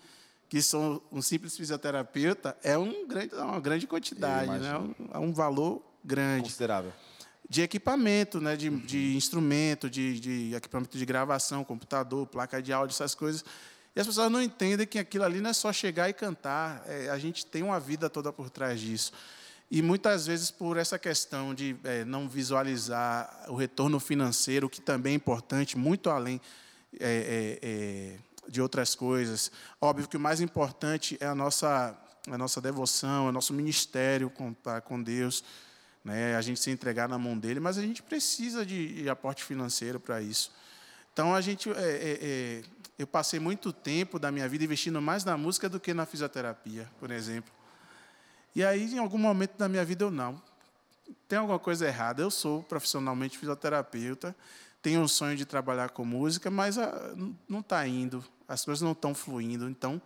que 0.49 0.63
sou 0.63 1.05
um 1.11 1.21
simples 1.21 1.57
fisioterapeuta, 1.57 2.57
é 2.63 2.79
um 2.79 3.07
grande, 3.07 3.35
uma 3.35 3.61
grande 3.61 3.87
quantidade, 3.87 4.51
né? 4.51 4.95
é 5.13 5.19
um 5.19 5.33
valor 5.33 5.83
grande. 6.05 6.45
Considerável. 6.45 6.93
De 7.49 7.63
equipamento, 7.63 8.41
né? 8.41 8.57
de, 8.57 8.71
de 8.71 9.17
instrumento, 9.17 9.91
de, 9.91 10.21
de 10.21 10.55
equipamento 10.55 10.97
de 10.97 11.05
gravação, 11.05 11.65
computador, 11.65 12.27
placa 12.27 12.63
de 12.63 12.73
áudio, 12.73 12.95
essas 12.95 13.15
coisas. 13.15 13.45
E 13.95 14.01
as 14.01 14.07
pessoas 14.07 14.31
não 14.31 14.41
entendem 14.41 14.87
que 14.87 14.99
aquilo 14.99 15.25
ali 15.25 15.41
não 15.41 15.51
é 15.51 15.53
só 15.53 15.73
chegar 15.73 16.09
e 16.09 16.13
cantar. 16.13 16.83
É, 16.87 17.11
a 17.11 17.19
gente 17.19 17.45
tem 17.45 17.63
uma 17.63 17.79
vida 17.79 18.09
toda 18.09 18.33
por 18.33 18.51
trás 18.51 18.81
disso. 18.81 19.13
E 19.71 19.83
muitas 19.83 20.27
vezes, 20.27 20.51
por 20.51 20.77
essa 20.77 20.99
questão 20.99 21.55
de 21.55 21.77
é, 21.85 22.05
não 22.05 22.29
visualizar 22.29 23.47
o 23.49 23.55
retorno 23.55 23.99
financeiro, 23.99 24.69
que 24.69 24.81
também 24.81 25.15
é 25.15 25.17
importante, 25.17 25.77
muito 25.77 26.11
além 26.11 26.41
é, 27.01 27.59
é, 27.63 27.69
é, 27.69 28.19
de 28.49 28.61
outras 28.61 28.95
coisas. 28.95 29.51
Óbvio 29.81 30.07
que 30.07 30.17
o 30.17 30.21
mais 30.21 30.41
importante 30.41 31.17
é 31.21 31.27
a 31.27 31.35
nossa, 31.35 31.97
a 32.31 32.39
nossa 32.39 32.61
devoção, 32.61 33.27
é 33.27 33.29
o 33.31 33.33
nosso 33.33 33.53
ministério 33.53 34.31
com, 34.31 34.55
com 34.85 35.03
Deus, 35.03 35.43
né? 36.05 36.37
a 36.37 36.43
gente 36.43 36.61
se 36.61 36.71
entregar 36.71 37.09
na 37.09 37.19
mão 37.19 37.37
dele, 37.37 37.59
mas 37.59 37.79
a 37.79 37.83
gente 37.83 38.03
precisa 38.03 38.65
de, 38.65 39.03
de 39.03 39.09
aporte 39.09 39.43
financeiro 39.43 39.99
para 39.99 40.21
isso. 40.21 40.53
Então, 41.13 41.35
a 41.35 41.41
gente, 41.41 41.71
é, 41.71 42.63
eu 42.99 43.07
passei 43.07 43.41
muito 43.41 43.73
tempo 43.73 44.19
da 44.19 44.31
minha 44.31 44.49
vida 44.49 44.65
investindo 44.65 45.01
mais 45.01 45.25
na 45.25 45.37
música 45.37 45.69
do 45.69 45.81
que 45.81 45.95
na 45.95 46.05
fisioterapia, 46.05 46.89
por 47.01 47.11
exemplo. 47.11 47.53
E 48.55 48.65
aí, 48.65 48.95
em 48.95 48.99
algum 48.99 49.19
momento 49.19 49.57
da 49.57 49.69
minha 49.69 49.85
vida, 49.85 50.05
eu 50.05 50.11
não. 50.11 50.41
Tem 51.29 51.39
alguma 51.39 51.59
coisa 51.59 51.87
errada. 51.87 52.23
Eu 52.23 52.31
sou 52.31 52.63
profissionalmente 52.63 53.37
fisioterapeuta, 53.37 54.35
tenho 54.81 55.01
um 55.01 55.09
sonho 55.09 55.37
de 55.37 55.45
trabalhar 55.45 55.91
com 55.91 56.05
música, 56.05 56.51
mas 56.51 56.79
ah, 56.79 57.15
não 57.49 57.61
está 57.61 57.87
indo, 57.87 58.25
as 58.47 58.65
coisas 58.65 58.83
não 58.83 58.93
estão 58.93 59.15
fluindo. 59.15 59.69
Então, 59.69 60.01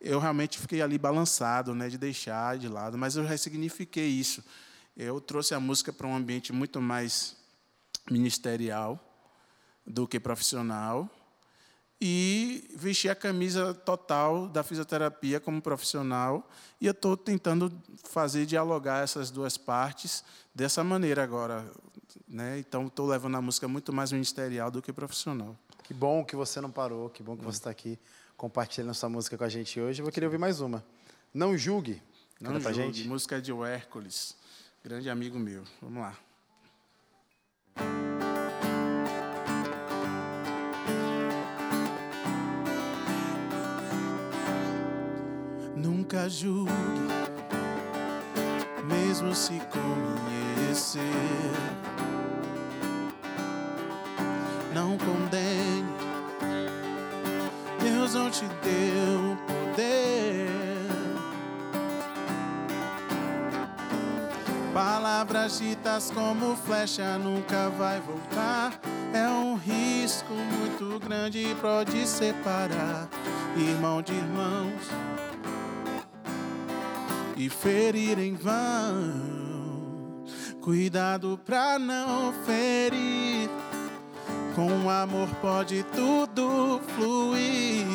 eu 0.00 0.18
realmente 0.18 0.58
fiquei 0.58 0.80
ali 0.80 0.98
balançado, 0.98 1.74
né, 1.74 1.88
de 1.88 1.98
deixar 1.98 2.56
de 2.58 2.68
lado, 2.68 2.96
mas 2.96 3.16
eu 3.16 3.24
ressignifiquei 3.24 4.08
isso. 4.08 4.44
Eu 4.96 5.20
trouxe 5.20 5.54
a 5.54 5.60
música 5.60 5.92
para 5.92 6.06
um 6.06 6.14
ambiente 6.14 6.52
muito 6.52 6.80
mais 6.80 7.36
ministerial 8.10 8.98
do 9.86 10.06
que 10.06 10.20
profissional 10.20 11.08
e 12.00 12.64
vesti 12.74 13.08
a 13.08 13.14
camisa 13.14 13.74
total 13.74 14.48
da 14.48 14.62
fisioterapia 14.62 15.38
como 15.38 15.60
profissional 15.60 16.48
e 16.80 16.86
eu 16.86 16.92
estou 16.92 17.16
tentando 17.16 17.70
fazer 18.04 18.46
dialogar 18.46 19.04
essas 19.04 19.30
duas 19.30 19.58
partes 19.58 20.24
dessa 20.54 20.82
maneira 20.82 21.22
agora, 21.22 21.70
né? 22.26 22.58
Então 22.58 22.86
estou 22.86 23.06
levando 23.06 23.36
a 23.36 23.42
música 23.42 23.68
muito 23.68 23.92
mais 23.92 24.12
ministerial 24.12 24.70
do 24.70 24.80
que 24.80 24.92
profissional. 24.92 25.54
Que 25.82 25.92
bom 25.92 26.24
que 26.24 26.34
você 26.34 26.60
não 26.60 26.70
parou, 26.70 27.10
que 27.10 27.22
bom 27.22 27.36
que 27.36 27.44
você 27.44 27.58
está 27.58 27.70
aqui 27.70 27.98
compartilhando 28.36 28.94
sua 28.94 29.10
música 29.10 29.36
com 29.36 29.44
a 29.44 29.48
gente 29.48 29.78
hoje. 29.78 30.00
Eu 30.00 30.04
vou 30.04 30.12
querer 30.12 30.26
ouvir 30.26 30.38
mais 30.38 30.60
uma. 30.62 30.82
Não 31.34 31.56
julgue. 31.58 32.02
Não 32.40 32.52
Canta 32.52 32.72
julgue. 32.72 32.98
Gente. 32.98 33.08
Música 33.08 33.42
de 33.42 33.52
Hércules, 33.52 34.34
grande 34.82 35.10
amigo 35.10 35.38
meu. 35.38 35.64
Vamos 35.82 36.00
lá. 36.00 36.16
Nunca 46.00 46.26
julgue, 46.30 46.72
mesmo 48.84 49.34
se 49.34 49.60
conhecer. 49.70 50.98
Não 54.74 54.96
condene, 54.96 55.84
Deus 57.82 58.14
não 58.14 58.30
te 58.30 58.46
deu 58.46 59.36
poder. 59.46 60.48
Palavras 64.72 65.58
ditas 65.58 66.10
como 66.10 66.56
flecha 66.56 67.18
nunca 67.18 67.68
vai 67.70 68.00
voltar. 68.00 68.80
É 69.12 69.28
um 69.28 69.56
risco 69.56 70.32
muito 70.32 70.98
grande, 71.00 71.54
pode 71.60 72.06
separar 72.06 73.06
irmão 73.56 74.00
de 74.00 74.14
irmãos 74.14 75.19
e 77.40 77.48
ferir 77.48 78.18
em 78.18 78.34
vão. 78.34 80.26
Cuidado 80.60 81.40
pra 81.42 81.78
não 81.78 82.34
ferir. 82.44 83.48
Com 84.54 84.90
amor 84.90 85.26
pode 85.40 85.82
tudo 85.84 86.82
fluir. 86.94 87.86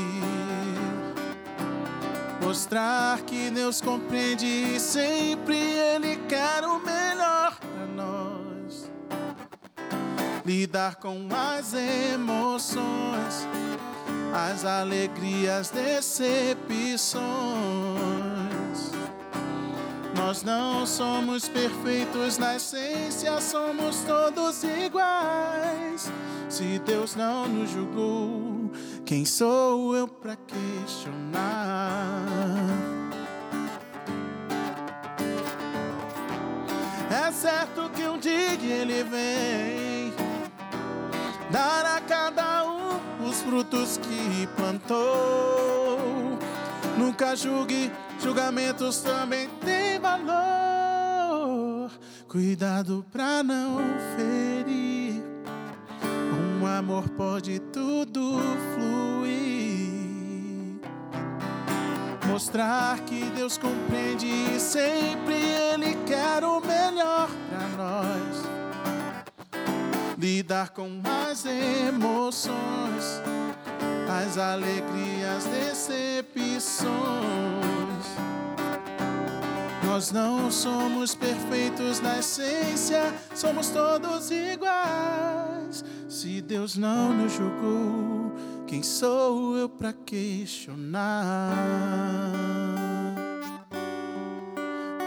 Mostrar 2.41 3.21
que 3.21 3.51
Deus 3.51 3.79
compreende 3.81 4.47
e 4.47 4.79
sempre 4.79 5.57
Ele 5.57 6.15
quer 6.27 6.63
o 6.63 6.79
melhor 6.79 7.59
para 7.59 7.85
nós. 7.85 8.89
Lidar 10.43 10.95
com 10.95 11.27
as 11.31 11.75
emoções, 11.75 13.47
as 14.33 14.65
alegrias, 14.65 15.69
decepções 15.69 17.84
nós 20.25 20.41
não 20.41 20.87
somos 20.87 21.47
perfeitos 21.47 22.39
na 22.39 22.55
essência, 22.55 23.39
somos 23.39 23.97
todos 24.07 24.63
iguais. 24.63 26.11
Se 26.49 26.79
Deus 26.79 27.15
não 27.15 27.47
nos 27.47 27.69
julgou, 27.69 28.71
quem 29.05 29.23
sou 29.23 29.95
eu 29.95 30.07
para 30.07 30.35
questionar? 30.35 32.25
É 37.11 37.31
certo 37.31 37.91
que 37.93 38.07
um 38.07 38.17
dia 38.17 38.57
ele 38.63 39.03
vem 39.03 40.11
dar 41.51 41.85
a 41.85 42.01
cada 42.01 42.65
um 42.65 43.29
os 43.29 43.43
frutos 43.43 43.97
que 43.97 44.47
plantou 44.55 45.95
Nunca 46.97 47.35
julgue, 47.35 47.91
julgamentos 48.21 48.99
também 48.99 49.49
têm 49.59 49.84
valor. 50.05 51.91
Cuidado 52.27 53.03
pra 53.11 53.41
não 53.41 53.79
ferir. 54.15 55.23
Um 56.61 56.65
amor 56.65 57.09
pode 57.09 57.59
tudo 57.59 58.39
fluir. 58.73 59.95
Mostrar 62.27 62.99
que 63.01 63.25
Deus 63.31 63.57
compreende 63.57 64.27
e 64.27 64.59
sempre 64.59 65.35
Ele 65.35 65.95
quer 66.05 66.43
o 66.43 66.59
melhor 66.59 67.29
pra 67.49 67.67
nós. 67.77 68.45
Lidar 70.17 70.69
com 70.69 71.01
as 71.29 71.45
emoções, 71.45 73.21
as 74.09 74.37
alegrias, 74.37 75.43
decepções. 75.45 77.74
Nós 79.95 80.11
não 80.11 80.51
somos 80.51 81.15
perfeitos 81.15 82.01
na 82.01 82.19
essência, 82.19 83.01
somos 83.33 83.69
todos 83.69 84.29
iguais. 84.29 85.85
Se 86.09 86.41
Deus 86.41 86.75
não 86.75 87.13
nos 87.13 87.31
julgou, 87.31 88.33
quem 88.67 88.83
sou 88.83 89.55
eu 89.55 89.69
para 89.69 89.93
questionar? 89.93 91.55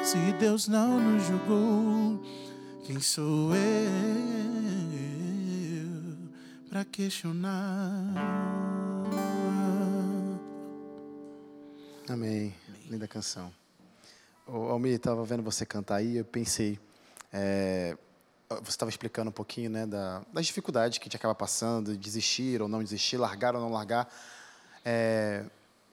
Se 0.02 0.16
Deus 0.40 0.66
não 0.68 0.98
nos 0.98 1.22
julgou, 1.24 2.22
quem 2.86 2.98
sou 2.98 3.54
eu 3.54 3.68
para 6.70 6.82
questionar? 6.86 8.14
Amém. 12.08 12.54
Linda 12.88 13.06
canção. 13.06 13.57
Ô, 14.50 14.70
Almir, 14.70 14.94
estava 14.94 15.22
vendo 15.26 15.42
você 15.42 15.66
cantar 15.66 15.96
aí, 15.96 16.16
eu 16.16 16.24
pensei. 16.24 16.80
é, 17.30 17.94
você 18.48 18.70
estava 18.70 18.88
explicando 18.88 19.28
um 19.28 19.32
pouquinho 19.32 19.68
né, 19.68 19.84
da, 19.84 20.22
das 20.32 20.46
dificuldades 20.46 20.96
que 20.96 21.04
a 21.04 21.06
gente 21.06 21.16
acaba 21.16 21.34
passando, 21.34 21.92
de 21.92 21.98
desistir 21.98 22.62
ou 22.62 22.66
não 22.66 22.82
desistir, 22.82 23.18
largar 23.18 23.54
ou 23.54 23.60
não 23.60 23.70
largar. 23.70 24.10
É, 24.82 25.44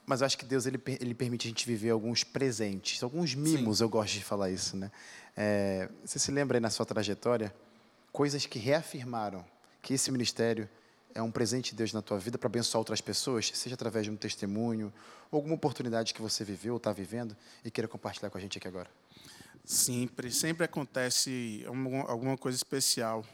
mas 0.05 0.21
eu 0.21 0.25
acho 0.25 0.37
que 0.37 0.45
Deus 0.45 0.65
ele, 0.65 0.81
ele 1.01 1.13
permite 1.13 1.47
a 1.47 1.49
gente 1.49 1.67
viver 1.67 1.89
alguns 1.89 2.23
presentes, 2.23 3.03
alguns 3.03 3.35
mimos, 3.35 3.81
eu 3.81 3.89
gosto 3.89 4.13
de 4.13 4.23
falar 4.23 4.49
isso. 4.49 4.77
Né? 4.77 4.89
É, 5.35 5.89
você 6.05 6.17
se 6.17 6.31
lembra 6.31 6.55
aí 6.57 6.61
na 6.61 6.69
sua 6.69 6.85
trajetória 6.85 7.53
coisas 8.13 8.45
que 8.45 8.57
reafirmaram 8.57 9.43
que 9.81 9.95
esse 9.95 10.09
ministério 10.13 10.69
é 11.15 11.21
um 11.21 11.31
presente 11.31 11.71
de 11.71 11.77
Deus 11.77 11.93
na 11.93 12.01
tua 12.01 12.19
vida 12.19 12.37
para 12.37 12.47
abençoar 12.47 12.79
outras 12.79 12.99
pessoas, 12.99 13.49
seja 13.53 13.73
através 13.73 14.05
de 14.05 14.11
um 14.11 14.17
testemunho, 14.17 14.93
ou 15.31 15.37
alguma 15.37 15.55
oportunidade 15.55 16.13
que 16.13 16.21
você 16.21 16.43
viveu 16.43 16.73
ou 16.73 16.77
está 16.77 16.91
vivendo 16.91 17.35
e 17.63 17.71
queira 17.71 17.87
compartilhar 17.87 18.29
com 18.29 18.37
a 18.37 18.41
gente 18.41 18.57
aqui 18.57 18.67
agora. 18.67 18.89
Sempre, 19.63 20.29
sempre 20.29 20.65
acontece 20.65 21.65
alguma 22.07 22.37
coisa 22.37 22.57
especial. 22.57 23.25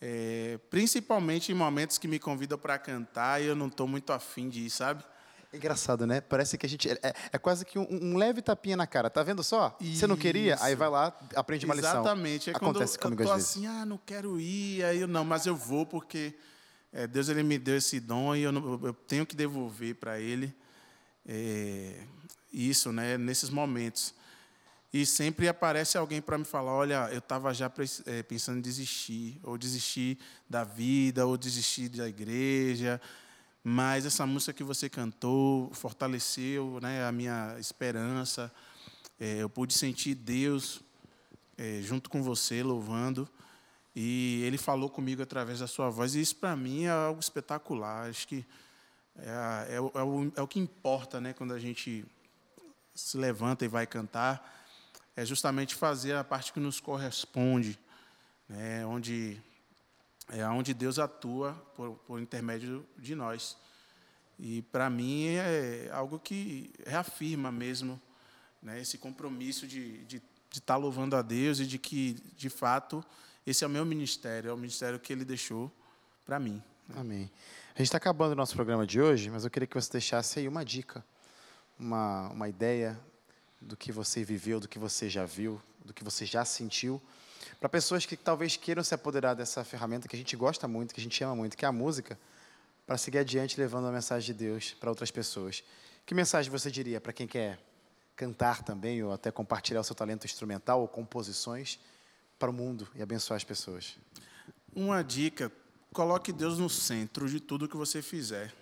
É, 0.00 0.58
principalmente 0.70 1.52
em 1.52 1.54
momentos 1.54 1.98
que 1.98 2.08
me 2.08 2.18
convidam 2.18 2.56
para 2.56 2.78
cantar 2.78 3.42
e 3.42 3.46
eu 3.46 3.54
não 3.54 3.66
estou 3.66 3.86
muito 3.86 4.12
afim 4.12 4.48
de 4.48 4.60
ir, 4.60 4.70
sabe? 4.70 5.04
É 5.52 5.56
engraçado, 5.56 6.06
né? 6.06 6.20
Parece 6.20 6.56
que 6.56 6.64
a 6.64 6.68
gente. 6.68 6.90
É, 6.90 7.14
é 7.32 7.38
quase 7.38 7.64
que 7.64 7.78
um, 7.78 7.86
um 7.90 8.16
leve 8.16 8.40
tapinha 8.40 8.76
na 8.76 8.86
cara. 8.86 9.10
Tá 9.10 9.22
vendo 9.22 9.42
só? 9.42 9.76
Você 9.80 10.06
não 10.06 10.16
queria? 10.16 10.56
Aí 10.60 10.72
Isso. 10.72 10.78
vai 10.78 10.88
lá, 10.88 11.12
aprende 11.34 11.64
uma 11.64 11.74
lição. 11.74 12.00
Exatamente. 12.00 12.50
É 12.50 12.56
Acontece 12.56 12.98
quando 12.98 13.16
comigo 13.16 13.22
eu 13.22 13.26
tô 13.26 13.32
às 13.32 13.38
vezes. 13.38 13.56
assim, 13.56 13.66
ah, 13.66 13.84
não 13.84 13.98
quero 13.98 14.38
ir, 14.40 14.84
aí 14.84 15.00
eu 15.00 15.08
não, 15.08 15.24
mas 15.24 15.46
eu 15.46 15.56
vou 15.56 15.86
porque 15.86 16.34
é, 16.92 17.06
Deus 17.06 17.28
ele 17.28 17.42
me 17.42 17.58
deu 17.58 17.76
esse 17.76 18.00
dom 18.00 18.34
e 18.34 18.42
eu, 18.42 18.52
não- 18.52 18.80
eu 18.84 18.94
tenho 18.94 19.26
que 19.26 19.36
devolver 19.36 19.94
para 19.96 20.18
Ele 20.20 20.54
é, 21.26 22.02
isso, 22.52 22.92
né? 22.92 23.18
Nesses 23.18 23.50
momentos. 23.50 24.14
E 24.92 25.04
sempre 25.04 25.46
aparece 25.48 25.98
alguém 25.98 26.20
para 26.22 26.38
me 26.38 26.44
falar, 26.46 26.72
olha, 26.72 27.08
eu 27.12 27.18
estava 27.18 27.52
já 27.52 27.70
é, 28.06 28.22
pensando 28.22 28.58
em 28.58 28.62
desistir, 28.62 29.38
ou 29.42 29.58
desistir 29.58 30.18
da 30.48 30.64
vida, 30.64 31.26
ou 31.26 31.36
desistir 31.36 31.90
da 31.90 32.08
igreja, 32.08 32.98
mas 33.62 34.06
essa 34.06 34.24
música 34.26 34.54
que 34.54 34.64
você 34.64 34.88
cantou 34.88 35.70
fortaleceu 35.74 36.78
né, 36.80 37.04
a 37.04 37.12
minha 37.12 37.54
esperança. 37.58 38.50
É, 39.20 39.42
eu 39.42 39.50
pude 39.50 39.74
sentir 39.74 40.14
Deus 40.14 40.80
é, 41.58 41.80
junto 41.82 42.08
com 42.08 42.22
você, 42.22 42.62
louvando. 42.62 43.28
E 44.00 44.44
ele 44.44 44.56
falou 44.56 44.88
comigo 44.88 45.20
através 45.24 45.58
da 45.58 45.66
sua 45.66 45.90
voz, 45.90 46.14
e 46.14 46.20
isso 46.20 46.36
para 46.36 46.54
mim 46.54 46.84
é 46.84 46.90
algo 46.90 47.18
espetacular. 47.18 48.08
Acho 48.08 48.28
que 48.28 48.46
é, 49.16 49.66
é 49.70 49.74
é 49.74 49.80
o- 49.80 50.32
é 50.36 50.40
o 50.40 50.46
que 50.46 50.60
importa 50.60 51.20
né, 51.20 51.32
quando 51.32 51.52
a 51.52 51.58
gente 51.58 52.04
se 52.94 53.16
levanta 53.18 53.64
e 53.64 53.68
vai 53.68 53.88
cantar, 53.88 54.64
é 55.16 55.24
justamente 55.24 55.74
fazer 55.74 56.14
a 56.14 56.22
parte 56.22 56.52
que 56.52 56.60
nos 56.60 56.78
corresponde, 56.78 57.76
né, 58.48 58.86
onde 58.86 59.36
é 60.28 60.46
onde 60.46 60.72
Deus 60.74 61.00
atua 61.00 61.54
por, 61.74 61.96
por 62.06 62.20
intermédio 62.20 62.86
de 62.96 63.16
nós. 63.16 63.56
E 64.38 64.62
para 64.62 64.88
mim 64.88 65.24
é 65.26 65.90
algo 65.92 66.20
que 66.20 66.70
reafirma 66.86 67.50
mesmo 67.50 68.00
né, 68.62 68.80
esse 68.80 68.96
compromisso 68.96 69.66
de 69.66 69.80
estar 69.80 70.06
de, 70.06 70.22
de 70.52 70.60
tá 70.60 70.76
louvando 70.76 71.16
a 71.16 71.22
Deus 71.22 71.58
e 71.58 71.66
de 71.66 71.78
que, 71.80 72.12
de 72.36 72.48
fato, 72.48 73.04
esse 73.50 73.64
é 73.64 73.66
o 73.66 73.70
meu 73.70 73.84
ministério, 73.84 74.50
é 74.50 74.52
o 74.52 74.56
ministério 74.56 74.98
que 74.98 75.12
Ele 75.12 75.24
deixou 75.24 75.72
para 76.24 76.38
mim. 76.38 76.62
Amém. 76.94 77.30
A 77.74 77.78
gente 77.78 77.86
está 77.86 77.96
acabando 77.96 78.32
o 78.32 78.34
nosso 78.34 78.54
programa 78.54 78.86
de 78.86 79.00
hoje, 79.00 79.30
mas 79.30 79.44
eu 79.44 79.50
queria 79.50 79.66
que 79.66 79.74
você 79.74 79.90
deixasse 79.90 80.38
aí 80.38 80.48
uma 80.48 80.64
dica, 80.64 81.04
uma, 81.78 82.28
uma 82.28 82.48
ideia 82.48 82.98
do 83.60 83.76
que 83.76 83.92
você 83.92 84.22
viveu, 84.22 84.60
do 84.60 84.68
que 84.68 84.78
você 84.78 85.08
já 85.08 85.24
viu, 85.24 85.60
do 85.84 85.94
que 85.94 86.04
você 86.04 86.26
já 86.26 86.44
sentiu, 86.44 87.00
para 87.58 87.68
pessoas 87.68 88.04
que 88.04 88.16
talvez 88.16 88.56
queiram 88.56 88.82
se 88.84 88.94
apoderar 88.94 89.34
dessa 89.34 89.64
ferramenta 89.64 90.08
que 90.08 90.14
a 90.14 90.18
gente 90.18 90.36
gosta 90.36 90.68
muito, 90.68 90.94
que 90.94 91.00
a 91.00 91.02
gente 91.02 91.22
ama 91.24 91.34
muito, 91.34 91.56
que 91.56 91.64
é 91.64 91.68
a 91.68 91.72
música, 91.72 92.18
para 92.86 92.96
seguir 92.98 93.18
adiante 93.18 93.58
levando 93.58 93.86
a 93.86 93.92
mensagem 93.92 94.26
de 94.26 94.34
Deus 94.34 94.74
para 94.78 94.90
outras 94.90 95.10
pessoas. 95.10 95.62
Que 96.04 96.14
mensagem 96.14 96.50
você 96.50 96.70
diria 96.70 97.00
para 97.00 97.12
quem 97.12 97.26
quer 97.26 97.58
cantar 98.16 98.62
também, 98.62 99.02
ou 99.02 99.12
até 99.12 99.30
compartilhar 99.30 99.80
o 99.80 99.84
seu 99.84 99.94
talento 99.94 100.24
instrumental 100.24 100.80
ou 100.80 100.88
composições 100.88 101.78
para 102.38 102.50
o 102.50 102.54
mundo 102.54 102.88
e 102.94 103.02
abençoar 103.02 103.36
as 103.36 103.44
pessoas? 103.44 103.96
Uma 104.74 105.02
dica: 105.02 105.50
coloque 105.92 106.32
Deus 106.32 106.58
no 106.58 106.68
centro 106.68 107.28
de 107.28 107.40
tudo 107.40 107.68
que 107.68 107.76
você 107.76 108.00
fizer. 108.00 108.54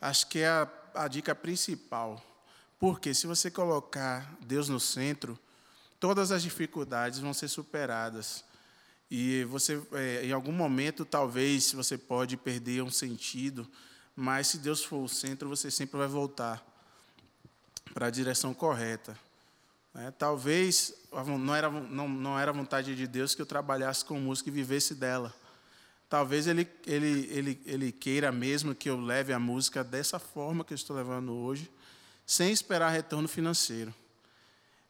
Acho 0.00 0.26
que 0.28 0.40
é 0.40 0.48
a, 0.48 0.68
a 0.94 1.08
dica 1.08 1.34
principal. 1.34 2.22
Porque 2.78 3.14
se 3.14 3.28
você 3.28 3.50
colocar 3.50 4.36
Deus 4.40 4.68
no 4.68 4.80
centro, 4.80 5.38
todas 6.00 6.32
as 6.32 6.42
dificuldades 6.42 7.20
vão 7.20 7.32
ser 7.32 7.46
superadas. 7.46 8.44
E 9.08 9.44
você, 9.44 9.80
é, 9.92 10.26
em 10.26 10.32
algum 10.32 10.50
momento, 10.50 11.04
talvez 11.04 11.72
você 11.72 11.96
pode 11.96 12.36
perder 12.36 12.82
um 12.82 12.90
sentido, 12.90 13.70
mas 14.16 14.48
se 14.48 14.58
Deus 14.58 14.82
for 14.82 15.04
o 15.04 15.08
centro, 15.08 15.48
você 15.48 15.70
sempre 15.70 15.96
vai 15.96 16.08
voltar 16.08 16.66
para 17.94 18.06
a 18.06 18.10
direção 18.10 18.52
correta. 18.52 19.16
Né? 19.94 20.12
Talvez 20.16 20.94
não 21.26 21.54
era, 21.54 21.70
não, 21.70 22.08
não 22.08 22.38
era 22.38 22.52
vontade 22.52 22.94
de 22.94 23.06
Deus 23.06 23.34
que 23.34 23.42
eu 23.42 23.46
trabalhasse 23.46 24.04
com 24.04 24.18
música 24.18 24.48
e 24.48 24.52
vivesse 24.52 24.94
dela. 24.94 25.32
Talvez 26.08 26.46
ele, 26.46 26.68
ele, 26.86 27.28
ele, 27.30 27.62
ele 27.64 27.92
queira 27.92 28.30
mesmo 28.30 28.74
que 28.74 28.90
eu 28.90 29.00
leve 29.00 29.32
a 29.32 29.38
música 29.38 29.82
dessa 29.82 30.18
forma 30.18 30.64
que 30.64 30.72
eu 30.72 30.76
estou 30.76 30.96
levando 30.96 31.32
hoje, 31.32 31.70
sem 32.26 32.52
esperar 32.52 32.90
retorno 32.90 33.26
financeiro. 33.26 33.94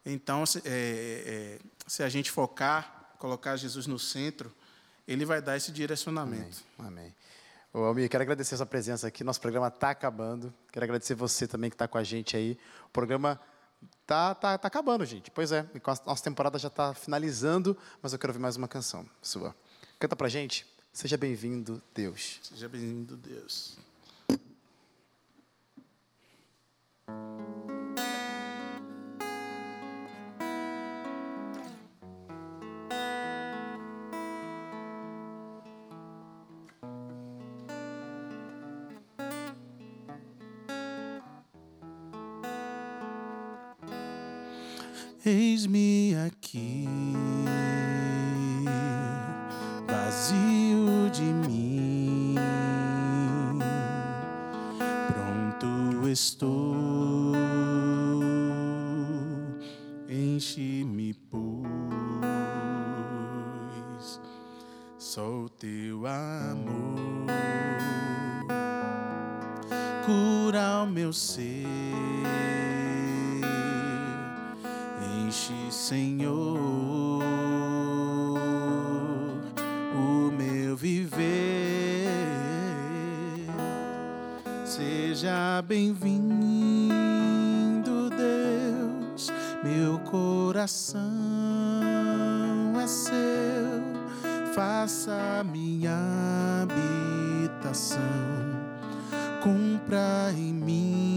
Então, 0.05 0.45
se, 0.45 0.59
é, 0.59 0.63
é, 0.65 1.59
se 1.87 2.03
a 2.03 2.09
gente 2.09 2.29
focar, 2.29 3.15
colocar 3.17 3.55
Jesus 3.55 3.87
no 3.87 3.97
centro, 3.97 4.53
ele 5.07 5.23
vai 5.23 5.41
dar 5.41 5.55
esse 5.55 5.71
direcionamento. 5.71 6.61
Amém. 6.77 7.13
Ô, 7.73 7.79
Almir, 7.79 8.09
quero 8.09 8.21
agradecer 8.21 8.55
a 8.55 8.57
sua 8.57 8.65
presença 8.65 9.07
aqui. 9.07 9.23
Nosso 9.23 9.39
programa 9.39 9.67
está 9.67 9.91
acabando. 9.91 10.53
Quero 10.71 10.83
agradecer 10.83 11.15
você 11.15 11.47
também 11.47 11.69
que 11.69 11.75
está 11.75 11.87
com 11.87 11.97
a 11.97 12.03
gente 12.03 12.35
aí. 12.35 12.57
O 12.85 12.89
programa 12.89 13.39
tá, 14.05 14.35
tá, 14.35 14.57
tá 14.57 14.67
acabando, 14.67 15.05
gente. 15.05 15.31
Pois 15.31 15.51
é, 15.51 15.65
nossa 16.05 16.23
temporada 16.23 16.57
já 16.59 16.67
está 16.67 16.93
finalizando, 16.93 17.77
mas 18.01 18.13
eu 18.13 18.19
quero 18.19 18.31
ouvir 18.31 18.41
mais 18.41 18.55
uma 18.55 18.67
canção 18.67 19.05
sua. 19.21 19.55
Canta 19.99 20.15
pra 20.15 20.29
gente. 20.29 20.65
Seja 20.91 21.17
bem-vindo, 21.17 21.81
Deus. 21.93 22.39
Seja 22.43 22.69
bem-vindo, 22.69 23.17
Deus. 23.17 23.77
Eis-me 45.63 46.13
aqui, 46.27 46.85
vazio 49.87 51.09
de 51.09 51.21
mim, 51.21 52.35
pronto 55.07 56.05
estou, 56.09 56.83
enche-me, 60.09 61.13
pois 61.31 61.39
só 64.97 65.43
o 65.43 65.49
teu 65.49 66.05
amor 66.05 67.27
cura 70.05 70.83
o 70.83 70.87
meu 70.87 71.13
ser. 71.13 72.62
Enche, 75.33 75.71
Senhor, 75.71 76.53
o 79.95 80.31
meu 80.31 80.77
viver. 80.77 82.07
Seja 84.63 85.59
bem-vindo, 85.67 86.91
Deus, 88.11 89.31
meu 89.63 89.97
coração 90.01 91.01
é 92.79 92.85
seu. 92.85 93.23
Faça 94.53 95.43
minha 95.51 95.97
habitação, 96.61 97.97
cumpra 99.41 100.31
em 100.37 100.53
mim 100.53 101.12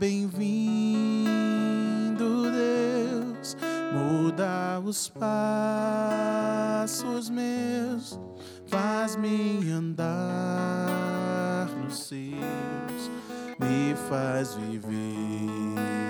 bem-vindo, 0.00 1.28
Deus, 2.50 3.54
muda 3.92 4.80
os 4.82 5.10
passos 5.10 6.08
meus, 7.28 8.18
faz-me 8.66 9.70
andar 9.70 11.68
nos 11.84 12.06
seus, 12.06 13.10
me 13.60 13.94
faz 14.08 14.54
viver. 14.54 16.09